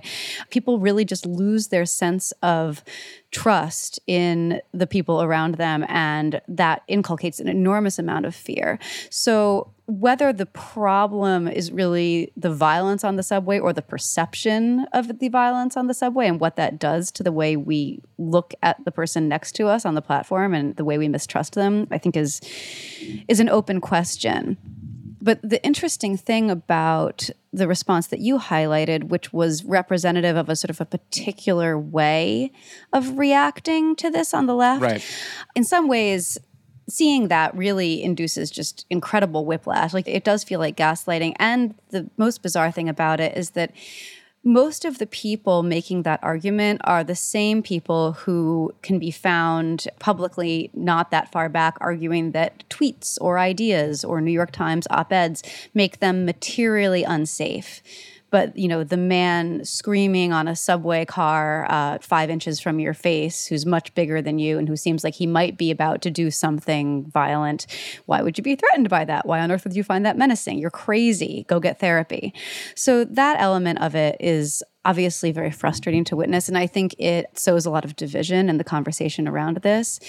people 0.50 0.78
really 0.78 1.04
just 1.04 1.26
lose 1.26 1.68
their 1.68 1.86
sense 1.86 2.32
of 2.42 2.84
trust 3.30 3.98
in 4.06 4.60
the 4.72 4.86
people 4.86 5.22
around 5.22 5.56
them. 5.56 5.84
And 5.88 6.40
that 6.48 6.82
inculcates 6.88 7.40
an 7.40 7.48
enormous 7.48 7.98
amount 7.98 8.26
of 8.26 8.34
fear. 8.34 8.78
So, 9.10 9.72
whether 9.90 10.32
the 10.32 10.46
problem 10.46 11.48
is 11.48 11.72
really 11.72 12.32
the 12.36 12.52
violence 12.52 13.02
on 13.02 13.16
the 13.16 13.22
subway 13.22 13.58
or 13.58 13.72
the 13.72 13.82
perception 13.82 14.86
of 14.92 15.18
the 15.18 15.28
violence 15.28 15.76
on 15.76 15.88
the 15.88 15.94
subway 15.94 16.28
and 16.28 16.38
what 16.38 16.56
that 16.56 16.78
does 16.78 17.10
to 17.12 17.22
the 17.22 17.32
way 17.32 17.56
we 17.56 18.00
look 18.16 18.54
at 18.62 18.84
the 18.84 18.92
person 18.92 19.28
next 19.28 19.52
to 19.52 19.66
us 19.66 19.84
on 19.84 19.94
the 19.94 20.02
platform 20.02 20.54
and 20.54 20.76
the 20.76 20.84
way 20.84 20.96
we 20.96 21.08
mistrust 21.08 21.54
them, 21.54 21.88
I 21.90 21.98
think 21.98 22.16
is 22.16 22.40
is 23.28 23.40
an 23.40 23.48
open 23.48 23.80
question. 23.80 24.56
But 25.22 25.40
the 25.42 25.62
interesting 25.64 26.16
thing 26.16 26.50
about 26.50 27.28
the 27.52 27.68
response 27.68 28.06
that 28.06 28.20
you 28.20 28.38
highlighted, 28.38 29.08
which 29.08 29.32
was 29.34 29.64
representative 29.64 30.36
of 30.36 30.48
a 30.48 30.56
sort 30.56 30.70
of 30.70 30.80
a 30.80 30.86
particular 30.86 31.78
way 31.78 32.52
of 32.92 33.18
reacting 33.18 33.96
to 33.96 34.10
this 34.10 34.32
on 34.32 34.46
the 34.46 34.54
left, 34.54 34.80
Right. 34.82 35.04
in 35.54 35.64
some 35.64 35.88
ways, 35.88 36.38
seeing 36.90 37.28
that 37.28 37.56
really 37.56 38.02
induces 38.02 38.50
just 38.50 38.86
incredible 38.90 39.44
whiplash. 39.44 39.94
Like 39.94 40.08
it 40.08 40.24
does 40.24 40.44
feel 40.44 40.60
like 40.60 40.76
gaslighting. 40.76 41.34
And 41.38 41.74
the 41.90 42.10
most 42.16 42.42
bizarre 42.42 42.70
thing 42.70 42.88
about 42.88 43.20
it 43.20 43.36
is 43.36 43.50
that 43.50 43.72
most 44.42 44.86
of 44.86 44.96
the 44.98 45.06
people 45.06 45.62
making 45.62 46.02
that 46.02 46.18
argument 46.22 46.80
are 46.84 47.04
the 47.04 47.14
same 47.14 47.62
people 47.62 48.12
who 48.12 48.74
can 48.80 48.98
be 48.98 49.10
found 49.10 49.86
publicly 49.98 50.70
not 50.72 51.10
that 51.10 51.30
far 51.30 51.50
back 51.50 51.76
arguing 51.80 52.32
that 52.32 52.66
tweets 52.70 53.18
or 53.20 53.38
ideas 53.38 54.02
or 54.02 54.20
New 54.20 54.30
York 54.30 54.50
Times 54.50 54.86
op 54.90 55.12
eds 55.12 55.42
make 55.74 56.00
them 56.00 56.24
materially 56.24 57.04
unsafe. 57.04 57.82
But 58.30 58.56
you 58.56 58.68
know 58.68 58.84
the 58.84 58.96
man 58.96 59.64
screaming 59.64 60.32
on 60.32 60.48
a 60.48 60.56
subway 60.56 61.04
car 61.04 61.66
uh, 61.68 61.98
five 62.00 62.30
inches 62.30 62.60
from 62.60 62.80
your 62.80 62.94
face, 62.94 63.46
who's 63.46 63.66
much 63.66 63.94
bigger 63.94 64.22
than 64.22 64.38
you 64.38 64.58
and 64.58 64.68
who 64.68 64.76
seems 64.76 65.04
like 65.04 65.14
he 65.14 65.26
might 65.26 65.56
be 65.56 65.70
about 65.70 66.02
to 66.02 66.10
do 66.10 66.30
something 66.30 67.10
violent. 67.10 67.66
Why 68.06 68.22
would 68.22 68.38
you 68.38 68.44
be 68.44 68.56
threatened 68.56 68.88
by 68.88 69.04
that? 69.04 69.26
Why 69.26 69.40
on 69.40 69.50
earth 69.50 69.64
would 69.64 69.76
you 69.76 69.84
find 69.84 70.06
that 70.06 70.16
menacing? 70.16 70.58
You're 70.58 70.70
crazy. 70.70 71.44
Go 71.48 71.60
get 71.60 71.78
therapy. 71.80 72.32
So 72.74 73.04
that 73.04 73.40
element 73.40 73.80
of 73.80 73.94
it 73.94 74.16
is 74.20 74.62
obviously 74.84 75.30
very 75.30 75.50
frustrating 75.50 76.04
to 76.04 76.16
witness. 76.16 76.48
And 76.48 76.56
I 76.56 76.66
think 76.66 76.94
it 76.98 77.38
sows 77.38 77.66
a 77.66 77.70
lot 77.70 77.84
of 77.84 77.96
division 77.96 78.48
in 78.48 78.56
the 78.56 78.64
conversation 78.64 79.28
around 79.28 79.58
this. 79.58 80.00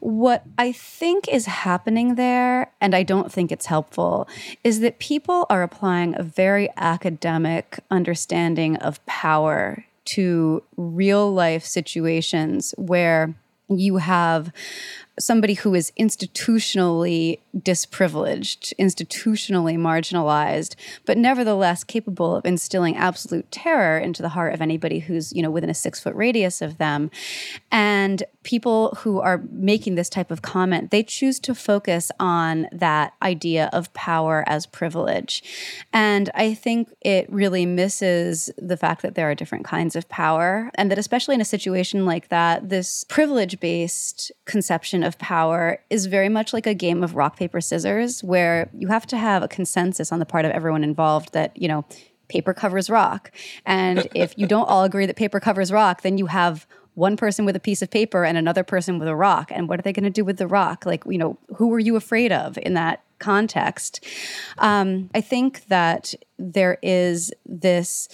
What 0.00 0.44
I 0.58 0.72
think 0.72 1.28
is 1.28 1.46
happening 1.46 2.16
there, 2.16 2.70
and 2.80 2.94
I 2.94 3.02
don't 3.02 3.32
think 3.32 3.50
it's 3.50 3.66
helpful, 3.66 4.28
is 4.62 4.80
that 4.80 4.98
people 4.98 5.46
are 5.48 5.62
applying 5.62 6.14
a 6.18 6.22
very 6.22 6.68
academic 6.76 7.80
understanding 7.90 8.76
of 8.76 9.04
power 9.06 9.84
to 10.06 10.62
real 10.76 11.32
life 11.32 11.64
situations 11.64 12.74
where 12.76 13.34
you 13.68 13.98
have 13.98 14.52
somebody 15.18 15.54
who 15.54 15.74
is 15.74 15.92
institutionally 15.98 17.40
disprivileged, 17.62 18.74
institutionally 18.78 19.76
marginalized, 19.76 20.74
but 21.06 21.18
nevertheless 21.18 21.84
capable 21.84 22.36
of 22.36 22.44
instilling 22.44 22.96
absolute 22.96 23.50
terror 23.50 23.98
into 23.98 24.22
the 24.22 24.30
heart 24.30 24.54
of 24.54 24.60
anybody 24.60 25.00
who's, 25.00 25.32
you 25.32 25.42
know, 25.42 25.50
within 25.50 25.70
a 25.70 25.74
six 25.74 26.00
foot 26.00 26.14
radius 26.14 26.62
of 26.62 26.78
them. 26.78 27.10
And 27.70 28.22
people 28.42 28.96
who 29.00 29.20
are 29.20 29.42
making 29.50 29.94
this 29.94 30.08
type 30.08 30.30
of 30.30 30.42
comment, 30.42 30.90
they 30.90 31.02
choose 31.02 31.38
to 31.40 31.54
focus 31.54 32.10
on 32.18 32.66
that 32.72 33.12
idea 33.22 33.68
of 33.72 33.92
power 33.92 34.44
as 34.46 34.66
privilege. 34.66 35.42
And 35.92 36.30
I 36.34 36.54
think 36.54 36.94
it 37.00 37.30
really 37.30 37.66
misses 37.66 38.50
the 38.56 38.76
fact 38.76 39.02
that 39.02 39.14
there 39.14 39.30
are 39.30 39.34
different 39.34 39.64
kinds 39.64 39.96
of 39.96 40.08
power, 40.08 40.70
and 40.76 40.90
that 40.90 40.98
especially 40.98 41.34
in 41.34 41.40
a 41.40 41.44
situation 41.44 42.06
like 42.06 42.28
that, 42.28 42.68
this 42.68 43.04
privilege 43.04 43.60
based 43.60 44.32
conception 44.44 45.02
of 45.08 45.18
power 45.18 45.80
is 45.90 46.06
very 46.06 46.28
much 46.28 46.52
like 46.52 46.66
a 46.66 46.74
game 46.74 47.02
of 47.02 47.16
rock, 47.16 47.36
paper, 47.36 47.60
scissors, 47.60 48.22
where 48.22 48.70
you 48.72 48.86
have 48.86 49.06
to 49.08 49.16
have 49.16 49.42
a 49.42 49.48
consensus 49.48 50.12
on 50.12 50.20
the 50.20 50.26
part 50.26 50.44
of 50.44 50.52
everyone 50.52 50.84
involved 50.84 51.32
that, 51.32 51.60
you 51.60 51.66
know, 51.66 51.84
paper 52.28 52.54
covers 52.54 52.88
rock. 52.88 53.32
And 53.66 54.06
if 54.14 54.38
you 54.38 54.46
don't 54.46 54.68
all 54.68 54.84
agree 54.84 55.06
that 55.06 55.16
paper 55.16 55.40
covers 55.40 55.72
rock, 55.72 56.02
then 56.02 56.18
you 56.18 56.26
have 56.26 56.66
one 56.94 57.16
person 57.16 57.44
with 57.44 57.56
a 57.56 57.60
piece 57.60 57.80
of 57.80 57.90
paper 57.90 58.24
and 58.24 58.36
another 58.36 58.64
person 58.64 58.98
with 58.98 59.08
a 59.08 59.16
rock. 59.16 59.50
And 59.52 59.68
what 59.68 59.78
are 59.78 59.82
they 59.82 59.92
going 59.92 60.04
to 60.04 60.10
do 60.10 60.24
with 60.24 60.36
the 60.36 60.48
rock? 60.48 60.84
Like, 60.84 61.04
you 61.06 61.18
know, 61.18 61.38
who 61.56 61.68
were 61.68 61.78
you 61.78 61.96
afraid 61.96 62.32
of 62.32 62.58
in 62.58 62.74
that 62.74 63.02
context? 63.18 64.04
Um, 64.58 65.08
I 65.14 65.20
think 65.20 65.66
that 65.66 66.14
there 66.38 66.78
is 66.82 67.32
this 67.46 68.08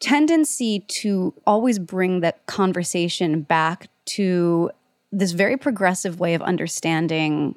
tendency 0.00 0.80
to 0.80 1.34
always 1.46 1.78
bring 1.78 2.20
that 2.20 2.46
conversation 2.46 3.40
back 3.42 3.88
to 4.04 4.70
this 5.12 5.32
very 5.32 5.56
progressive 5.56 6.20
way 6.20 6.34
of 6.34 6.42
understanding 6.42 7.54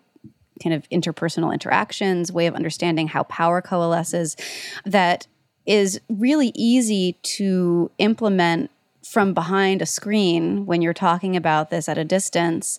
kind 0.61 0.75
of 0.75 0.87
interpersonal 0.89 1.53
interactions, 1.53 2.31
way 2.31 2.47
of 2.47 2.55
understanding 2.55 3.07
how 3.07 3.23
power 3.23 3.61
coalesces 3.61 4.35
that 4.85 5.27
is 5.65 5.99
really 6.09 6.51
easy 6.55 7.13
to 7.23 7.89
implement 7.97 8.69
from 9.03 9.33
behind 9.33 9.81
a 9.81 9.85
screen 9.85 10.65
when 10.65 10.81
you're 10.81 10.93
talking 10.93 11.35
about 11.35 11.69
this 11.69 11.89
at 11.89 11.97
a 11.97 12.05
distance 12.05 12.77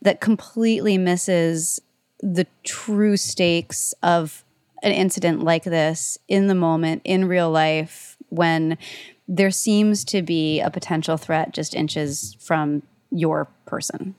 that 0.00 0.20
completely 0.20 0.96
misses 0.96 1.80
the 2.20 2.46
true 2.64 3.16
stakes 3.16 3.94
of 4.02 4.44
an 4.82 4.92
incident 4.92 5.42
like 5.42 5.64
this 5.64 6.18
in 6.28 6.46
the 6.46 6.54
moment 6.54 7.02
in 7.04 7.26
real 7.26 7.50
life 7.50 8.16
when 8.28 8.78
there 9.26 9.50
seems 9.50 10.04
to 10.04 10.22
be 10.22 10.60
a 10.60 10.70
potential 10.70 11.16
threat 11.16 11.52
just 11.52 11.74
inches 11.74 12.36
from 12.40 12.82
your 13.10 13.48
person. 13.66 14.14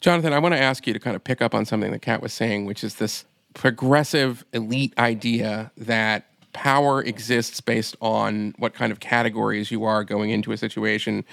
Jonathan, 0.00 0.32
I 0.32 0.38
want 0.38 0.54
to 0.54 0.60
ask 0.60 0.86
you 0.86 0.92
to 0.92 1.00
kind 1.00 1.16
of 1.16 1.24
pick 1.24 1.42
up 1.42 1.54
on 1.54 1.64
something 1.64 1.90
that 1.90 2.02
Kat 2.02 2.22
was 2.22 2.32
saying, 2.32 2.66
which 2.66 2.84
is 2.84 2.96
this 2.96 3.24
progressive 3.54 4.44
elite 4.52 4.94
idea 4.98 5.72
that 5.76 6.24
power 6.52 7.02
exists 7.02 7.60
based 7.60 7.96
on 8.00 8.54
what 8.58 8.74
kind 8.74 8.92
of 8.92 9.00
categories 9.00 9.70
you 9.70 9.84
are 9.84 10.04
going 10.04 10.30
into 10.30 10.52
a 10.52 10.56
situation. 10.56 11.24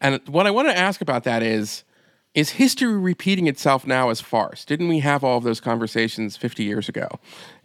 And 0.00 0.20
what 0.26 0.46
I 0.46 0.50
want 0.50 0.68
to 0.68 0.76
ask 0.76 1.00
about 1.00 1.24
that 1.24 1.42
is 1.42 1.84
is 2.32 2.50
history 2.50 2.96
repeating 2.96 3.48
itself 3.48 3.84
now 3.84 4.08
as 4.08 4.20
farce? 4.20 4.64
Didn't 4.64 4.86
we 4.86 5.00
have 5.00 5.24
all 5.24 5.38
of 5.38 5.42
those 5.42 5.60
conversations 5.60 6.36
50 6.36 6.62
years 6.62 6.88
ago? 6.88 7.08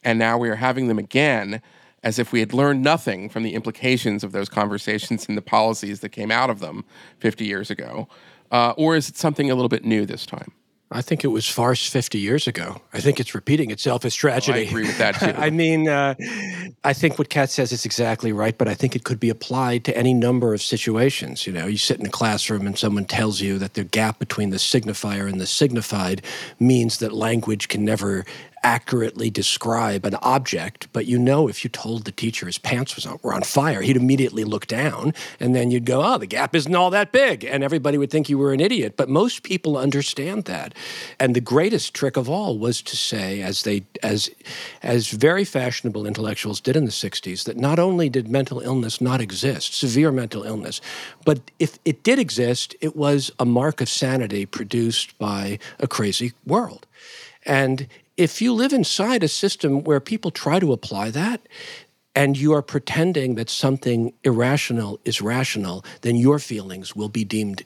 And 0.04 0.18
now 0.18 0.40
we 0.40 0.50
are 0.50 0.56
having 0.56 0.88
them 0.88 0.98
again 0.98 1.62
as 2.04 2.18
if 2.18 2.32
we 2.32 2.40
had 2.40 2.54
learned 2.54 2.84
nothing 2.84 3.30
from 3.30 3.44
the 3.44 3.54
implications 3.54 4.24
of 4.24 4.32
those 4.32 4.50
conversations 4.50 5.28
and 5.28 5.38
the 5.38 5.42
policies 5.42 6.00
that 6.00 6.10
came 6.10 6.32
out 6.32 6.50
of 6.50 6.60
them 6.60 6.84
50 7.20 7.46
years 7.46 7.70
ago. 7.70 8.08
Uh, 8.56 8.74
or 8.78 8.96
is 8.96 9.10
it 9.10 9.18
something 9.18 9.52
a 9.52 9.56
little 9.56 9.68
bit 9.68 9.84
new 9.84 10.06
this 10.06 10.26
time? 10.26 10.54
I 10.90 11.02
think 11.02 11.26
it 11.26 11.28
was 11.28 11.50
farce 11.50 11.90
50 11.90 12.20
years 12.20 12.48
ago. 12.48 12.80
I 12.94 13.02
think 13.02 13.20
it's 13.20 13.36
repeating 13.36 13.70
itself 13.70 14.06
as 14.06 14.16
tragedy. 14.16 14.60
Oh, 14.60 14.62
I 14.62 14.66
agree 14.66 14.84
with 14.84 14.98
that 14.98 15.16
too. 15.16 15.34
I 15.38 15.50
mean, 15.50 15.90
uh, 15.90 16.16
I 16.86 16.94
think 16.94 17.20
what 17.20 17.30
Kat 17.30 17.50
says 17.50 17.74
is 17.74 17.84
exactly 17.84 18.32
right, 18.32 18.58
but 18.58 18.70
I 18.70 18.76
think 18.76 18.96
it 18.96 19.04
could 19.04 19.20
be 19.20 19.30
applied 19.30 19.84
to 19.86 19.98
any 19.98 20.14
number 20.14 20.54
of 20.54 20.62
situations. 20.62 21.46
You 21.46 21.52
know, 21.52 21.68
you 21.68 21.78
sit 21.78 22.00
in 22.00 22.06
a 22.06 22.10
classroom 22.10 22.66
and 22.66 22.78
someone 22.78 23.04
tells 23.04 23.42
you 23.42 23.58
that 23.58 23.74
the 23.74 23.84
gap 23.84 24.20
between 24.20 24.52
the 24.52 24.58
signifier 24.58 25.30
and 25.30 25.42
the 25.42 25.48
signified 25.48 26.22
means 26.58 27.00
that 27.00 27.12
language 27.12 27.68
can 27.68 27.84
never 27.84 28.24
accurately 28.66 29.30
describe 29.30 30.06
an 30.06 30.16
object, 30.24 30.88
but 30.92 31.06
you 31.06 31.20
know 31.20 31.48
if 31.48 31.64
you 31.64 31.70
told 31.70 32.04
the 32.04 32.12
teacher 32.12 32.48
his 32.48 32.58
pants 32.58 32.96
was 32.96 33.06
on, 33.06 33.20
were 33.22 33.32
on 33.32 33.44
fire, 33.44 33.84
he'd 33.84 33.96
immediately 33.96 34.44
look 34.44 34.66
down, 34.66 35.14
and 35.40 35.54
then 35.54 35.70
you'd 35.70 35.86
go, 35.86 36.02
"Oh, 36.04 36.18
the 36.18 36.26
gap 36.26 36.56
isn't 36.56 36.74
all 36.74 36.90
that 36.90 37.12
big," 37.12 37.46
and 37.46 37.64
everybody 37.64 38.00
would 38.00 38.10
think 38.10 38.28
you 38.28 38.40
were 38.40 38.54
an 38.54 38.60
idiot. 38.60 38.96
But 38.98 39.08
most 39.08 39.44
people 39.44 39.78
understand 39.78 40.46
that, 40.46 40.74
and 41.20 41.36
the 41.36 41.42
greatest 41.42 41.94
trick 41.94 42.18
of 42.18 42.28
all 42.28 42.58
was 42.58 42.82
to 42.82 42.98
say, 42.98 43.44
as 43.44 43.62
they 43.62 43.84
as 44.02 44.32
as 44.82 45.10
very 45.10 45.46
fashionable 45.46 46.08
intellectuals 46.08 46.60
did 46.60 46.76
in 46.76 46.86
the 46.86 46.92
'60s, 46.92 47.44
that 47.44 47.58
not 47.58 47.78
only 47.78 48.10
did 48.10 48.28
mental 48.28 48.62
illness 48.62 49.00
not 49.00 49.22
exist, 49.22 49.76
severe 49.76 50.12
mental 50.12 50.42
illness, 50.42 50.82
but 51.24 51.40
if 51.60 51.78
it 51.86 52.02
did 52.02 52.18
exist, 52.18 52.76
it 52.82 52.96
was 52.96 53.32
a 53.38 53.46
mark 53.46 53.80
of 53.80 53.90
sanity 53.90 54.48
produced 54.48 55.16
by 55.20 55.60
a 55.78 55.88
crazy 55.88 56.34
world. 56.48 56.88
And 57.46 57.88
if 58.18 58.42
you 58.42 58.54
live 58.54 58.74
inside 58.74 59.24
a 59.24 59.28
system 59.28 59.84
where 59.84 60.00
people 60.00 60.32
try 60.32 60.60
to 60.60 60.74
apply 60.74 61.10
that, 61.12 61.42
and 62.16 62.38
you 62.38 62.54
are 62.54 62.62
pretending 62.62 63.36
that 63.36 63.50
something 63.50 64.14
irrational 64.24 65.00
is 65.04 65.22
rational, 65.22 65.84
then 66.02 66.16
your 66.16 66.40
feelings 66.40 66.96
will 66.96 67.10
be 67.10 67.26
deemed 67.26 67.64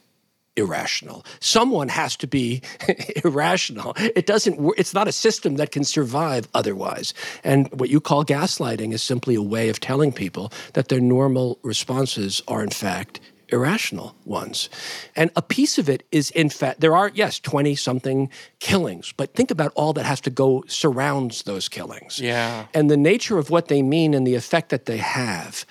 irrational. 0.56 1.24
Someone 1.40 1.88
has 1.88 2.16
to 2.18 2.28
be 2.28 2.62
irrational. 3.24 3.94
It 3.98 4.26
doesn't 4.26 4.60
it's 4.78 4.94
not 4.94 5.08
a 5.08 5.12
system 5.12 5.56
that 5.56 5.72
can 5.72 5.84
survive 5.84 6.48
otherwise. 6.54 7.14
And 7.44 7.70
what 7.80 7.90
you 7.90 8.02
call 8.02 8.26
gaslighting 8.26 8.92
is 8.92 9.02
simply 9.02 9.36
a 9.36 9.42
way 9.42 9.70
of 9.70 9.80
telling 9.80 10.12
people 10.12 10.52
that 10.74 10.90
their 10.90 11.00
normal 11.00 11.60
responses 11.64 12.42
are 12.48 12.62
in 12.62 12.72
fact 12.72 13.20
irrational 13.52 14.16
ones. 14.26 14.70
And 15.16 15.32
a 15.36 15.42
piece 15.42 15.78
of 15.78 15.90
it 15.90 16.04
is, 16.12 16.32
in 16.32 16.50
fact, 16.50 16.80
there 16.80 16.96
are, 16.96 17.12
yes, 17.14 17.40
20 17.40 17.76
something 17.76 18.30
killings, 18.60 19.14
but 19.16 19.34
think 19.34 19.52
about 19.52 19.72
all 19.76 19.94
that 19.94 20.06
has 20.06 20.22
to 20.22 20.30
go 20.30 20.64
surrounds 20.68 21.44
those 21.44 21.70
killings. 21.70 22.20
Yeah. 22.20 22.66
And 22.74 22.90
the 22.90 22.98
nature 22.98 23.38
of 23.38 23.50
what 23.50 23.68
they 23.68 23.82
mean 23.82 24.14
and 24.14 24.26
the 24.26 24.36
effect 24.36 24.70
that 24.70 24.86
they 24.86 24.98
have. 24.98 25.66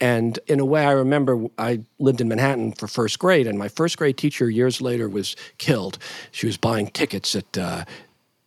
And 0.00 0.38
in 0.46 0.60
a 0.60 0.64
way, 0.64 0.84
I 0.84 0.92
remember 0.92 1.46
I 1.56 1.80
lived 1.98 2.20
in 2.20 2.28
Manhattan 2.28 2.72
for 2.72 2.86
first 2.86 3.18
grade, 3.18 3.46
and 3.46 3.58
my 3.58 3.68
first 3.68 3.96
grade 3.96 4.18
teacher 4.18 4.50
years 4.50 4.80
later 4.80 5.08
was 5.08 5.36
killed. 5.56 5.98
She 6.32 6.46
was 6.46 6.58
buying 6.58 6.88
tickets 6.88 7.34
at 7.34 7.56
uh, 7.56 7.84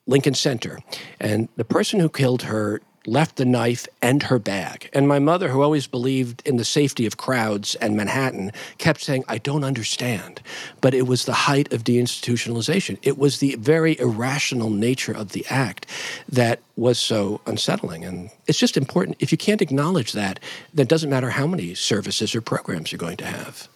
Lincoln 0.05 0.36
Center. 0.36 0.80
And 1.19 1.49
the 1.55 1.65
person 1.65 1.99
who 1.99 2.09
killed 2.09 2.43
her 2.43 2.82
left 3.10 3.36
the 3.36 3.45
knife 3.45 3.88
and 4.01 4.24
her 4.24 4.39
bag. 4.39 4.89
And 4.93 5.07
my 5.07 5.20
mother, 5.20 5.49
who 5.49 5.62
always 5.62 5.88
believed 5.88 6.41
in 6.45 6.57
the 6.57 6.66
safety 6.66 7.05
of 7.05 7.18
crowds 7.18 7.76
and 7.76 7.97
Manhattan, 7.97 8.51
kept 8.78 9.01
saying, 9.01 9.24
I 9.28 9.38
don't 9.39 9.64
understand. 9.64 10.41
But 10.82 10.93
it 10.93 11.07
was 11.07 11.26
the 11.26 11.34
height 11.34 11.74
of 11.74 11.84
deinstitutionalization. 11.84 12.97
It 13.01 13.18
was 13.18 13.39
the 13.39 13.55
very 13.55 13.99
irrational 13.99 14.70
nature 14.70 15.14
of 15.14 15.32
the 15.32 15.45
act 15.49 15.86
that 16.30 16.60
was 16.76 16.99
so 16.99 17.41
unsettling. 17.45 18.05
And 18.05 18.30
it's 18.47 18.60
just 18.60 18.78
important. 18.78 19.18
If 19.20 19.32
you 19.32 19.38
can't 19.38 19.62
acknowledge 19.62 20.14
that, 20.14 20.39
then 20.74 20.84
it 20.84 20.89
doesn't 20.89 21.10
matter 21.10 21.32
how 21.32 21.47
many 21.47 21.74
services 21.76 22.36
or 22.36 22.41
programs 22.41 22.91
you're 22.91 22.99
going 22.99 23.18
to 23.18 23.26
have. 23.26 23.68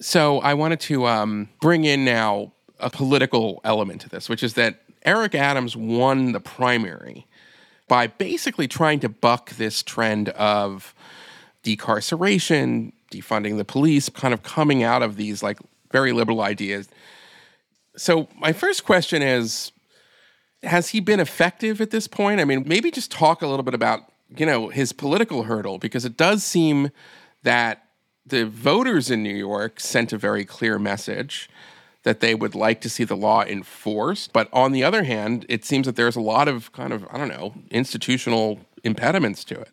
So 0.00 0.38
I 0.40 0.54
wanted 0.54 0.80
to 0.80 1.06
um, 1.06 1.48
bring 1.60 1.84
in 1.84 2.04
now 2.04 2.52
a 2.78 2.88
political 2.88 3.60
element 3.64 4.00
to 4.02 4.08
this, 4.08 4.28
which 4.28 4.44
is 4.44 4.54
that 4.54 4.82
Eric 5.04 5.34
Adams 5.34 5.76
won 5.76 6.32
the 6.32 6.40
primary 6.40 7.26
by 7.88 8.06
basically 8.06 8.68
trying 8.68 9.00
to 9.00 9.08
buck 9.08 9.50
this 9.50 9.82
trend 9.82 10.28
of 10.30 10.94
decarceration, 11.64 12.92
defunding 13.10 13.56
the 13.56 13.64
police, 13.64 14.08
kind 14.08 14.32
of 14.34 14.42
coming 14.42 14.82
out 14.82 15.02
of 15.02 15.16
these 15.16 15.42
like 15.42 15.58
very 15.90 16.12
liberal 16.12 16.40
ideas. 16.40 16.88
So, 17.96 18.28
my 18.36 18.52
first 18.52 18.84
question 18.84 19.22
is 19.22 19.72
Has 20.62 20.90
he 20.90 21.00
been 21.00 21.20
effective 21.20 21.80
at 21.80 21.90
this 21.90 22.06
point? 22.06 22.40
I 22.40 22.44
mean, 22.44 22.64
maybe 22.66 22.90
just 22.90 23.10
talk 23.10 23.42
a 23.42 23.46
little 23.46 23.64
bit 23.64 23.74
about, 23.74 24.12
you 24.36 24.46
know, 24.46 24.68
his 24.68 24.92
political 24.92 25.44
hurdle, 25.44 25.78
because 25.78 26.04
it 26.04 26.16
does 26.16 26.44
seem 26.44 26.90
that 27.42 27.84
the 28.26 28.44
voters 28.44 29.10
in 29.10 29.22
New 29.22 29.34
York 29.34 29.80
sent 29.80 30.12
a 30.12 30.18
very 30.18 30.44
clear 30.44 30.78
message 30.78 31.48
that 32.08 32.20
they 32.20 32.34
would 32.34 32.54
like 32.54 32.80
to 32.80 32.88
see 32.88 33.04
the 33.04 33.14
law 33.14 33.42
enforced. 33.42 34.32
But 34.32 34.48
on 34.50 34.72
the 34.72 34.82
other 34.82 35.02
hand, 35.02 35.44
it 35.46 35.62
seems 35.66 35.84
that 35.84 35.94
there's 35.94 36.16
a 36.16 36.22
lot 36.22 36.48
of 36.48 36.72
kind 36.72 36.94
of, 36.94 37.06
I 37.10 37.18
don't 37.18 37.28
know, 37.28 37.52
institutional 37.70 38.60
impediments 38.82 39.44
to 39.44 39.60
it. 39.60 39.68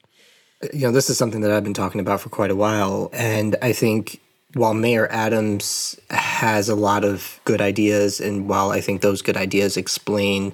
You 0.73 0.87
know, 0.87 0.91
this 0.91 1.09
is 1.09 1.17
something 1.17 1.39
that 1.39 1.51
I've 1.51 1.63
been 1.63 1.73
talking 1.73 2.01
about 2.01 2.19
for 2.19 2.27
quite 2.27 2.51
a 2.51 2.55
while. 2.55 3.09
And 3.13 3.55
I 3.61 3.71
think 3.71 4.19
while 4.53 4.73
Mayor 4.73 5.07
Adams 5.09 5.97
has 6.09 6.67
a 6.67 6.75
lot 6.75 7.05
of 7.05 7.39
good 7.45 7.61
ideas, 7.61 8.19
and 8.19 8.49
while 8.49 8.71
I 8.71 8.81
think 8.81 8.99
those 8.99 9.21
good 9.21 9.37
ideas 9.37 9.77
explain 9.77 10.51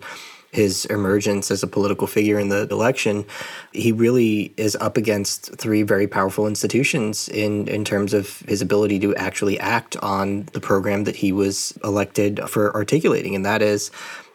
his 0.52 0.86
emergence 0.86 1.50
as 1.50 1.64
a 1.64 1.68
political 1.68 2.08
figure 2.08 2.38
in 2.38 2.50
the 2.50 2.68
election, 2.70 3.26
he 3.72 3.92
really 3.92 4.54
is 4.58 4.76
up 4.78 4.98
against 4.98 5.56
three 5.58 5.82
very 5.82 6.08
powerful 6.08 6.46
institutions 6.46 7.30
in, 7.30 7.68
in 7.68 7.86
terms 7.86 8.14
of 8.14 8.40
his 8.42 8.62
ability 8.62 9.00
to 9.00 9.16
actually 9.16 9.60
act 9.60 9.96
on 9.98 10.44
the 10.54 10.60
program 10.60 11.06
that 11.06 11.16
he 11.16 11.32
was 11.32 11.78
elected 11.84 12.40
for 12.50 12.76
articulating, 12.76 13.34
and 13.36 13.46
that 13.46 13.62
is 13.62 13.92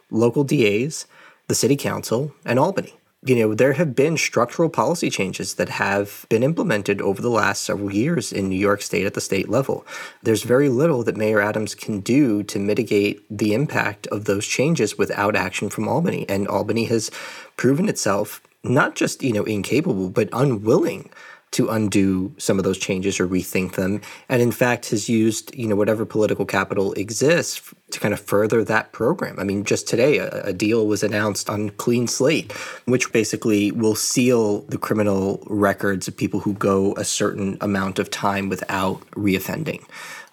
local 0.09 0.43
DAs, 0.43 1.05
the 1.47 1.55
city 1.55 1.75
council, 1.75 2.33
and 2.45 2.57
Albany 2.57 2.96
you 3.25 3.35
know, 3.35 3.55
there 3.55 3.73
have 3.73 3.95
been 3.95 4.15
structural 4.15 4.69
policy 4.69 5.09
changes 5.09 5.55
that 5.55 5.69
have 5.69 6.25
been 6.29 6.43
implemented 6.43 7.01
over 7.01 7.21
the 7.21 7.31
last 7.31 7.63
several 7.63 7.91
years 7.91 8.31
in 8.31 8.47
New 8.47 8.59
York 8.59 8.81
State 8.81 9.05
at 9.05 9.15
the 9.15 9.21
state 9.21 9.49
level. 9.49 9.85
There's 10.21 10.43
very 10.43 10.69
little 10.69 11.03
that 11.03 11.17
Mayor 11.17 11.41
Adams 11.41 11.73
can 11.73 11.99
do 12.01 12.43
to 12.43 12.59
mitigate 12.59 13.25
the 13.35 13.53
impact 13.53 14.05
of 14.07 14.25
those 14.25 14.45
changes 14.45 14.97
without 14.97 15.35
action 15.35 15.69
from 15.69 15.87
Albany. 15.87 16.29
And 16.29 16.47
Albany 16.47 16.85
has 16.85 17.09
proven 17.55 17.89
itself 17.89 18.41
not 18.63 18.95
just, 18.95 19.23
you 19.23 19.33
know, 19.33 19.43
incapable, 19.43 20.09
but 20.09 20.29
unwilling 20.31 21.09
to 21.51 21.69
undo 21.69 22.33
some 22.37 22.57
of 22.57 22.63
those 22.63 22.77
changes 22.77 23.19
or 23.19 23.27
rethink 23.27 23.75
them. 23.75 24.01
And 24.29 24.41
in 24.41 24.51
fact 24.51 24.89
has 24.89 25.07
used 25.07 25.55
you 25.55 25.67
know 25.67 25.75
whatever 25.75 26.05
political 26.05 26.45
capital 26.45 26.93
exists 26.93 27.73
to 27.91 27.99
kind 27.99 28.13
of 28.13 28.19
further 28.19 28.63
that 28.63 28.91
program. 28.91 29.39
I 29.39 29.43
mean 29.43 29.63
just 29.63 29.87
today 29.87 30.17
a, 30.17 30.43
a, 30.43 30.53
deal 30.53 30.87
was 30.87 31.03
announced 31.03 31.49
on 31.49 31.69
clean 31.71 32.07
slate 32.07 32.51
which 32.85 33.11
basically 33.11 33.71
will 33.71 33.95
seal 33.95 34.61
the 34.61 34.77
criminal 34.77 35.43
records 35.47 36.07
of 36.07 36.17
people 36.17 36.41
who 36.41 36.53
go 36.53 36.93
a 36.95 37.05
certain 37.05 37.57
amount 37.61 37.99
of 37.99 38.11
time 38.11 38.49
without 38.49 39.01
reoffending. 39.11 39.83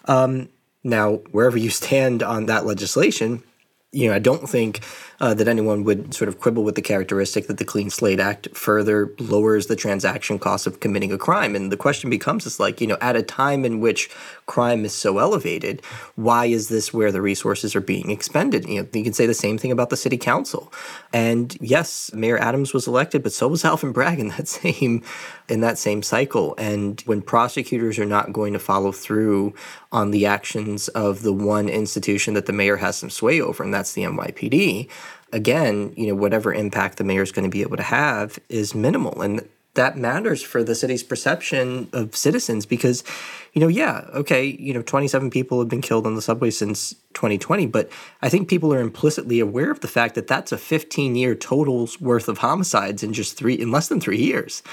Um, 0.05 0.49
now 0.83 1.15
wherever 1.31 1.57
you 1.57 1.69
stand 1.81 2.23
on 2.23 2.45
that 2.45 2.65
legislation 2.65 3.43
you 3.91 4.07
know 4.07 4.15
i 4.15 4.19
don't 4.19 4.47
think 4.47 4.81
uh, 5.19 5.33
that 5.33 5.47
anyone 5.47 5.83
would 5.83 6.13
sort 6.13 6.27
of 6.27 6.39
quibble 6.39 6.63
with 6.63 6.75
the 6.75 6.81
characteristic 6.81 7.47
that 7.47 7.57
the 7.57 7.65
Clean 7.65 7.89
Slate 7.89 8.19
Act 8.19 8.55
further 8.55 9.13
lowers 9.19 9.67
the 9.67 9.75
transaction 9.75 10.39
cost 10.39 10.67
of 10.67 10.79
committing 10.79 11.11
a 11.11 11.17
crime. 11.17 11.55
And 11.55 11.71
the 11.71 11.77
question 11.77 12.09
becomes 12.09 12.45
is 12.45 12.59
like, 12.59 12.81
you 12.81 12.87
know, 12.87 12.97
at 13.01 13.15
a 13.15 13.23
time 13.23 13.65
in 13.65 13.79
which 13.79 14.09
crime 14.45 14.85
is 14.85 14.93
so 14.93 15.17
elevated, 15.17 15.81
why 16.15 16.45
is 16.45 16.69
this 16.69 16.93
where 16.93 17.11
the 17.11 17.21
resources 17.21 17.75
are 17.75 17.81
being 17.81 18.11
expended? 18.11 18.67
You 18.67 18.81
know, 18.81 18.89
you 18.93 19.03
can 19.03 19.13
say 19.13 19.25
the 19.25 19.33
same 19.33 19.57
thing 19.57 19.71
about 19.71 19.89
the 19.89 19.97
city 19.97 20.17
council. 20.17 20.71
And 21.13 21.57
yes, 21.61 22.11
Mayor 22.13 22.37
Adams 22.37 22.73
was 22.73 22.87
elected, 22.87 23.23
but 23.23 23.33
so 23.33 23.47
was 23.47 23.63
Alvin 23.65 23.91
Bragg 23.91 24.19
in 24.19 24.29
that 24.29 24.47
same 24.55 25.03
in 25.47 25.61
that 25.61 25.77
same 25.77 26.01
cycle. 26.01 26.55
And 26.57 27.01
when 27.01 27.21
prosecutors 27.21 27.99
are 27.99 28.05
not 28.05 28.33
going 28.33 28.53
to 28.53 28.59
follow 28.59 28.91
through 28.91 29.53
on 29.91 30.11
the 30.11 30.25
actions 30.25 30.87
of 30.89 31.21
the 31.21 31.33
one 31.33 31.69
institution 31.69 32.33
that 32.33 32.47
the 32.47 32.53
mayor 32.53 32.77
has 32.77 32.97
some 32.97 33.09
sway 33.09 33.39
over, 33.39 33.63
and 33.63 33.73
that's 33.73 33.93
the 33.93 34.03
NYPD, 34.03 34.89
again, 35.35 35.93
you 35.97 36.07
know, 36.07 36.15
whatever 36.15 36.53
impact 36.53 36.97
the 36.97 37.03
mayor 37.03 37.21
is 37.21 37.31
going 37.33 37.43
to 37.43 37.51
be 37.51 37.61
able 37.61 37.75
to 37.75 37.83
have 37.83 38.39
is 38.47 38.73
minimal. 38.73 39.21
And 39.21 39.47
that 39.73 39.97
matters 39.97 40.41
for 40.41 40.63
the 40.63 40.73
city's 40.73 41.03
perception 41.03 41.89
of 41.91 42.15
citizens 42.15 42.65
because, 42.65 43.03
you 43.51 43.59
know, 43.59 43.67
yeah, 43.67 44.05
okay, 44.13 44.45
you 44.45 44.73
know, 44.73 44.81
27 44.81 45.29
people 45.29 45.59
have 45.59 45.67
been 45.67 45.81
killed 45.81 46.07
on 46.07 46.15
the 46.15 46.21
subway 46.21 46.49
since 46.49 46.93
2020, 47.13 47.67
but 47.67 47.89
I 48.21 48.29
think 48.29 48.47
people 48.47 48.73
are 48.73 48.79
implicitly 48.79 49.41
aware 49.41 49.69
of 49.69 49.81
the 49.81 49.89
fact 49.89 50.15
that 50.15 50.27
that's 50.27 50.53
a 50.53 50.57
15 50.57 51.17
year 51.17 51.35
total's 51.35 51.99
worth 51.99 52.29
of 52.29 52.37
homicides 52.37 53.03
in 53.03 53.11
just 53.11 53.35
three, 53.35 53.55
in 53.55 53.71
less 53.71 53.89
than 53.89 53.99
three 53.99 54.21
years 54.21 54.63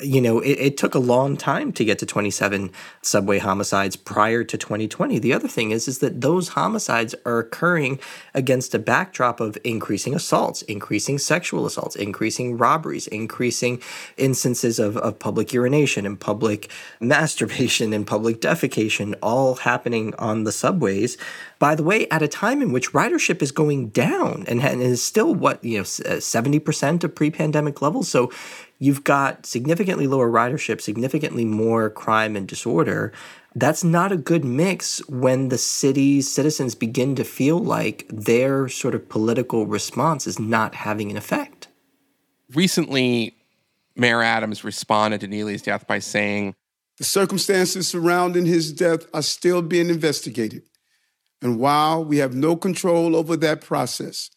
you 0.00 0.20
know, 0.20 0.40
it, 0.40 0.58
it, 0.58 0.76
took 0.76 0.94
a 0.94 0.98
long 0.98 1.36
time 1.36 1.72
to 1.72 1.84
get 1.84 1.98
to 1.98 2.06
27 2.06 2.70
subway 3.02 3.38
homicides 3.38 3.96
prior 3.96 4.44
to 4.44 4.58
2020. 4.58 5.18
The 5.18 5.32
other 5.32 5.48
thing 5.48 5.70
is, 5.70 5.88
is 5.88 6.00
that 6.00 6.20
those 6.20 6.48
homicides 6.48 7.14
are 7.24 7.38
occurring 7.38 7.98
against 8.34 8.74
a 8.74 8.78
backdrop 8.78 9.40
of 9.40 9.56
increasing 9.64 10.14
assaults, 10.14 10.62
increasing 10.62 11.18
sexual 11.18 11.66
assaults, 11.66 11.96
increasing 11.96 12.58
robberies, 12.58 13.06
increasing 13.06 13.80
instances 14.16 14.78
of, 14.78 14.96
of 14.98 15.18
public 15.18 15.52
urination 15.52 16.04
and 16.04 16.20
public 16.20 16.70
masturbation 17.00 17.92
and 17.92 18.06
public 18.06 18.40
defecation, 18.40 19.14
all 19.22 19.54
happening 19.56 20.14
on 20.16 20.44
the 20.44 20.52
subways. 20.52 21.16
By 21.58 21.74
the 21.74 21.82
way, 21.82 22.06
at 22.08 22.22
a 22.22 22.28
time 22.28 22.60
in 22.60 22.70
which 22.70 22.92
ridership 22.92 23.40
is 23.40 23.50
going 23.50 23.88
down 23.88 24.44
and, 24.46 24.60
and 24.60 24.82
is 24.82 25.02
still 25.02 25.34
what, 25.34 25.64
you 25.64 25.78
know, 25.78 25.84
70% 25.84 27.04
uh, 27.04 27.06
of 27.06 27.14
pre 27.14 27.30
pandemic 27.30 27.80
levels. 27.80 28.08
So 28.08 28.30
you've 28.78 29.04
got 29.04 29.46
significantly 29.46 30.06
lower 30.06 30.30
ridership, 30.30 30.80
significantly 30.82 31.46
more 31.46 31.88
crime 31.88 32.36
and 32.36 32.46
disorder. 32.46 33.12
That's 33.54 33.82
not 33.82 34.12
a 34.12 34.18
good 34.18 34.44
mix 34.44 34.98
when 35.08 35.48
the 35.48 35.56
city's 35.56 36.30
citizens 36.30 36.74
begin 36.74 37.14
to 37.14 37.24
feel 37.24 37.58
like 37.58 38.06
their 38.10 38.68
sort 38.68 38.94
of 38.94 39.08
political 39.08 39.66
response 39.66 40.26
is 40.26 40.38
not 40.38 40.74
having 40.74 41.10
an 41.10 41.16
effect. 41.16 41.68
Recently, 42.52 43.34
Mayor 43.96 44.22
Adams 44.22 44.62
responded 44.62 45.22
to 45.22 45.26
Neely's 45.26 45.62
death 45.62 45.86
by 45.86 46.00
saying, 46.00 46.54
The 46.98 47.04
circumstances 47.04 47.88
surrounding 47.88 48.44
his 48.44 48.72
death 48.72 49.06
are 49.14 49.22
still 49.22 49.62
being 49.62 49.88
investigated. 49.88 50.62
And 51.42 51.58
while 51.58 52.04
we 52.04 52.18
have 52.18 52.34
no 52.34 52.56
control 52.56 53.14
over 53.14 53.36
that 53.36 53.60
process, 53.60 54.30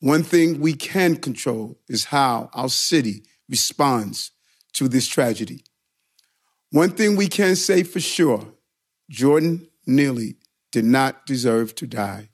one 0.00 0.22
thing 0.22 0.60
we 0.60 0.74
can 0.74 1.16
control 1.16 1.78
is 1.88 2.06
how 2.06 2.50
our 2.52 2.68
city 2.68 3.22
responds 3.48 4.32
to 4.72 4.88
this 4.88 5.06
tragedy. 5.06 5.64
One 6.70 6.90
thing 6.90 7.16
we 7.16 7.28
can 7.28 7.54
say 7.54 7.82
for 7.82 8.00
sure 8.00 8.46
Jordan 9.10 9.68
Neely 9.86 10.36
did 10.72 10.84
not 10.84 11.26
deserve 11.26 11.74
to 11.76 11.86
die. 11.86 12.30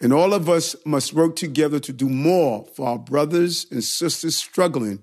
And 0.00 0.12
all 0.12 0.32
of 0.32 0.48
us 0.48 0.76
must 0.86 1.12
work 1.12 1.36
together 1.36 1.80
to 1.80 1.92
do 1.92 2.08
more 2.08 2.66
for 2.74 2.88
our 2.88 2.98
brothers 2.98 3.66
and 3.70 3.82
sisters 3.82 4.36
struggling 4.36 5.02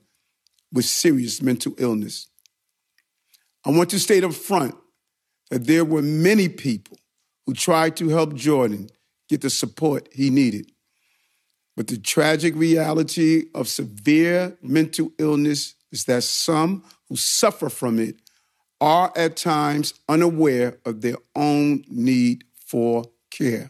with 0.72 0.86
serious 0.86 1.42
mental 1.42 1.74
illness. 1.78 2.28
I 3.66 3.72
want 3.72 3.90
to 3.92 4.00
state 4.00 4.24
up 4.24 4.34
front 4.34 4.76
that 5.50 5.68
there 5.68 5.86
were 5.86 6.02
many 6.02 6.48
people 6.50 6.98
who 7.52 7.56
tried 7.56 7.98
to 7.98 8.08
help 8.08 8.34
Jordan 8.34 8.90
get 9.28 9.42
the 9.42 9.50
support 9.50 10.08
he 10.14 10.30
needed. 10.30 10.72
But 11.76 11.88
the 11.88 11.98
tragic 11.98 12.56
reality 12.56 13.48
of 13.54 13.68
severe 13.68 14.58
mental 14.62 15.12
illness 15.18 15.76
is 15.92 16.06
that 16.06 16.24
some 16.24 16.86
who 17.10 17.18
suffer 17.18 17.68
from 17.68 18.00
it 18.00 18.16
are 18.80 19.12
at 19.18 19.36
times 19.36 19.94
unaware 20.08 20.78
of 20.86 21.02
their 21.02 21.18
own 21.36 21.84
need 21.90 22.46
for 22.56 23.04
care. 23.32 23.70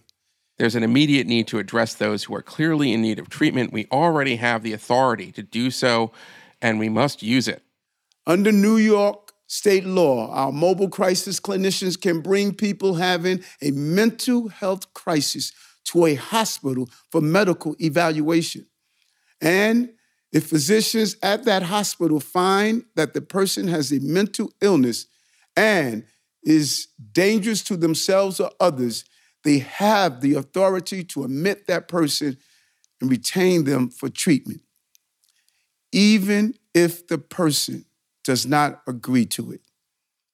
There's 0.59 0.75
an 0.75 0.83
immediate 0.83 1.25
need 1.25 1.47
to 1.47 1.57
address 1.57 1.95
those 1.95 2.25
who 2.25 2.35
are 2.35 2.43
clearly 2.43 2.93
in 2.93 3.01
need 3.01 3.17
of 3.17 3.29
treatment. 3.29 3.73
We 3.73 3.87
already 3.91 4.35
have 4.35 4.61
the 4.61 4.73
authority 4.73 5.31
to 5.31 5.41
do 5.41 5.71
so, 5.71 6.11
and 6.61 6.77
we 6.77 6.87
must 6.87 7.23
use 7.23 7.47
it. 7.47 7.63
Under 8.27 8.51
New 8.51 8.77
York 8.77 9.30
state 9.51 9.83
law, 9.83 10.31
our 10.31 10.49
mobile 10.49 10.87
crisis 10.87 11.37
clinicians 11.37 11.99
can 11.99 12.21
bring 12.21 12.53
people 12.55 12.93
having 12.93 13.43
a 13.61 13.69
mental 13.71 14.47
health 14.47 14.93
crisis 14.93 15.51
to 15.83 16.05
a 16.05 16.15
hospital 16.15 16.89
for 17.11 17.19
medical 17.19 17.75
evaluation. 17.81 18.65
And 19.41 19.91
if 20.31 20.47
physicians 20.47 21.17
at 21.21 21.43
that 21.43 21.63
hospital 21.63 22.21
find 22.21 22.85
that 22.95 23.13
the 23.13 23.19
person 23.19 23.67
has 23.67 23.91
a 23.91 23.99
mental 23.99 24.53
illness 24.61 25.07
and 25.57 26.05
is 26.43 26.87
dangerous 27.11 27.61
to 27.63 27.75
themselves 27.75 28.39
or 28.39 28.51
others, 28.61 29.03
they 29.43 29.59
have 29.59 30.21
the 30.21 30.35
authority 30.35 31.03
to 31.03 31.25
admit 31.25 31.67
that 31.67 31.89
person 31.89 32.37
and 33.01 33.11
retain 33.11 33.65
them 33.65 33.89
for 33.89 34.07
treatment, 34.07 34.61
even 35.91 36.53
if 36.73 37.05
the 37.07 37.17
person 37.17 37.83
does 38.23 38.45
not 38.45 38.81
agree 38.87 39.25
to 39.25 39.51
it. 39.51 39.61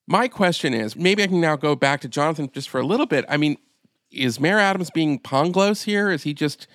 My 0.06 0.28
question 0.28 0.72
is 0.74 0.96
maybe 0.96 1.22
I 1.22 1.26
can 1.26 1.40
now 1.40 1.56
go 1.56 1.76
back 1.76 2.00
to 2.00 2.08
Jonathan 2.08 2.50
just 2.52 2.68
for 2.68 2.80
a 2.80 2.86
little 2.86 3.06
bit. 3.06 3.24
I 3.28 3.36
mean, 3.36 3.58
is 4.10 4.40
Mayor 4.40 4.58
Adams 4.58 4.90
being 4.90 5.18
Pangloss 5.18 5.84
here? 5.84 6.10
Is 6.10 6.22
he 6.22 6.32
just 6.32 6.66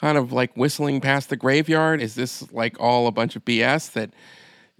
kind 0.00 0.16
of 0.16 0.32
like 0.32 0.56
whistling 0.56 1.00
past 1.00 1.28
the 1.28 1.36
graveyard? 1.36 2.00
Is 2.00 2.14
this 2.14 2.50
like 2.52 2.78
all 2.80 3.06
a 3.06 3.12
bunch 3.12 3.36
of 3.36 3.44
BS 3.44 3.92
that 3.92 4.10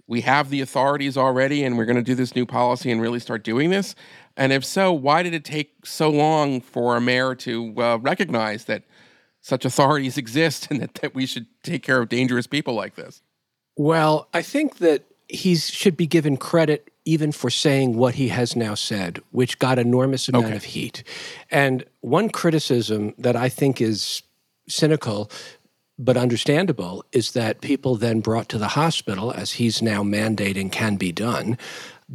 we 0.07 0.21
have 0.21 0.49
the 0.49 0.61
authorities 0.61 1.17
already 1.17 1.63
and 1.63 1.77
we're 1.77 1.85
going 1.85 1.95
to 1.95 2.01
do 2.01 2.15
this 2.15 2.35
new 2.35 2.45
policy 2.45 2.91
and 2.91 3.01
really 3.01 3.19
start 3.19 3.43
doing 3.43 3.69
this? 3.69 3.95
And 4.37 4.51
if 4.51 4.65
so, 4.65 4.91
why 4.91 5.23
did 5.23 5.33
it 5.33 5.45
take 5.45 5.85
so 5.85 6.09
long 6.09 6.61
for 6.61 6.97
a 6.97 7.01
mayor 7.01 7.35
to 7.35 7.73
uh, 7.77 7.97
recognize 7.97 8.65
that 8.65 8.83
such 9.41 9.63
authorities 9.63 10.17
exist 10.25 10.67
and 10.69 10.81
that, 10.81 10.95
that 10.95 11.15
we 11.15 11.25
should 11.25 11.47
take 11.63 11.83
care 11.83 12.01
of 12.01 12.09
dangerous 12.09 12.47
people 12.47 12.73
like 12.73 12.95
this? 12.95 13.21
Well, 13.77 14.29
I 14.33 14.41
think 14.41 14.77
that 14.77 15.03
he 15.27 15.55
should 15.55 15.97
be 15.97 16.07
given 16.07 16.37
credit 16.37 16.91
even 17.05 17.31
for 17.31 17.49
saying 17.49 17.95
what 17.95 18.15
he 18.15 18.29
has 18.29 18.55
now 18.55 18.73
said, 18.73 19.21
which 19.31 19.59
got 19.59 19.77
enormous 19.77 20.27
amount 20.27 20.45
okay. 20.45 20.55
of 20.55 20.63
heat. 20.63 21.03
And 21.51 21.85
one 22.01 22.29
criticism 22.29 23.13
that 23.17 23.35
I 23.35 23.47
think 23.49 23.79
is 23.79 24.23
cynical 24.67 25.29
but 25.97 26.17
understandable 26.17 27.05
is 27.11 27.31
that 27.31 27.61
people 27.61 27.95
then 27.95 28.19
brought 28.19 28.49
to 28.49 28.57
the 28.57 28.69
hospital, 28.69 29.31
as 29.31 29.53
he's 29.53 29.81
now 29.81 30.03
mandating 30.03 30.71
can 30.71 30.97
be 30.97 31.11
done, 31.11 31.57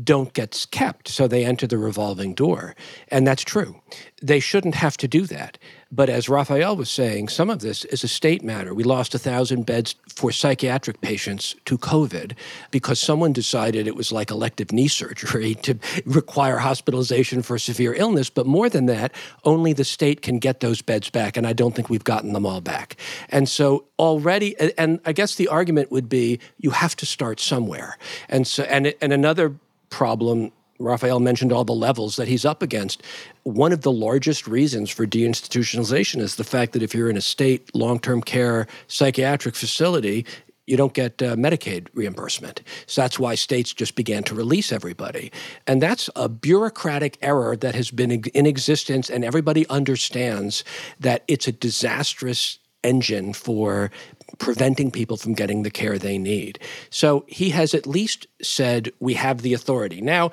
don't 0.04 0.34
get 0.34 0.66
kept. 0.70 1.08
So 1.08 1.26
they 1.26 1.44
enter 1.44 1.66
the 1.66 1.78
revolving 1.78 2.34
door. 2.34 2.76
And 3.08 3.26
that's 3.26 3.42
true. 3.42 3.80
They 4.22 4.38
shouldn't 4.38 4.74
have 4.74 4.96
to 4.98 5.08
do 5.08 5.26
that. 5.26 5.56
But 5.92 6.08
as 6.08 6.28
Rafael 6.28 6.76
was 6.76 6.88
saying, 6.88 7.28
some 7.28 7.50
of 7.50 7.58
this 7.60 7.84
is 7.86 8.04
a 8.04 8.08
state 8.08 8.44
matter. 8.44 8.72
We 8.72 8.84
lost 8.84 9.12
1,000 9.12 9.66
beds 9.66 9.96
for 10.08 10.30
psychiatric 10.30 11.00
patients 11.00 11.56
to 11.64 11.76
COVID 11.76 12.34
because 12.70 13.00
someone 13.00 13.32
decided 13.32 13.88
it 13.88 13.96
was 13.96 14.12
like 14.12 14.30
elective 14.30 14.70
knee 14.70 14.86
surgery 14.86 15.54
to 15.62 15.78
require 16.06 16.58
hospitalization 16.58 17.42
for 17.42 17.58
severe 17.58 17.92
illness. 17.94 18.30
But 18.30 18.46
more 18.46 18.68
than 18.68 18.86
that, 18.86 19.12
only 19.44 19.72
the 19.72 19.84
state 19.84 20.22
can 20.22 20.38
get 20.38 20.60
those 20.60 20.80
beds 20.80 21.10
back. 21.10 21.36
And 21.36 21.44
I 21.44 21.52
don't 21.52 21.74
think 21.74 21.90
we've 21.90 22.04
gotten 22.04 22.34
them 22.34 22.46
all 22.46 22.60
back. 22.60 22.96
And 23.28 23.48
so 23.48 23.86
already, 23.98 24.56
and 24.78 25.00
I 25.04 25.12
guess 25.12 25.34
the 25.34 25.48
argument 25.48 25.90
would 25.90 26.08
be 26.08 26.38
you 26.58 26.70
have 26.70 26.94
to 26.96 27.06
start 27.06 27.40
somewhere. 27.40 27.98
And 28.28 28.46
so, 28.46 28.62
and, 28.64 28.94
and 29.00 29.12
another 29.12 29.56
problem 29.88 30.52
Rafael 30.80 31.20
mentioned 31.20 31.52
all 31.52 31.64
the 31.64 31.72
levels 31.72 32.16
that 32.16 32.26
he's 32.26 32.44
up 32.44 32.62
against. 32.62 33.02
One 33.44 33.72
of 33.72 33.82
the 33.82 33.92
largest 33.92 34.48
reasons 34.48 34.90
for 34.90 35.06
deinstitutionalization 35.06 36.20
is 36.20 36.36
the 36.36 36.44
fact 36.44 36.72
that 36.72 36.82
if 36.82 36.94
you're 36.94 37.10
in 37.10 37.16
a 37.16 37.22
state 37.22 37.74
long 37.74 38.00
term 38.00 38.22
care 38.22 38.66
psychiatric 38.88 39.54
facility, 39.54 40.26
you 40.66 40.76
don't 40.76 40.94
get 40.94 41.20
uh, 41.20 41.34
Medicaid 41.34 41.88
reimbursement. 41.94 42.62
So 42.86 43.02
that's 43.02 43.18
why 43.18 43.34
states 43.34 43.74
just 43.74 43.96
began 43.96 44.22
to 44.24 44.34
release 44.34 44.72
everybody. 44.72 45.32
And 45.66 45.82
that's 45.82 46.08
a 46.14 46.28
bureaucratic 46.28 47.18
error 47.22 47.56
that 47.56 47.74
has 47.74 47.90
been 47.90 48.10
in 48.12 48.46
existence, 48.46 49.10
and 49.10 49.24
everybody 49.24 49.68
understands 49.68 50.62
that 51.00 51.24
it's 51.26 51.48
a 51.48 51.52
disastrous 51.52 52.58
engine 52.84 53.32
for 53.32 53.90
preventing 54.38 54.90
people 54.90 55.16
from 55.16 55.34
getting 55.34 55.64
the 55.64 55.70
care 55.70 55.98
they 55.98 56.18
need. 56.18 56.58
So 56.88 57.24
he 57.26 57.50
has 57.50 57.74
at 57.74 57.86
least 57.86 58.26
said, 58.40 58.90
We 59.00 59.14
have 59.14 59.42
the 59.42 59.54
authority. 59.54 60.00
Now, 60.00 60.30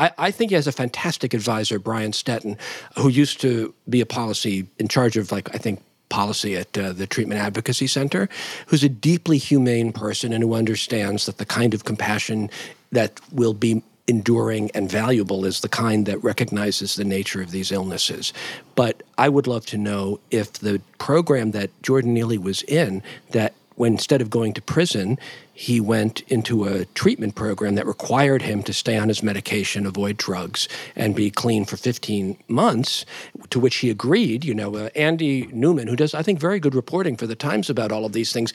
I, 0.00 0.12
I, 0.16 0.30
think 0.30 0.50
he 0.50 0.54
has 0.54 0.66
a 0.66 0.72
fantastic 0.72 1.34
advisor, 1.34 1.78
Brian 1.78 2.14
Stettin, 2.14 2.56
who 2.96 3.08
used 3.08 3.40
to 3.42 3.74
be 3.86 4.00
a 4.00 4.06
policy 4.06 4.66
in 4.78 4.88
charge 4.88 5.18
of, 5.18 5.30
like, 5.30 5.54
I 5.54 5.58
think, 5.58 5.82
policy 6.08 6.56
at 6.56 6.76
uh, 6.76 6.92
the 6.92 7.06
Treatment 7.06 7.38
Advocacy 7.38 7.86
Center, 7.86 8.28
who's 8.66 8.82
a 8.82 8.88
deeply 8.88 9.36
humane 9.36 9.92
person 9.92 10.32
and 10.32 10.42
who 10.42 10.54
understands 10.54 11.26
that 11.26 11.36
the 11.36 11.44
kind 11.44 11.74
of 11.74 11.84
compassion 11.84 12.50
that 12.92 13.20
will 13.30 13.54
be 13.54 13.82
enduring 14.08 14.70
and 14.72 14.90
valuable 14.90 15.44
is 15.44 15.60
the 15.60 15.68
kind 15.68 16.06
that 16.06 16.22
recognizes 16.24 16.96
the 16.96 17.04
nature 17.04 17.42
of 17.42 17.52
these 17.52 17.70
illnesses. 17.70 18.32
But 18.74 19.02
I 19.18 19.28
would 19.28 19.46
love 19.46 19.66
to 19.66 19.78
know 19.78 20.18
if 20.30 20.54
the 20.54 20.80
program 20.98 21.52
that 21.52 21.70
Jordan 21.82 22.14
Neely 22.14 22.38
was 22.38 22.62
in, 22.62 23.02
that 23.30 23.54
when 23.80 23.92
instead 23.94 24.20
of 24.20 24.28
going 24.28 24.52
to 24.52 24.60
prison, 24.60 25.18
he 25.54 25.80
went 25.80 26.20
into 26.28 26.64
a 26.64 26.84
treatment 26.86 27.34
program 27.34 27.76
that 27.76 27.86
required 27.86 28.42
him 28.42 28.62
to 28.62 28.74
stay 28.74 28.98
on 28.98 29.08
his 29.08 29.22
medication, 29.22 29.86
avoid 29.86 30.18
drugs, 30.18 30.68
and 30.94 31.16
be 31.16 31.30
clean 31.30 31.64
for 31.64 31.78
15 31.78 32.36
months, 32.46 33.06
to 33.48 33.58
which 33.58 33.76
he 33.76 33.88
agreed. 33.88 34.44
You 34.44 34.54
know, 34.54 34.76
uh, 34.76 34.90
Andy 34.94 35.46
Newman, 35.46 35.88
who 35.88 35.96
does, 35.96 36.12
I 36.12 36.22
think, 36.22 36.38
very 36.38 36.60
good 36.60 36.74
reporting 36.74 37.16
for 37.16 37.26
the 37.26 37.34
Times 37.34 37.70
about 37.70 37.90
all 37.90 38.04
of 38.04 38.12
these 38.12 38.34
things, 38.34 38.52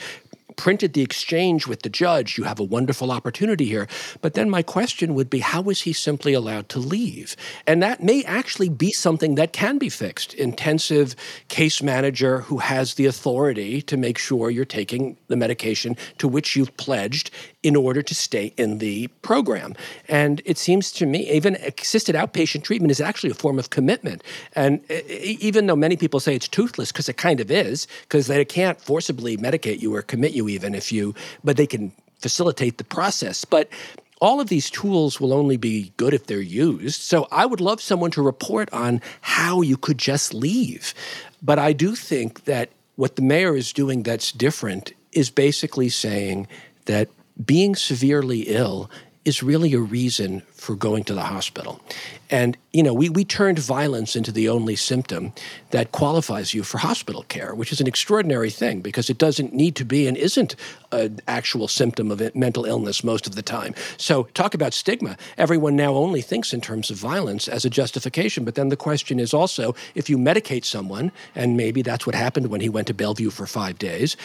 printed 0.56 0.94
the 0.94 1.02
exchange 1.02 1.68
with 1.68 1.82
the 1.82 1.90
judge. 1.90 2.38
You 2.38 2.44
have 2.46 2.60
a 2.60 2.64
wonderful 2.64 3.12
opportunity 3.12 3.66
here. 3.66 3.88
But 4.22 4.34
then 4.34 4.50
my 4.50 4.62
question 4.62 5.16
would 5.16 5.30
be 5.30 5.40
how 5.40 5.62
was 5.62 5.82
he 5.82 5.94
simply 5.94 6.34
allowed 6.34 6.70
to 6.70 6.80
leave? 6.80 7.36
And 7.68 7.82
that 7.84 8.04
may 8.04 8.24
actually 8.24 8.70
be 8.70 8.92
something 8.92 9.36
that 9.36 9.54
can 9.54 9.78
be 9.78 9.90
fixed. 9.90 10.34
Intensive 10.34 11.16
case 11.48 11.82
manager 11.82 12.40
who 12.42 12.58
has 12.58 12.96
the 12.96 13.06
authority 13.06 13.82
to 13.84 13.98
make 13.98 14.18
sure 14.18 14.50
you're 14.50 14.66
taking 14.66 15.18
the 15.28 15.36
medication 15.36 15.98
to 16.18 16.28
which 16.28 16.56
you've 16.56 16.76
pledged 16.78 17.32
in 17.66 17.76
order 17.76 18.04
to 18.04 18.14
stay 18.14 18.54
in 18.58 18.78
the 18.78 19.08
program. 19.24 19.74
And 20.08 20.40
it 20.46 20.60
seems 20.60 20.92
to 20.92 21.08
me, 21.08 21.28
even 21.32 21.56
assisted 21.56 22.14
outpatient 22.14 22.64
treatment 22.64 22.92
is 22.92 23.02
actually 23.02 23.32
a 23.32 23.34
form 23.34 23.58
of 23.58 23.72
commitment. 23.72 24.24
And 24.54 24.80
even 25.10 25.66
though 25.66 25.76
many 25.76 25.98
people 25.98 26.20
say 26.20 26.36
it's 26.36 26.48
toothless, 26.48 26.92
because 26.92 27.10
it 27.10 27.18
kind 27.18 27.40
of 27.40 27.50
is, 27.50 27.88
because 28.04 28.28
they 28.28 28.46
can't 28.46 28.80
forcibly 28.80 29.36
medicate 29.38 29.82
you 29.82 29.96
or 29.96 30.04
commit 30.04 30.34
you 30.34 30.48
even 30.48 30.76
if 30.76 30.92
you, 30.92 31.16
but 31.44 31.58
they 31.58 31.66
can 31.66 31.92
facilitate 32.20 32.78
the 32.78 32.84
process. 32.84 33.44
But 33.46 33.68
all 34.22 34.40
of 34.40 34.48
these 34.48 34.70
tools 34.70 35.20
will 35.20 35.34
only 35.34 35.58
be 35.58 35.92
good 35.98 36.14
if 36.14 36.28
they're 36.28 36.40
used. 36.42 37.02
So 37.02 37.28
I 37.32 37.48
would 37.48 37.62
love 37.62 37.82
someone 37.82 38.12
to 38.12 38.22
report 38.22 38.72
on 38.72 39.02
how 39.22 39.62
you 39.62 39.76
could 39.76 39.98
just 39.98 40.36
leave. 40.36 40.94
But 41.42 41.58
I 41.58 41.74
do 41.74 41.96
think 41.96 42.44
that 42.44 42.70
what 42.96 43.16
the 43.16 43.24
mayor 43.24 43.56
is 43.56 43.74
doing 43.74 44.04
that's 44.04 44.32
different 44.32 44.94
is 45.14 45.32
basically 45.32 45.90
saying 45.90 46.48
that 46.86 47.10
being 47.44 47.76
severely 47.76 48.42
ill 48.42 48.90
is 49.26 49.42
really 49.42 49.74
a 49.74 49.80
reason 49.80 50.42
for 50.54 50.76
going 50.76 51.04
to 51.04 51.14
the 51.14 51.24
hospital. 51.24 51.82
And, 52.30 52.58
you 52.74 52.84
know, 52.84 52.94
we, 52.94 53.10
we 53.10 53.26
turned 53.26 53.58
violence 53.58 54.16
into 54.16 54.32
the 54.32 54.50
only 54.50 54.76
symptom 54.76 55.34
that 55.72 55.92
qualifies 55.92 56.54
you 56.54 56.64
for 56.64 56.78
hospital 56.78 57.24
care, 57.24 57.54
which 57.56 57.72
is 57.72 57.82
an 57.82 57.88
extraordinary 57.88 58.52
thing 58.52 58.82
because 58.82 59.10
it 59.10 59.18
doesn't 59.18 59.54
need 59.54 59.76
to 59.78 59.86
be 59.86 60.08
and 60.08 60.16
isn't 60.16 60.56
an 60.92 61.20
actual 61.28 61.68
symptom 61.68 62.12
of 62.12 62.36
mental 62.36 62.66
illness 62.66 63.04
most 63.04 63.26
of 63.26 63.36
the 63.36 63.42
time. 63.42 63.74
So, 63.98 64.24
talk 64.36 64.54
about 64.54 64.74
stigma. 64.74 65.18
Everyone 65.38 65.76
now 65.76 65.94
only 65.94 66.22
thinks 66.22 66.54
in 66.54 66.62
terms 66.62 66.92
of 66.92 66.98
violence 66.98 67.48
as 67.48 67.66
a 67.66 67.70
justification. 67.70 68.46
But 68.46 68.56
then 68.56 68.70
the 68.70 68.78
question 68.78 69.20
is 69.20 69.34
also 69.34 69.76
if 69.96 70.10
you 70.10 70.18
medicate 70.18 70.66
someone, 70.66 71.12
and 71.34 71.58
maybe 71.58 71.82
that's 71.82 72.06
what 72.06 72.16
happened 72.16 72.48
when 72.48 72.62
he 72.62 72.70
went 72.70 72.88
to 72.88 72.94
Bellevue 72.94 73.32
for 73.32 73.48
five 73.48 73.80
days, 73.80 74.18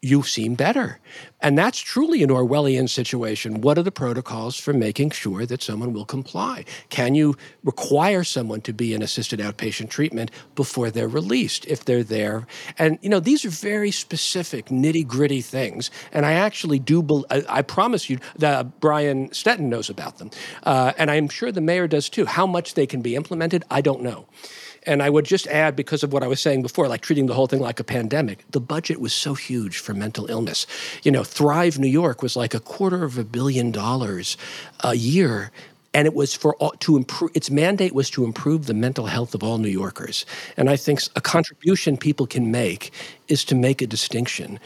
you 0.00 0.22
seem 0.22 0.54
better. 0.54 1.00
And 1.40 1.58
that's 1.58 1.78
truly 1.78 2.22
an 2.22 2.30
Orwellian 2.30 2.88
situation. 2.88 3.60
What 3.60 3.78
are 3.78 3.82
the 3.82 3.90
protocols 3.90 4.56
for 4.56 4.72
making 4.72 5.10
sure 5.10 5.44
that 5.44 5.62
someone 5.62 5.92
will 5.92 6.04
comply? 6.04 6.64
Can 6.88 7.16
you 7.16 7.36
require 7.64 8.22
someone 8.22 8.60
to 8.62 8.72
be 8.72 8.94
in 8.94 9.02
assisted 9.02 9.40
outpatient 9.40 9.90
treatment 9.90 10.30
before 10.54 10.90
they're 10.90 11.08
released 11.08 11.66
if 11.66 11.84
they're 11.84 12.04
there? 12.04 12.46
And, 12.78 12.98
you 13.02 13.08
know, 13.08 13.18
these 13.18 13.44
are 13.44 13.50
very 13.50 13.90
specific, 13.90 14.66
nitty 14.66 15.04
gritty 15.06 15.40
things. 15.40 15.90
And 16.12 16.24
I 16.24 16.32
actually 16.32 16.78
do, 16.78 17.02
be- 17.02 17.24
I, 17.30 17.44
I, 17.48 17.62
promise 17.62 18.08
you, 18.08 18.18
that 18.36 18.78
Brian 18.78 19.32
Stettin 19.32 19.68
knows 19.68 19.90
about 19.90 20.18
them. 20.18 20.30
Uh, 20.62 20.92
and 20.96 21.10
I'm 21.10 21.28
sure 21.28 21.50
the 21.50 21.60
mayor 21.60 21.88
does 21.88 22.08
too. 22.08 22.24
How 22.24 22.46
much 22.46 22.74
they 22.74 22.86
can 22.86 23.02
be 23.02 23.16
implemented, 23.16 23.64
I 23.68 23.80
don't 23.80 24.02
know. 24.02 24.26
And 24.88 25.02
I 25.02 25.10
would 25.10 25.26
just 25.26 25.46
add, 25.48 25.76
because 25.76 26.02
of 26.02 26.14
what 26.14 26.22
I 26.22 26.26
was 26.26 26.40
saying 26.40 26.62
before, 26.62 26.88
like 26.88 27.02
treating 27.02 27.26
the 27.26 27.34
whole 27.34 27.46
thing 27.46 27.60
like 27.60 27.78
a 27.78 27.84
pandemic, 27.84 28.42
the 28.50 28.60
budget 28.60 29.00
was 29.00 29.12
so 29.12 29.34
huge 29.34 29.78
for 29.78 29.92
mental 29.92 30.30
illness. 30.30 30.66
You 31.02 31.12
know, 31.12 31.22
Thrive 31.22 31.78
New 31.78 31.88
York 31.88 32.22
was 32.22 32.36
like 32.36 32.54
a 32.54 32.60
quarter 32.60 33.04
of 33.04 33.18
a 33.18 33.24
billion 33.24 33.70
dollars 33.70 34.38
a 34.82 34.94
year 34.94 35.50
and 35.94 36.06
it 36.06 36.14
was 36.14 36.34
for 36.34 36.54
all, 36.56 36.72
to 36.80 36.96
improve 36.96 37.30
its 37.34 37.50
mandate 37.50 37.94
was 37.94 38.10
to 38.10 38.24
improve 38.24 38.66
the 38.66 38.74
mental 38.74 39.06
health 39.06 39.34
of 39.34 39.42
all 39.42 39.58
New 39.58 39.68
Yorkers. 39.68 40.24
And 40.56 40.70
I 40.70 40.76
think 40.76 41.00
a 41.16 41.20
contribution 41.20 41.96
people 41.96 42.26
can 42.26 42.50
make 42.50 42.92
is 43.28 43.44
to 43.46 43.54
make 43.54 43.82
a 43.82 43.86
distinction. 43.86 44.60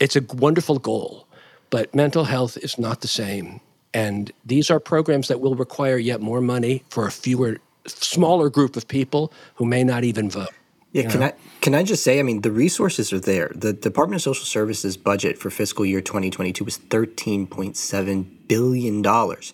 It's 0.00 0.16
a 0.16 0.22
wonderful 0.34 0.78
goal, 0.78 1.26
but 1.70 1.94
mental 1.94 2.24
health 2.24 2.56
is 2.58 2.78
not 2.78 3.00
the 3.00 3.08
same. 3.08 3.60
And 3.94 4.30
these 4.44 4.70
are 4.70 4.78
programs 4.78 5.28
that 5.28 5.40
will 5.40 5.54
require 5.54 5.96
yet 5.96 6.20
more 6.20 6.42
money 6.42 6.84
for 6.90 7.06
a 7.06 7.10
fewer 7.10 7.58
smaller 7.88 8.50
group 8.50 8.76
of 8.76 8.88
people 8.88 9.32
who 9.56 9.64
may 9.64 9.84
not 9.84 10.04
even 10.04 10.30
vote. 10.30 10.50
Yeah, 10.92 11.10
can 11.10 11.20
know? 11.20 11.26
I 11.26 11.34
can 11.60 11.74
I 11.74 11.82
just 11.82 12.02
say? 12.02 12.18
I 12.18 12.22
mean, 12.22 12.40
the 12.40 12.50
resources 12.50 13.12
are 13.12 13.20
there. 13.20 13.50
The 13.54 13.72
Department 13.72 14.20
of 14.20 14.22
Social 14.22 14.46
Services 14.46 14.96
budget 14.96 15.36
for 15.36 15.50
fiscal 15.50 15.84
year 15.84 16.00
2022 16.00 16.64
was 16.64 16.78
13.7 16.78 18.26
billion 18.48 19.02
dollars 19.02 19.52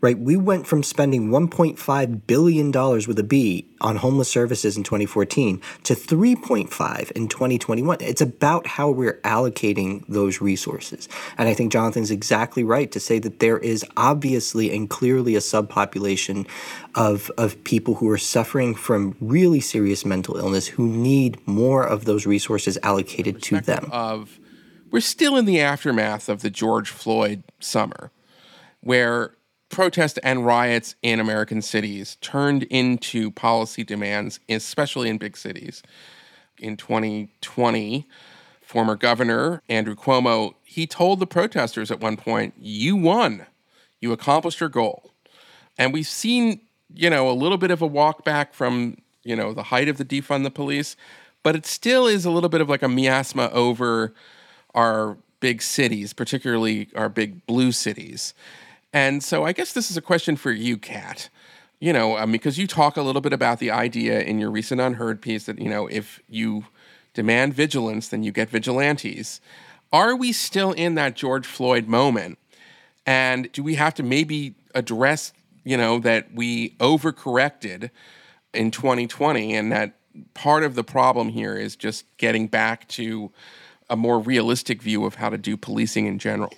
right? 0.00 0.18
We 0.18 0.36
went 0.36 0.66
from 0.66 0.82
spending 0.82 1.28
$1.5 1.28 2.26
billion 2.26 2.72
with 2.72 3.18
a 3.18 3.22
B 3.22 3.68
on 3.80 3.96
homeless 3.96 4.30
services 4.30 4.76
in 4.76 4.82
2014 4.82 5.60
to 5.84 5.94
3.5 5.94 7.10
in 7.12 7.28
2021. 7.28 7.98
It's 8.00 8.20
about 8.20 8.66
how 8.66 8.90
we're 8.90 9.20
allocating 9.22 10.04
those 10.08 10.40
resources. 10.40 11.08
And 11.36 11.48
I 11.48 11.54
think 11.54 11.72
Jonathan's 11.72 12.10
exactly 12.10 12.64
right 12.64 12.90
to 12.92 13.00
say 13.00 13.18
that 13.18 13.40
there 13.40 13.58
is 13.58 13.84
obviously 13.96 14.74
and 14.74 14.88
clearly 14.88 15.36
a 15.36 15.40
subpopulation 15.40 16.46
of, 16.94 17.30
of 17.36 17.62
people 17.64 17.94
who 17.96 18.08
are 18.10 18.18
suffering 18.18 18.74
from 18.74 19.16
really 19.20 19.60
serious 19.60 20.04
mental 20.04 20.36
illness 20.36 20.66
who 20.66 20.86
need 20.88 21.46
more 21.46 21.86
of 21.86 22.04
those 22.04 22.26
resources 22.26 22.78
allocated 22.82 23.42
to 23.42 23.60
them. 23.60 23.88
Of 23.92 24.38
we're 24.90 25.00
still 25.00 25.36
in 25.36 25.44
the 25.44 25.60
aftermath 25.60 26.28
of 26.28 26.42
the 26.42 26.50
George 26.50 26.90
Floyd 26.90 27.44
summer 27.60 28.10
where 28.80 29.34
protests 29.70 30.18
and 30.22 30.44
riots 30.44 30.94
in 31.02 31.20
American 31.20 31.62
cities 31.62 32.16
turned 32.20 32.64
into 32.64 33.30
policy 33.30 33.84
demands, 33.84 34.40
especially 34.48 35.08
in 35.08 35.16
big 35.16 35.36
cities. 35.36 35.82
In 36.58 36.76
2020, 36.76 38.06
former 38.60 38.96
governor 38.96 39.62
Andrew 39.68 39.94
Cuomo, 39.94 40.54
he 40.62 40.86
told 40.86 41.20
the 41.20 41.26
protesters 41.26 41.90
at 41.90 42.00
one 42.00 42.16
point, 42.16 42.54
"You 42.58 42.96
won. 42.96 43.46
You 44.00 44.12
accomplished 44.12 44.60
your 44.60 44.68
goal." 44.68 45.12
And 45.78 45.92
we've 45.92 46.06
seen, 46.06 46.60
you 46.94 47.08
know, 47.08 47.30
a 47.30 47.32
little 47.32 47.58
bit 47.58 47.70
of 47.70 47.80
a 47.80 47.86
walk 47.86 48.24
back 48.24 48.52
from, 48.52 48.98
you 49.24 49.34
know, 49.34 49.54
the 49.54 49.64
height 49.64 49.88
of 49.88 49.96
the 49.96 50.04
defund 50.04 50.44
the 50.44 50.50
police, 50.50 50.96
but 51.42 51.56
it 51.56 51.64
still 51.64 52.06
is 52.06 52.24
a 52.24 52.30
little 52.30 52.48
bit 52.50 52.60
of 52.60 52.68
like 52.68 52.82
a 52.82 52.88
miasma 52.88 53.48
over 53.50 54.12
our 54.74 55.16
big 55.40 55.62
cities, 55.62 56.12
particularly 56.12 56.88
our 56.94 57.08
big 57.08 57.46
blue 57.46 57.72
cities. 57.72 58.34
And 58.92 59.22
so 59.22 59.44
I 59.44 59.52
guess 59.52 59.72
this 59.72 59.90
is 59.90 59.96
a 59.96 60.02
question 60.02 60.36
for 60.36 60.50
you, 60.50 60.76
Kat. 60.76 61.28
You 61.78 61.92
know, 61.92 62.18
um, 62.18 62.32
because 62.32 62.58
you 62.58 62.66
talk 62.66 62.96
a 62.96 63.02
little 63.02 63.22
bit 63.22 63.32
about 63.32 63.58
the 63.58 63.70
idea 63.70 64.20
in 64.20 64.38
your 64.38 64.50
recent 64.50 64.80
Unherd 64.80 65.22
piece 65.22 65.46
that, 65.46 65.58
you 65.58 65.70
know, 65.70 65.86
if 65.86 66.20
you 66.28 66.66
demand 67.14 67.54
vigilance, 67.54 68.08
then 68.08 68.22
you 68.22 68.32
get 68.32 68.50
vigilantes. 68.50 69.40
Are 69.92 70.14
we 70.14 70.32
still 70.32 70.72
in 70.72 70.94
that 70.96 71.16
George 71.16 71.46
Floyd 71.46 71.88
moment? 71.88 72.38
And 73.06 73.50
do 73.52 73.62
we 73.62 73.76
have 73.76 73.94
to 73.94 74.02
maybe 74.02 74.54
address, 74.74 75.32
you 75.64 75.76
know, 75.76 75.98
that 76.00 76.34
we 76.34 76.70
overcorrected 76.76 77.90
in 78.52 78.70
2020 78.70 79.54
and 79.54 79.72
that 79.72 79.94
part 80.34 80.64
of 80.64 80.74
the 80.74 80.84
problem 80.84 81.30
here 81.30 81.56
is 81.56 81.76
just 81.76 82.04
getting 82.18 82.46
back 82.46 82.86
to 82.88 83.30
a 83.88 83.96
more 83.96 84.20
realistic 84.20 84.82
view 84.82 85.04
of 85.04 85.16
how 85.16 85.30
to 85.30 85.38
do 85.38 85.56
policing 85.56 86.06
in 86.06 86.18
general? 86.18 86.52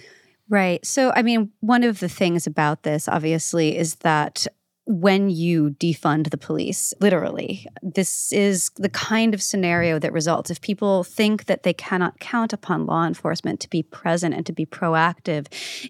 Right. 0.52 0.84
So, 0.84 1.14
I 1.16 1.22
mean, 1.22 1.50
one 1.60 1.82
of 1.82 2.00
the 2.00 2.10
things 2.10 2.46
about 2.46 2.82
this, 2.82 3.08
obviously, 3.08 3.74
is 3.74 3.94
that 3.96 4.46
when 4.84 5.30
you 5.30 5.70
defund 5.70 6.28
the 6.28 6.36
police, 6.36 6.92
literally. 7.00 7.66
This 7.82 8.32
is 8.32 8.70
the 8.76 8.90
kind 8.90 9.32
of 9.32 9.40
scenario 9.42 9.98
that 10.00 10.12
results 10.12 10.50
if 10.50 10.60
people 10.60 11.04
think 11.04 11.46
that 11.46 11.62
they 11.62 11.72
cannot 11.72 12.18
count 12.18 12.52
upon 12.52 12.84
law 12.84 13.06
enforcement 13.06 13.60
to 13.60 13.70
be 13.70 13.82
present 13.82 14.34
and 14.34 14.44
to 14.44 14.52
be 14.52 14.66
proactive 14.66 15.46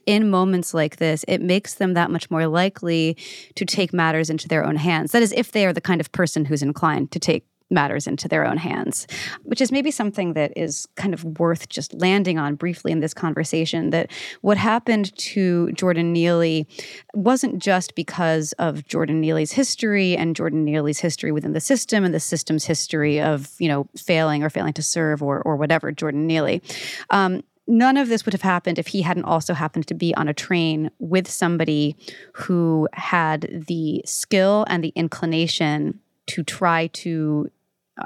in 0.07 0.31
moments 0.31 0.75
like 0.75 0.97
this, 0.97 1.25
it 1.27 1.41
makes 1.41 1.75
them 1.75 1.95
that 1.95 2.11
much 2.11 2.31
more 2.31 2.47
likely 2.47 3.17
to 3.57 3.65
take 3.65 3.93
matters 3.93 4.31
into 4.31 4.47
their 4.47 4.65
own 4.65 4.77
hands. 4.77 5.11
That 5.11 5.23
is, 5.23 5.33
if 5.33 5.51
they 5.51 5.67
are 5.67 5.73
the 5.73 5.81
kind 5.81 6.01
of 6.01 6.13
person 6.13 6.45
who's 6.45 6.63
inclined 6.63 7.11
to 7.13 7.19
take 7.19 7.47
matters 7.73 8.07
into 8.07 8.29
their 8.29 8.47
own 8.47 8.59
hands, 8.59 9.07
which 9.43 9.61
is 9.61 9.73
maybe 9.73 9.91
something 9.91 10.35
that 10.35 10.53
is 10.57 10.87
kind 10.97 11.15
of 11.15 11.25
worth 11.39 11.69
just 11.69 11.95
landing 11.95 12.39
on 12.39 12.55
briefly 12.55 12.93
in 12.93 13.01
this 13.01 13.15
conversation. 13.15 13.91
That 13.91 14.11
what 14.43 14.57
happened 14.57 15.17
to 15.17 15.73
Jordan 15.73 16.13
Neely 16.13 16.69
wasn't 17.15 17.59
just 17.59 17.95
because 17.95 18.53
of 18.59 18.87
Jordan 18.87 19.21
Neely's 19.21 19.53
history 19.53 20.17
and 20.17 20.37
Jordan 20.37 20.65
Neely's 20.65 21.01
history 21.01 21.33
within 21.33 21.53
the 21.53 21.61
system 21.61 22.05
and 22.05 22.15
the 22.15 22.21
system's 22.21 22.65
history 22.65 23.21
of, 23.21 23.51
you 23.59 23.69
know, 23.69 23.89
failing 23.97 24.43
or 24.43 24.51
failing 24.51 24.75
to 24.75 24.83
serve 24.83 25.23
or, 25.23 25.41
or 25.43 25.57
whatever, 25.57 25.91
Jordan 25.91 26.27
Neely. 26.27 26.63
Um, 27.11 27.43
none 27.67 27.97
of 27.97 28.09
this 28.09 28.25
would 28.25 28.35
have 28.35 28.43
happened 28.43 28.79
if 28.79 28.89
he 28.89 29.03
hadn't 29.03 29.25
also 29.25 29.55
happened 29.55 29.87
to 29.87 29.95
be 29.95 30.15
on 30.15 30.29
a 30.29 30.35
train 30.35 30.91
with 30.99 31.29
somebody 31.29 31.97
who 32.35 32.89
had 32.93 33.65
the 33.69 34.03
skill 34.05 34.65
and 34.69 34.83
the 34.83 34.93
inclination 34.95 36.01
to 36.27 36.43
try 36.43 36.89
to 36.89 37.51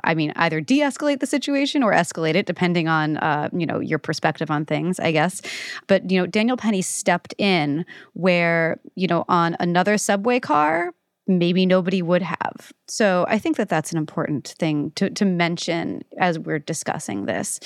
I 0.04 0.14
mean, 0.14 0.32
either 0.36 0.60
de-escalate 0.60 1.20
the 1.20 1.26
situation 1.26 1.82
or 1.82 1.92
escalate 1.92 2.34
it, 2.34 2.46
depending 2.46 2.88
on 2.88 3.16
uh, 3.18 3.48
you 3.52 3.66
know 3.66 3.80
your 3.80 3.98
perspective 3.98 4.50
on 4.50 4.64
things, 4.64 4.98
I 4.98 5.12
guess. 5.12 5.42
But 5.86 6.10
you 6.10 6.20
know, 6.20 6.26
Daniel 6.26 6.56
Penny 6.56 6.82
stepped 6.82 7.34
in 7.38 7.84
where 8.14 8.80
you 8.94 9.06
know 9.06 9.24
on 9.28 9.56
another 9.60 9.96
subway 9.96 10.40
car, 10.40 10.92
maybe 11.26 11.66
nobody 11.66 12.02
would 12.02 12.22
have. 12.22 12.72
So 12.88 13.26
I 13.28 13.38
think 13.38 13.56
that 13.56 13.68
that's 13.68 13.92
an 13.92 13.98
important 13.98 14.54
thing 14.58 14.92
to 14.96 15.10
to 15.10 15.24
mention 15.24 16.02
as 16.18 16.38
we're 16.38 16.58
discussing 16.58 17.26
this. 17.26 17.60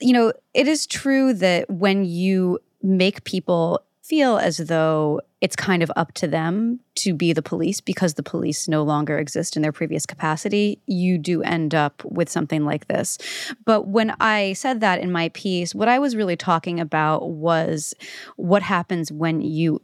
You 0.00 0.12
know, 0.12 0.32
it 0.54 0.66
is 0.66 0.86
true 0.86 1.32
that 1.34 1.70
when 1.70 2.04
you 2.04 2.58
make 2.82 3.24
people 3.24 3.80
feel 4.02 4.36
as 4.36 4.56
though 4.58 5.20
it's 5.40 5.56
kind 5.56 5.82
of 5.82 5.90
up 5.96 6.12
to 6.12 6.26
them 6.26 6.80
to 6.96 7.14
be 7.14 7.32
the 7.32 7.42
police 7.42 7.80
because 7.80 8.14
the 8.14 8.22
police 8.22 8.68
no 8.68 8.82
longer 8.82 9.18
exist 9.18 9.56
in 9.56 9.62
their 9.62 9.72
previous 9.72 10.06
capacity, 10.06 10.80
you 10.86 11.18
do 11.18 11.42
end 11.42 11.74
up 11.74 12.04
with 12.04 12.28
something 12.28 12.64
like 12.64 12.88
this. 12.88 13.18
But 13.64 13.88
when 13.88 14.14
I 14.20 14.54
said 14.54 14.80
that 14.80 15.00
in 15.00 15.12
my 15.12 15.28
piece, 15.30 15.74
what 15.74 15.88
I 15.88 15.98
was 15.98 16.16
really 16.16 16.36
talking 16.36 16.80
about 16.80 17.30
was 17.30 17.94
what 18.36 18.62
happens 18.62 19.12
when 19.12 19.40
you 19.40 19.80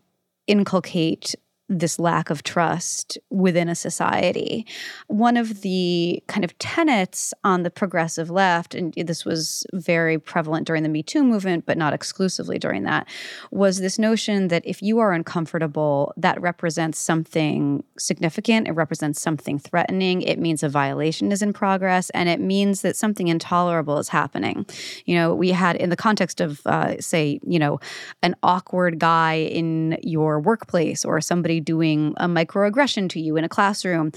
inculcate 0.46 1.34
this 1.68 1.98
lack 1.98 2.30
of 2.30 2.42
trust 2.42 3.18
within 3.30 3.68
a 3.68 3.74
society. 3.74 4.66
One 5.06 5.36
of 5.36 5.60
the 5.60 6.22
kind 6.26 6.44
of 6.44 6.58
tenets 6.58 7.34
on 7.44 7.62
the 7.62 7.70
progressive 7.70 8.30
left, 8.30 8.74
and 8.74 8.94
this 8.94 9.24
was 9.24 9.66
very 9.74 10.18
prevalent 10.18 10.66
during 10.66 10.82
the 10.82 10.88
Me 10.88 11.02
Too 11.02 11.22
movement, 11.22 11.66
but 11.66 11.76
not 11.76 11.92
exclusively 11.92 12.58
during 12.58 12.84
that, 12.84 13.06
was 13.50 13.80
this 13.80 13.98
notion 13.98 14.48
that 14.48 14.62
if 14.64 14.80
you 14.82 14.98
are 14.98 15.12
uncomfortable, 15.12 16.12
that 16.16 16.40
represents 16.40 16.98
something 16.98 17.84
significant, 17.98 18.66
it 18.66 18.72
represents 18.72 19.20
something 19.20 19.58
threatening, 19.58 20.22
it 20.22 20.38
means 20.38 20.62
a 20.62 20.68
violation 20.68 21.32
is 21.32 21.42
in 21.42 21.52
progress, 21.52 22.08
and 22.10 22.28
it 22.28 22.40
means 22.40 22.80
that 22.82 22.96
something 22.96 23.28
intolerable 23.28 23.98
is 23.98 24.08
happening. 24.08 24.64
You 25.04 25.16
know, 25.16 25.34
we 25.34 25.50
had 25.50 25.76
in 25.76 25.90
the 25.90 25.96
context 25.96 26.40
of, 26.40 26.66
uh, 26.66 27.00
say, 27.00 27.40
you 27.46 27.58
know, 27.58 27.78
an 28.22 28.34
awkward 28.42 28.98
guy 28.98 29.34
in 29.34 29.98
your 30.02 30.40
workplace 30.40 31.04
or 31.04 31.20
somebody 31.20 31.57
doing 31.60 32.14
a 32.16 32.26
microaggression 32.26 33.08
to 33.10 33.20
you 33.20 33.36
in 33.36 33.44
a 33.44 33.48
classroom 33.48 34.12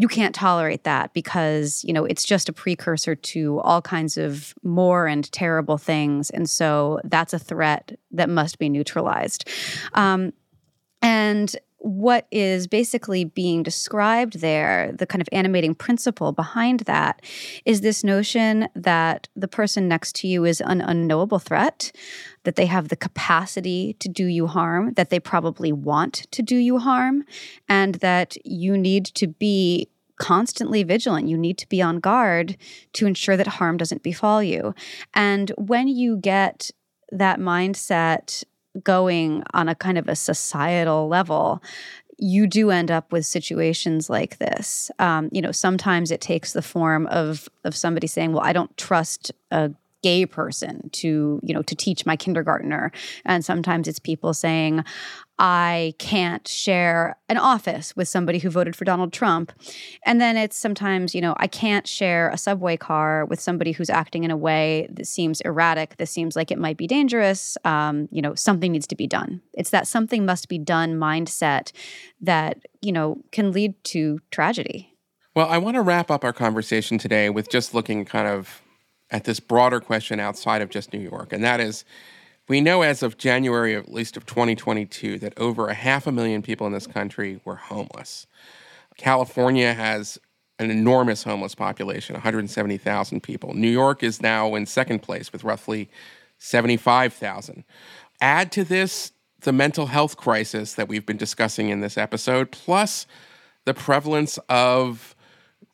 you 0.00 0.08
can't 0.08 0.34
tolerate 0.34 0.84
that 0.84 1.12
because 1.12 1.84
you 1.84 1.92
know 1.92 2.06
it's 2.06 2.24
just 2.24 2.48
a 2.48 2.54
precursor 2.54 3.14
to 3.14 3.60
all 3.60 3.82
kinds 3.82 4.16
of 4.16 4.54
more 4.62 5.06
and 5.06 5.30
terrible 5.30 5.76
things. 5.76 6.30
And 6.30 6.48
so 6.48 7.00
that's 7.04 7.34
a 7.34 7.38
threat 7.38 7.98
that 8.12 8.30
must 8.30 8.58
be 8.58 8.70
neutralized. 8.70 9.46
Um, 9.92 10.32
and 11.02 11.54
what 11.80 12.26
is 12.30 12.66
basically 12.66 13.24
being 13.24 13.62
described 13.62 14.40
there, 14.40 14.92
the 14.92 15.06
kind 15.06 15.20
of 15.20 15.28
animating 15.32 15.74
principle 15.74 16.32
behind 16.32 16.80
that, 16.80 17.22
is 17.64 17.80
this 17.80 18.02
notion 18.02 18.68
that 18.74 19.28
the 19.36 19.48
person 19.48 19.88
next 19.88 20.14
to 20.16 20.28
you 20.28 20.44
is 20.44 20.60
an 20.62 20.80
unknowable 20.80 21.38
threat, 21.38 21.92
that 22.44 22.56
they 22.56 22.66
have 22.66 22.88
the 22.88 22.96
capacity 22.96 23.94
to 24.00 24.08
do 24.08 24.24
you 24.24 24.46
harm, 24.46 24.94
that 24.94 25.10
they 25.10 25.20
probably 25.20 25.72
want 25.72 26.26
to 26.30 26.42
do 26.42 26.56
you 26.56 26.78
harm, 26.78 27.24
and 27.68 27.96
that 27.96 28.36
you 28.44 28.76
need 28.78 29.04
to 29.04 29.26
be 29.26 29.88
constantly 30.18 30.82
vigilant. 30.82 31.28
You 31.28 31.38
need 31.38 31.58
to 31.58 31.68
be 31.68 31.80
on 31.80 31.98
guard 31.98 32.56
to 32.94 33.06
ensure 33.06 33.36
that 33.36 33.46
harm 33.46 33.76
doesn't 33.76 34.02
befall 34.02 34.42
you. 34.42 34.74
And 35.14 35.50
when 35.56 35.88
you 35.88 36.18
get 36.18 36.70
that 37.10 37.40
mindset 37.40 38.44
going 38.84 39.42
on 39.52 39.68
a 39.68 39.74
kind 39.74 39.98
of 39.98 40.08
a 40.08 40.14
societal 40.14 41.08
level, 41.08 41.62
you 42.18 42.46
do 42.46 42.70
end 42.70 42.90
up 42.90 43.12
with 43.12 43.24
situations 43.24 44.10
like 44.10 44.38
this. 44.38 44.90
Um, 44.98 45.30
you 45.32 45.40
know, 45.40 45.52
sometimes 45.52 46.10
it 46.10 46.20
takes 46.20 46.52
the 46.52 46.62
form 46.62 47.06
of 47.06 47.48
of 47.64 47.74
somebody 47.74 48.06
saying, 48.06 48.32
"Well, 48.32 48.44
I 48.44 48.52
don't 48.52 48.76
trust 48.76 49.32
a 49.50 49.70
gay 50.02 50.24
person 50.24 50.88
to 50.90 51.40
you 51.42 51.54
know 51.54 51.62
to 51.62 51.74
teach 51.74 52.06
my 52.06 52.16
kindergartner. 52.16 52.92
And 53.24 53.44
sometimes 53.44 53.88
it's 53.88 53.98
people 53.98 54.34
saying 54.34 54.84
i 55.38 55.94
can't 55.98 56.46
share 56.46 57.16
an 57.30 57.38
office 57.38 57.96
with 57.96 58.06
somebody 58.06 58.38
who 58.38 58.50
voted 58.50 58.76
for 58.76 58.84
donald 58.84 59.12
trump. 59.12 59.52
And 60.04 60.20
then 60.20 60.36
it's 60.36 60.56
sometimes 60.56 61.14
you 61.14 61.20
know 61.20 61.34
i 61.38 61.46
can't 61.46 61.86
share 61.86 62.28
a 62.30 62.38
subway 62.38 62.76
car 62.76 63.24
with 63.26 63.40
somebody 63.40 63.72
who's 63.72 63.90
acting 63.90 64.24
in 64.24 64.30
a 64.30 64.36
way 64.36 64.88
that 64.90 65.06
seems 65.06 65.40
erratic 65.42 65.96
that 65.96 66.08
seems 66.08 66.36
like 66.36 66.50
it 66.50 66.58
might 66.58 66.76
be 66.76 66.86
dangerous 66.86 67.56
um, 67.64 68.08
you 68.10 68.22
know 68.22 68.34
something 68.34 68.72
needs 68.72 68.86
to 68.86 68.96
be 68.96 69.06
done. 69.06 69.42
It's 69.54 69.70
that 69.70 69.86
something 69.86 70.24
must 70.24 70.48
be 70.48 70.58
done 70.58 70.94
mindset 70.94 71.72
that 72.20 72.58
you 72.80 72.92
know 72.92 73.22
can 73.32 73.52
lead 73.52 73.82
to 73.84 74.20
tragedy. 74.30 74.96
Well 75.34 75.48
i 75.48 75.58
want 75.58 75.76
to 75.76 75.82
wrap 75.82 76.10
up 76.10 76.24
our 76.24 76.32
conversation 76.32 76.98
today 76.98 77.30
with 77.30 77.50
just 77.50 77.74
looking 77.74 78.04
kind 78.04 78.26
of 78.26 78.62
at 79.10 79.24
this 79.24 79.40
broader 79.40 79.80
question 79.80 80.20
outside 80.20 80.62
of 80.62 80.70
just 80.70 80.92
New 80.92 81.00
York, 81.00 81.32
and 81.32 81.42
that 81.44 81.60
is 81.60 81.84
we 82.48 82.60
know 82.60 82.82
as 82.82 83.04
of 83.04 83.16
January, 83.16 83.76
at 83.76 83.92
least 83.92 84.16
of 84.16 84.26
2022, 84.26 85.20
that 85.20 85.38
over 85.38 85.68
a 85.68 85.74
half 85.74 86.08
a 86.08 86.12
million 86.12 86.42
people 86.42 86.66
in 86.66 86.72
this 86.72 86.88
country 86.88 87.40
were 87.44 87.54
homeless. 87.54 88.26
California 88.96 89.72
has 89.72 90.18
an 90.58 90.70
enormous 90.70 91.22
homeless 91.22 91.54
population 91.54 92.14
170,000 92.14 93.22
people. 93.22 93.54
New 93.54 93.70
York 93.70 94.02
is 94.02 94.20
now 94.20 94.56
in 94.56 94.66
second 94.66 94.98
place 94.98 95.32
with 95.32 95.44
roughly 95.44 95.88
75,000. 96.38 97.64
Add 98.20 98.50
to 98.52 98.64
this 98.64 99.12
the 99.42 99.52
mental 99.52 99.86
health 99.86 100.16
crisis 100.16 100.74
that 100.74 100.88
we've 100.88 101.06
been 101.06 101.16
discussing 101.16 101.68
in 101.68 101.80
this 101.80 101.96
episode, 101.96 102.50
plus 102.50 103.06
the 103.64 103.74
prevalence 103.74 104.38
of 104.48 105.14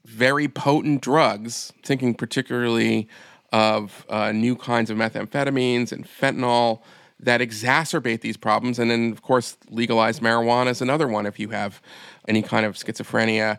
very 0.06 0.48
potent 0.48 1.02
drugs, 1.02 1.72
thinking 1.84 2.14
particularly 2.14 3.08
of 3.52 4.06
uh, 4.08 4.32
new 4.32 4.56
kinds 4.56 4.90
of 4.90 4.96
methamphetamines 4.96 5.92
and 5.92 6.06
fentanyl 6.06 6.80
that 7.18 7.40
exacerbate 7.40 8.20
these 8.20 8.36
problems. 8.36 8.78
And 8.78 8.90
then, 8.90 9.10
of 9.10 9.22
course, 9.22 9.56
legalized 9.68 10.22
marijuana 10.22 10.68
is 10.68 10.80
another 10.80 11.08
one 11.08 11.26
if 11.26 11.38
you 11.38 11.50
have 11.50 11.80
any 12.28 12.42
kind 12.42 12.66
of 12.66 12.74
schizophrenia. 12.76 13.58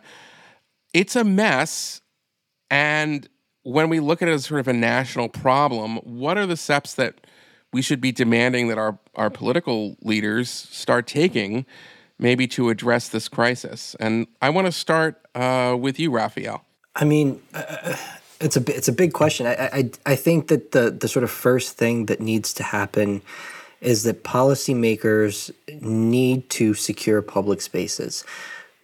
It's 0.94 1.16
a 1.16 1.24
mess. 1.24 2.00
And 2.70 3.28
when 3.62 3.88
we 3.88 4.00
look 4.00 4.22
at 4.22 4.28
it 4.28 4.32
as 4.32 4.46
sort 4.46 4.60
of 4.60 4.68
a 4.68 4.72
national 4.72 5.28
problem, 5.28 5.96
what 5.96 6.38
are 6.38 6.46
the 6.46 6.56
steps 6.56 6.94
that 6.94 7.26
we 7.72 7.82
should 7.82 8.00
be 8.00 8.12
demanding 8.12 8.68
that 8.68 8.78
our, 8.78 8.98
our 9.14 9.28
political 9.28 9.96
leaders 10.02 10.48
start 10.48 11.06
taking 11.06 11.66
maybe 12.18 12.46
to 12.48 12.68
address 12.68 13.08
this 13.08 13.28
crisis? 13.28 13.96
And 14.00 14.26
I 14.42 14.50
want 14.50 14.66
to 14.66 14.72
start 14.72 15.26
uh, 15.34 15.76
with 15.78 15.98
you, 15.98 16.10
Rafael. 16.10 16.64
I 16.94 17.04
mean, 17.04 17.40
uh, 17.54 17.96
it's 18.40 18.56
a 18.56 18.76
it's 18.76 18.88
a 18.88 18.92
big 18.92 19.12
question. 19.12 19.46
I, 19.46 19.68
I 19.72 19.90
I 20.06 20.16
think 20.16 20.48
that 20.48 20.72
the 20.72 20.90
the 20.90 21.08
sort 21.08 21.24
of 21.24 21.30
first 21.30 21.76
thing 21.76 22.06
that 22.06 22.20
needs 22.20 22.52
to 22.54 22.62
happen 22.62 23.22
is 23.80 24.02
that 24.02 24.24
policymakers 24.24 25.52
need 25.80 26.48
to 26.50 26.74
secure 26.74 27.22
public 27.22 27.60
spaces. 27.60 28.24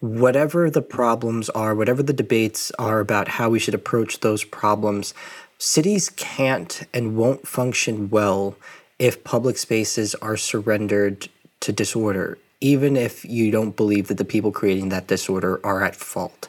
Whatever 0.00 0.70
the 0.70 0.82
problems 0.82 1.50
are, 1.50 1.74
whatever 1.74 2.02
the 2.02 2.12
debates 2.12 2.70
are 2.78 3.00
about 3.00 3.26
how 3.26 3.48
we 3.50 3.58
should 3.58 3.74
approach 3.74 4.20
those 4.20 4.44
problems, 4.44 5.14
cities 5.58 6.10
can't 6.10 6.82
and 6.92 7.16
won't 7.16 7.48
function 7.48 8.10
well 8.10 8.54
if 8.98 9.24
public 9.24 9.56
spaces 9.56 10.14
are 10.16 10.36
surrendered 10.36 11.28
to 11.60 11.72
disorder 11.72 12.38
even 12.64 12.96
if 12.96 13.26
you 13.26 13.50
don't 13.50 13.76
believe 13.76 14.08
that 14.08 14.16
the 14.16 14.24
people 14.24 14.50
creating 14.50 14.88
that 14.88 15.06
disorder 15.06 15.60
are 15.62 15.84
at 15.84 15.94
fault. 15.94 16.48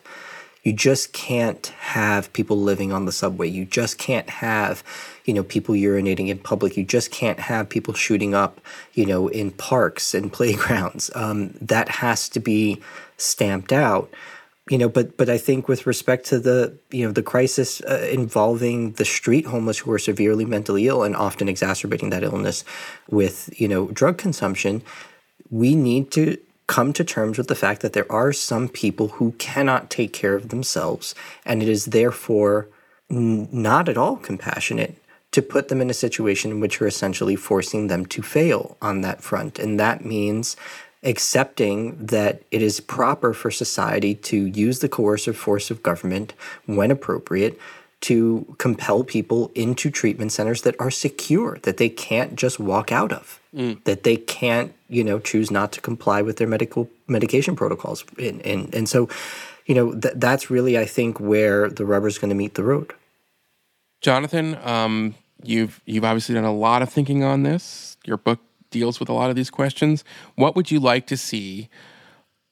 You 0.63 0.72
just 0.72 1.11
can't 1.11 1.68
have 1.68 2.32
people 2.32 2.57
living 2.57 2.93
on 2.93 3.03
the 3.03 3.11
subway. 3.11 3.49
You 3.49 3.66
just 3.66 3.97
can't 3.97 4.30
have, 4.30 4.82
you 5.26 5.34
know, 5.34 5.43
people 5.43 5.76
urinating 5.76 6.30
in 6.30 6.39
public. 6.39 6.78
You 6.78 6.86
just 6.86 7.11
can't 7.11 7.41
have 7.41 7.68
people 7.68 7.93
shooting 7.93 8.34
up, 8.34 8.61
you 8.93 9.05
know, 9.05 9.28
in 9.28 9.51
parks 9.51 10.13
and 10.13 10.32
playgrounds. 10.38 11.11
Um, 11.16 11.49
that 11.59 11.89
has 11.89 12.30
to 12.30 12.39
be 12.39 12.82
stamped 13.18 13.74
out 13.74 14.09
you 14.70 14.78
know 14.78 14.89
but 14.89 15.16
but 15.16 15.30
i 15.30 15.38
think 15.38 15.70
with 15.70 15.86
respect 15.86 16.26
to 16.26 16.38
the 16.38 16.76
you 16.91 17.05
know 17.05 17.11
the 17.13 17.24
crisis 17.24 17.82
uh, 17.84 18.05
involving 18.11 18.91
the 18.93 19.05
street 19.05 19.45
homeless 19.45 19.78
who 19.78 19.91
are 19.91 19.99
severely 19.99 20.43
mentally 20.43 20.88
ill 20.88 21.03
and 21.03 21.16
often 21.16 21.47
exacerbating 21.47 22.09
that 22.09 22.24
illness 22.24 22.66
with 23.09 23.49
you 23.57 23.70
know 23.70 23.88
drug 23.89 24.18
consumption 24.18 24.82
we 25.50 25.76
need 25.76 26.12
to 26.12 26.38
come 26.68 26.93
to 26.93 27.04
terms 27.04 27.38
with 27.38 27.48
the 27.48 27.56
fact 27.56 27.82
that 27.82 27.93
there 27.93 28.12
are 28.12 28.34
some 28.34 28.68
people 28.68 29.10
who 29.10 29.32
cannot 29.34 29.89
take 29.89 30.14
care 30.14 30.36
of 30.36 30.50
themselves, 30.50 31.14
and 31.46 31.62
it 31.62 31.70
is 31.70 31.86
therefore 31.86 32.68
n- 33.10 33.48
not 33.52 33.88
at 33.88 33.98
all 33.98 34.16
compassionate 34.16 34.98
to 35.32 35.41
put 35.41 35.68
them 35.68 35.82
in 35.82 35.89
a 35.89 35.93
situation 35.93 36.50
in 36.50 36.60
which 36.60 36.80
you're 36.80 36.88
essentially 36.88 37.36
forcing 37.36 37.88
them 37.88 38.06
to 38.06 38.22
fail 38.22 38.78
on 38.82 39.02
that 39.02 39.22
front. 39.22 39.60
And 39.60 39.80
that 39.80 40.06
means 40.06 40.56
accepting 41.04 42.04
that 42.04 42.41
it 42.52 42.62
is 42.62 42.80
proper 42.80 43.34
for 43.34 43.52
society 43.52 44.16
to 44.16 44.46
use 44.46 44.80
the 44.80 44.89
coercive 44.89 45.38
force 45.38 45.70
of 45.70 45.84
government 45.84 46.34
when 46.66 46.89
appropriate 46.89 47.60
to 48.02 48.56
compel 48.58 49.04
people 49.04 49.52
into 49.56 49.89
treatment 49.91 50.32
centers 50.32 50.64
that 50.64 50.76
are 50.80 50.91
secure, 50.91 51.60
that 51.64 51.78
they 51.78 51.89
can't 51.89 52.36
just 52.36 52.60
walk 52.60 52.91
out 52.91 53.12
of, 53.12 53.39
mm. 53.56 53.84
that 53.86 54.03
they 54.03 54.18
can't, 54.18 54.74
you 54.89 55.03
know, 55.03 55.20
choose 55.20 55.49
not 55.49 55.72
to 55.74 55.82
comply 55.82 56.22
with 56.22 56.38
their 56.38 56.47
medical 56.47 56.89
medication 57.08 57.56
protocols. 57.56 58.03
And, 58.18 58.41
and, 58.45 58.74
and 58.74 58.89
so, 58.89 59.10
you 59.66 59.76
know, 59.76 59.93
th- 59.93 60.16
that's 60.18 60.49
really, 60.49 60.78
I 60.78 60.86
think, 60.86 61.20
where 61.20 61.70
the 61.70 61.86
rubber's 61.86 62.18
going 62.18 62.30
to 62.30 62.36
meet 62.36 62.56
the 62.56 62.64
road. 62.64 62.93
Jonathan, 64.01 64.58
um, 64.64 65.16
you've 65.41 65.82
you've 65.86 66.06
obviously 66.06 66.36
done 66.36 66.43
a 66.43 66.53
lot 66.53 66.82
of 66.82 66.89
thinking 66.89 67.24
on 67.24 67.43
this. 67.43 67.97
Your 68.06 68.18
book 68.18 68.39
deals 68.70 68.99
with 68.99 69.10
a 69.10 69.14
lot 69.14 69.30
of 69.30 69.36
these 69.36 69.49
questions. 69.49 70.03
What 70.36 70.56
would 70.56 70.70
you 70.70 70.80
like 70.80 71.08
to 71.08 71.18
see 71.18 71.70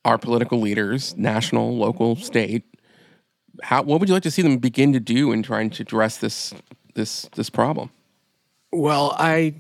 our 0.06 0.18
political 0.18 0.60
leaders, 0.60 1.16
national, 1.16 1.78
local, 1.78 2.16
state, 2.16 2.64
how 3.62 3.84
what 3.84 4.00
would 4.00 4.10
you 4.10 4.14
like 4.14 4.24
to 4.24 4.32
see 4.32 4.42
them 4.42 4.58
begin 4.58 4.94
to 4.94 5.00
do 5.00 5.32
in 5.32 5.44
trying 5.44 5.70
to 5.70 5.84
address 5.84 6.18
this 6.18 6.54
this 6.96 7.30
this 7.36 7.50
problem? 7.50 7.92
Well, 8.72 9.16
I 9.20 9.54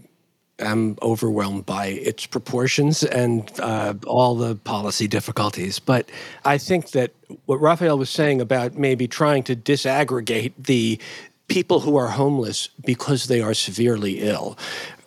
am 0.63 0.97
overwhelmed 1.01 1.65
by 1.65 1.87
its 1.87 2.25
proportions 2.25 3.03
and 3.03 3.51
uh, 3.59 3.93
all 4.05 4.35
the 4.35 4.55
policy 4.55 5.07
difficulties. 5.07 5.79
But 5.79 6.09
I 6.45 6.57
think 6.57 6.91
that 6.91 7.11
what 7.45 7.61
Rafael 7.61 7.97
was 7.97 8.09
saying 8.09 8.41
about 8.41 8.75
maybe 8.75 9.07
trying 9.07 9.43
to 9.43 9.55
disaggregate 9.55 10.53
the 10.57 10.99
people 11.47 11.81
who 11.81 11.95
are 11.97 12.07
homeless 12.07 12.69
because 12.85 13.27
they 13.27 13.41
are 13.41 13.53
severely 13.53 14.21
ill 14.21 14.57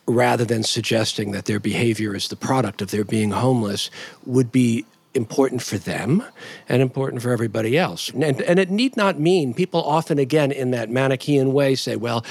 rather 0.07 0.44
than 0.44 0.62
suggesting 0.62 1.32
that 1.32 1.46
their 1.46 1.59
behavior 1.59 2.14
is 2.14 2.28
the 2.28 2.36
product 2.36 2.80
of 2.80 2.90
their 2.90 3.04
being 3.04 3.32
homeless 3.32 3.90
would 4.24 4.52
be 4.52 4.84
important 5.14 5.62
for 5.62 5.78
them 5.78 6.22
and 6.68 6.82
important 6.82 7.22
for 7.22 7.30
everybody 7.30 7.76
else. 7.76 8.11
And, 8.11 8.40
and 8.42 8.59
it 8.59 8.70
need 8.70 8.96
not 8.96 9.18
mean 9.18 9.54
people 9.54 9.82
often, 9.82 10.18
again, 10.18 10.52
in 10.52 10.70
that 10.72 10.90
Manichaean 10.90 11.52
way, 11.52 11.74
say, 11.74 11.96
well, 11.96 12.24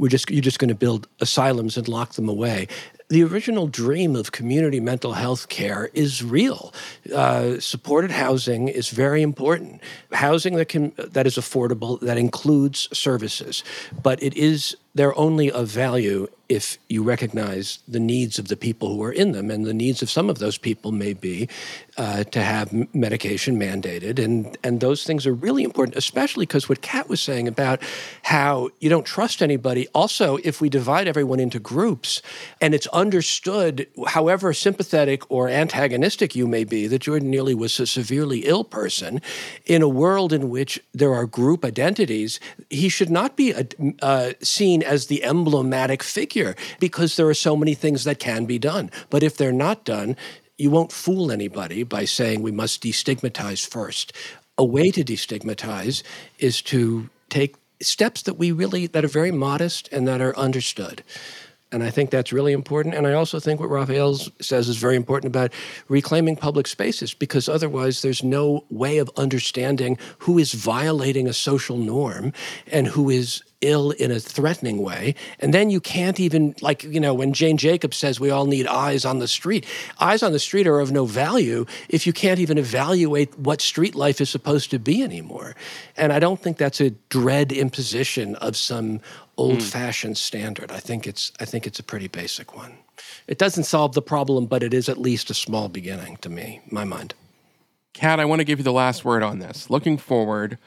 we're 0.00 0.08
just, 0.08 0.30
you're 0.30 0.40
just 0.40 0.58
going 0.58 0.70
to 0.70 0.74
build 0.74 1.06
asylums 1.20 1.76
and 1.76 1.86
lock 1.86 2.14
them 2.14 2.28
away 2.28 2.66
the 3.10 3.24
original 3.24 3.66
dream 3.66 4.14
of 4.14 4.30
community 4.30 4.78
mental 4.78 5.12
health 5.12 5.48
care 5.48 5.90
is 5.92 6.22
real. 6.22 6.72
Uh, 7.12 7.58
supported 7.58 8.12
housing 8.12 8.68
is 8.68 8.88
very 8.88 9.20
important. 9.20 9.82
Housing 10.12 10.54
that 10.54 10.66
can 10.66 10.92
that 10.96 11.26
is 11.26 11.34
affordable 11.34 12.00
that 12.00 12.16
includes 12.16 12.88
services, 12.96 13.64
but 14.02 14.22
it 14.22 14.34
is 14.34 14.76
they're 14.94 15.16
only 15.18 15.50
of 15.50 15.68
value 15.68 16.28
if 16.50 16.78
you 16.88 17.00
recognize 17.00 17.78
the 17.86 18.00
needs 18.00 18.36
of 18.36 18.48
the 18.48 18.56
people 18.56 18.88
who 18.88 19.00
are 19.04 19.12
in 19.12 19.30
them. 19.30 19.52
And 19.52 19.64
the 19.64 19.72
needs 19.72 20.02
of 20.02 20.10
some 20.10 20.28
of 20.28 20.40
those 20.40 20.58
people 20.58 20.90
may 20.90 21.12
be 21.12 21.48
uh, 21.96 22.24
to 22.24 22.42
have 22.42 22.72
medication 22.92 23.56
mandated. 23.56 24.18
And, 24.18 24.58
and 24.64 24.80
those 24.80 25.04
things 25.04 25.28
are 25.28 25.32
really 25.32 25.62
important, 25.62 25.96
especially 25.96 26.46
because 26.46 26.68
what 26.68 26.82
Kat 26.82 27.08
was 27.08 27.20
saying 27.20 27.46
about 27.46 27.80
how 28.24 28.70
you 28.80 28.90
don't 28.90 29.06
trust 29.06 29.42
anybody. 29.42 29.86
Also, 29.94 30.38
if 30.42 30.60
we 30.60 30.68
divide 30.68 31.06
everyone 31.06 31.38
into 31.38 31.60
groups 31.60 32.20
and 32.60 32.74
it's 32.74 32.88
understood, 32.88 33.86
however 34.08 34.52
sympathetic 34.52 35.30
or 35.30 35.48
antagonistic 35.48 36.34
you 36.34 36.48
may 36.48 36.64
be, 36.64 36.88
that 36.88 37.02
Jordan 37.02 37.30
Neely 37.30 37.54
was 37.54 37.78
a 37.78 37.86
severely 37.86 38.40
ill 38.40 38.64
person, 38.64 39.22
in 39.66 39.82
a 39.82 39.88
world 39.88 40.32
in 40.32 40.50
which 40.50 40.80
there 40.92 41.14
are 41.14 41.26
group 41.26 41.64
identities, 41.64 42.40
he 42.70 42.88
should 42.88 43.10
not 43.10 43.36
be 43.36 43.54
uh, 44.02 44.32
seen 44.42 44.79
as 44.82 45.06
the 45.06 45.24
emblematic 45.24 46.02
figure 46.02 46.54
because 46.78 47.16
there 47.16 47.28
are 47.28 47.34
so 47.34 47.56
many 47.56 47.74
things 47.74 48.04
that 48.04 48.18
can 48.18 48.44
be 48.44 48.58
done. 48.58 48.90
But 49.10 49.22
if 49.22 49.36
they're 49.36 49.52
not 49.52 49.84
done, 49.84 50.16
you 50.58 50.70
won't 50.70 50.92
fool 50.92 51.32
anybody 51.32 51.82
by 51.82 52.04
saying 52.04 52.42
we 52.42 52.52
must 52.52 52.82
destigmatize 52.82 53.66
first. 53.66 54.12
A 54.58 54.64
way 54.64 54.90
to 54.90 55.02
destigmatize 55.02 56.02
is 56.38 56.60
to 56.62 57.08
take 57.30 57.56
steps 57.80 58.22
that 58.22 58.34
we 58.34 58.52
really 58.52 58.86
that 58.86 59.04
are 59.04 59.08
very 59.08 59.32
modest 59.32 59.88
and 59.90 60.06
that 60.06 60.20
are 60.20 60.36
understood. 60.36 61.02
And 61.72 61.84
I 61.84 61.90
think 61.90 62.10
that's 62.10 62.32
really 62.32 62.52
important. 62.52 62.94
And 62.96 63.06
I 63.06 63.12
also 63.12 63.38
think 63.38 63.60
what 63.60 63.70
Rafael 63.70 64.16
says 64.40 64.68
is 64.68 64.76
very 64.76 64.96
important 64.96 65.34
about 65.34 65.52
reclaiming 65.88 66.34
public 66.34 66.66
spaces, 66.66 67.14
because 67.14 67.48
otherwise 67.48 68.02
there's 68.02 68.24
no 68.24 68.64
way 68.70 68.98
of 68.98 69.08
understanding 69.16 69.96
who 70.18 70.38
is 70.38 70.52
violating 70.52 71.28
a 71.28 71.32
social 71.32 71.76
norm 71.76 72.32
and 72.72 72.88
who 72.88 73.08
is 73.08 73.42
ill 73.60 73.90
in 73.90 74.10
a 74.10 74.18
threatening 74.18 74.82
way. 74.82 75.14
And 75.38 75.52
then 75.52 75.70
you 75.70 75.80
can't 75.80 76.18
even, 76.18 76.54
like, 76.60 76.82
you 76.82 76.98
know, 76.98 77.12
when 77.12 77.34
Jane 77.34 77.58
Jacobs 77.58 77.96
says 77.98 78.18
we 78.18 78.30
all 78.30 78.46
need 78.46 78.66
eyes 78.66 79.04
on 79.04 79.18
the 79.18 79.28
street, 79.28 79.66
eyes 80.00 80.22
on 80.22 80.32
the 80.32 80.38
street 80.38 80.66
are 80.66 80.80
of 80.80 80.90
no 80.90 81.04
value 81.04 81.66
if 81.88 82.06
you 82.06 82.12
can't 82.12 82.40
even 82.40 82.58
evaluate 82.58 83.38
what 83.38 83.60
street 83.60 83.94
life 83.94 84.20
is 84.20 84.30
supposed 84.30 84.70
to 84.70 84.78
be 84.78 85.02
anymore. 85.02 85.54
And 85.96 86.12
I 86.12 86.18
don't 86.18 86.40
think 86.40 86.56
that's 86.56 86.80
a 86.80 86.90
dread 87.10 87.52
imposition 87.52 88.34
of 88.36 88.56
some 88.56 89.00
old-fashioned 89.40 90.14
mm. 90.14 90.18
standard. 90.18 90.70
I 90.70 90.80
think 90.80 91.06
it's 91.06 91.32
I 91.40 91.44
think 91.44 91.66
it's 91.66 91.78
a 91.78 91.82
pretty 91.82 92.08
basic 92.08 92.54
one. 92.54 92.74
It 93.26 93.38
doesn't 93.38 93.64
solve 93.64 93.94
the 93.94 94.02
problem, 94.02 94.46
but 94.46 94.62
it 94.62 94.74
is 94.74 94.88
at 94.88 94.98
least 94.98 95.30
a 95.30 95.34
small 95.34 95.68
beginning 95.68 96.18
to 96.18 96.28
me, 96.28 96.60
my 96.70 96.84
mind. 96.84 97.14
Kat, 97.94 98.20
I 98.20 98.24
want 98.24 98.40
to 98.40 98.44
give 98.44 98.58
you 98.58 98.64
the 98.64 98.72
last 98.72 99.04
word 99.04 99.22
on 99.22 99.38
this. 99.38 99.70
Looking 99.70 99.96
forward, 99.96 100.58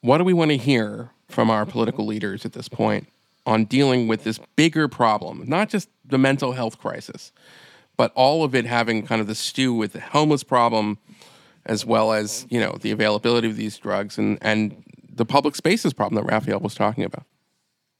what 0.00 0.18
do 0.18 0.24
we 0.24 0.32
want 0.32 0.50
to 0.52 0.56
hear 0.56 1.10
from 1.28 1.50
our 1.50 1.66
political 1.66 2.06
leaders 2.06 2.44
at 2.44 2.52
this 2.52 2.68
point 2.68 3.08
on 3.44 3.64
dealing 3.64 4.08
with 4.08 4.24
this 4.24 4.40
bigger 4.56 4.88
problem, 4.88 5.44
not 5.46 5.68
just 5.68 5.88
the 6.04 6.18
mental 6.18 6.52
health 6.52 6.78
crisis, 6.78 7.32
but 7.96 8.12
all 8.14 8.44
of 8.44 8.54
it 8.54 8.66
having 8.66 9.06
kind 9.06 9.20
of 9.20 9.26
the 9.26 9.34
stew 9.34 9.72
with 9.74 9.92
the 9.92 10.00
homeless 10.00 10.42
problem, 10.42 10.98
as 11.64 11.84
well 11.84 12.12
as 12.12 12.46
you 12.50 12.60
know 12.60 12.76
the 12.80 12.92
availability 12.92 13.48
of 13.48 13.56
these 13.56 13.76
drugs 13.78 14.18
and 14.18 14.38
and 14.40 14.82
the 15.12 15.24
public 15.24 15.56
spaces 15.56 15.92
problem 15.92 16.22
that 16.22 16.30
Rafael 16.30 16.60
was 16.60 16.74
talking 16.74 17.04
about. 17.04 17.24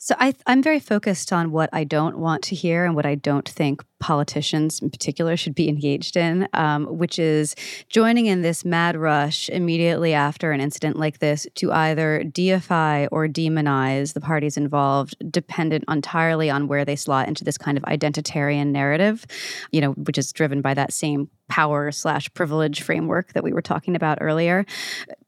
So 0.07 0.15
I, 0.21 0.35
am 0.47 0.63
very 0.63 0.79
focused 0.79 1.33
on 1.33 1.51
what 1.51 1.69
I 1.73 1.83
don't 1.83 2.19
want 2.19 2.45
to 2.45 2.55
hear 2.55 2.85
and 2.85 2.95
what 2.95 3.05
I 3.05 3.17
don't 3.17 3.49
think 3.49 3.85
politicians 3.99 4.79
in 4.79 4.89
particular 4.89 5.37
should 5.37 5.57
be 5.57 5.69
engaged 5.77 6.17
in, 6.17 6.47
um, 6.53 6.87
which 6.87 7.19
is 7.19 7.57
joining 7.89 8.27
in 8.27 8.41
this 8.41 8.65
mad 8.65 8.97
rush 8.97 9.49
immediately 9.49 10.15
after 10.15 10.53
an 10.53 10.61
incident 10.61 10.97
like 10.97 11.19
this 11.19 11.45
to 11.57 11.73
either 11.73 12.23
deify 12.23 13.07
or 13.07 13.27
demonize 13.27 14.13
the 14.15 14.21
parties 14.21 14.57
involved, 14.57 15.17
dependent 15.29 15.83
entirely 15.89 16.51
on 16.51 16.69
where 16.69 16.85
they 16.85 16.95
slot 16.95 17.27
into 17.27 17.43
this 17.43 17.59
kind 17.59 17.77
of 17.77 17.83
identitarian 17.83 18.69
narrative, 18.69 19.27
you 19.73 19.81
know, 19.81 19.91
which 19.95 20.19
is 20.19 20.33
driven 20.33 20.63
by 20.63 20.73
that 20.73 20.93
same 20.93 21.29
power 21.49 21.91
slash 21.91 22.33
privilege 22.33 22.81
framework 22.81 23.33
that 23.33 23.43
we 23.43 23.53
were 23.53 23.61
talking 23.61 23.97
about 23.97 24.19
earlier. 24.21 24.65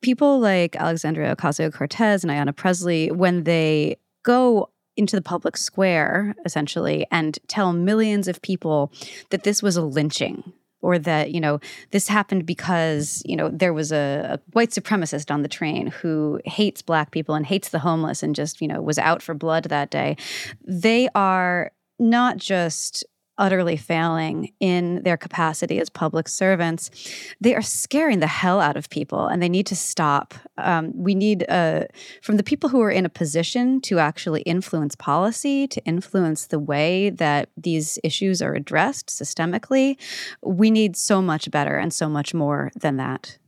People 0.03 0.39
like 0.39 0.77
Alexandria 0.77 1.35
Ocasio 1.35 1.75
Cortez 1.75 2.23
and 2.23 2.31
Ayanna 2.31 2.55
Pressley, 2.55 3.11
when 3.11 3.43
they 3.43 3.97
go 4.29 4.69
into 4.95 5.17
the 5.17 5.23
public 5.23 5.57
square, 5.57 6.35
essentially, 6.45 7.07
and 7.11 7.39
tell 7.49 7.73
millions 7.73 8.29
of 8.29 8.43
people 8.43 8.93
that 9.31 9.43
this 9.43 9.63
was 9.63 9.77
a 9.77 9.83
lynching 9.83 10.53
or 10.81 10.99
that 10.99 11.33
you 11.33 11.41
know 11.41 11.59
this 11.93 12.09
happened 12.09 12.45
because 12.45 13.23
you 13.25 13.35
know 13.35 13.49
there 13.49 13.73
was 13.73 13.91
a, 13.91 14.35
a, 14.35 14.41
white 14.53 14.71
supremacist 14.71 15.33
on 15.33 15.43
the 15.43 15.49
train 15.49 15.89
who 15.89 16.41
hates 16.45 16.83
black 16.83 17.11
people 17.11 17.35
and 17.35 17.47
hates 17.47 17.71
the 17.71 17.81
homeless 17.81 18.23
and 18.23 18.37
just 18.37 18.61
you 18.61 18.69
know 18.69 18.81
was 18.83 18.99
out 18.99 19.23
for 19.23 19.35
blood 19.35 19.65
that 19.65 19.91
day. 19.91 20.17
They 20.63 21.09
are 21.15 21.73
not 21.99 22.37
just 22.37 23.05
utterly 23.39 23.77
failing 23.77 24.53
in 24.61 25.03
their 25.05 25.17
capacity 25.17 25.79
as 25.79 25.89
public 25.89 26.29
servants, 26.29 26.91
they 27.41 27.55
are 27.55 27.63
scaring 27.63 28.21
the 28.21 28.27
hell 28.27 28.61
out 28.61 28.77
of 28.77 28.91
people 28.91 29.27
and 29.27 29.43
they 29.43 29.49
need 29.49 29.67
to 29.67 29.77
stop. 29.77 30.35
Um, 30.59 30.93
we 30.95 31.15
need, 31.15 31.49
uh, 31.49 31.85
from 32.21 32.37
the 32.37 32.43
people 32.43 32.69
who 32.69 32.81
are 32.83 32.91
in 32.91 33.07
a 33.07 33.09
position 33.09 33.81
to 33.83 33.99
actually 33.99 34.43
influence 34.43 34.95
policy, 34.97 35.67
to 35.69 35.83
influence 35.85 36.47
the 36.47 36.59
way 36.59 37.11
that 37.11 37.49
these 37.57 37.99
issues 38.05 38.43
are 38.43 38.55
addressed 38.55 39.09
systemically, 39.09 39.97
we 40.43 40.71
need 40.71 40.97
so 40.97 41.23
much 41.23 41.51
better 41.51 41.77
and 41.77 41.93
so 41.93 42.09
much 42.09 42.35
more 42.35 42.71
than 42.75 42.97
that. 42.97 43.39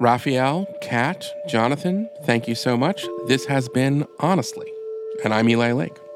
Rafael, 0.00 0.66
Kat, 0.80 1.24
Jonathan, 1.48 2.08
thank 2.22 2.46
you 2.46 2.54
so 2.54 2.76
much. 2.76 3.04
This 3.26 3.46
has 3.46 3.68
been 3.68 4.06
Honestly, 4.20 4.70
and 5.24 5.34
I'm 5.34 5.48
Eli 5.48 5.72
Lake. 5.72 6.07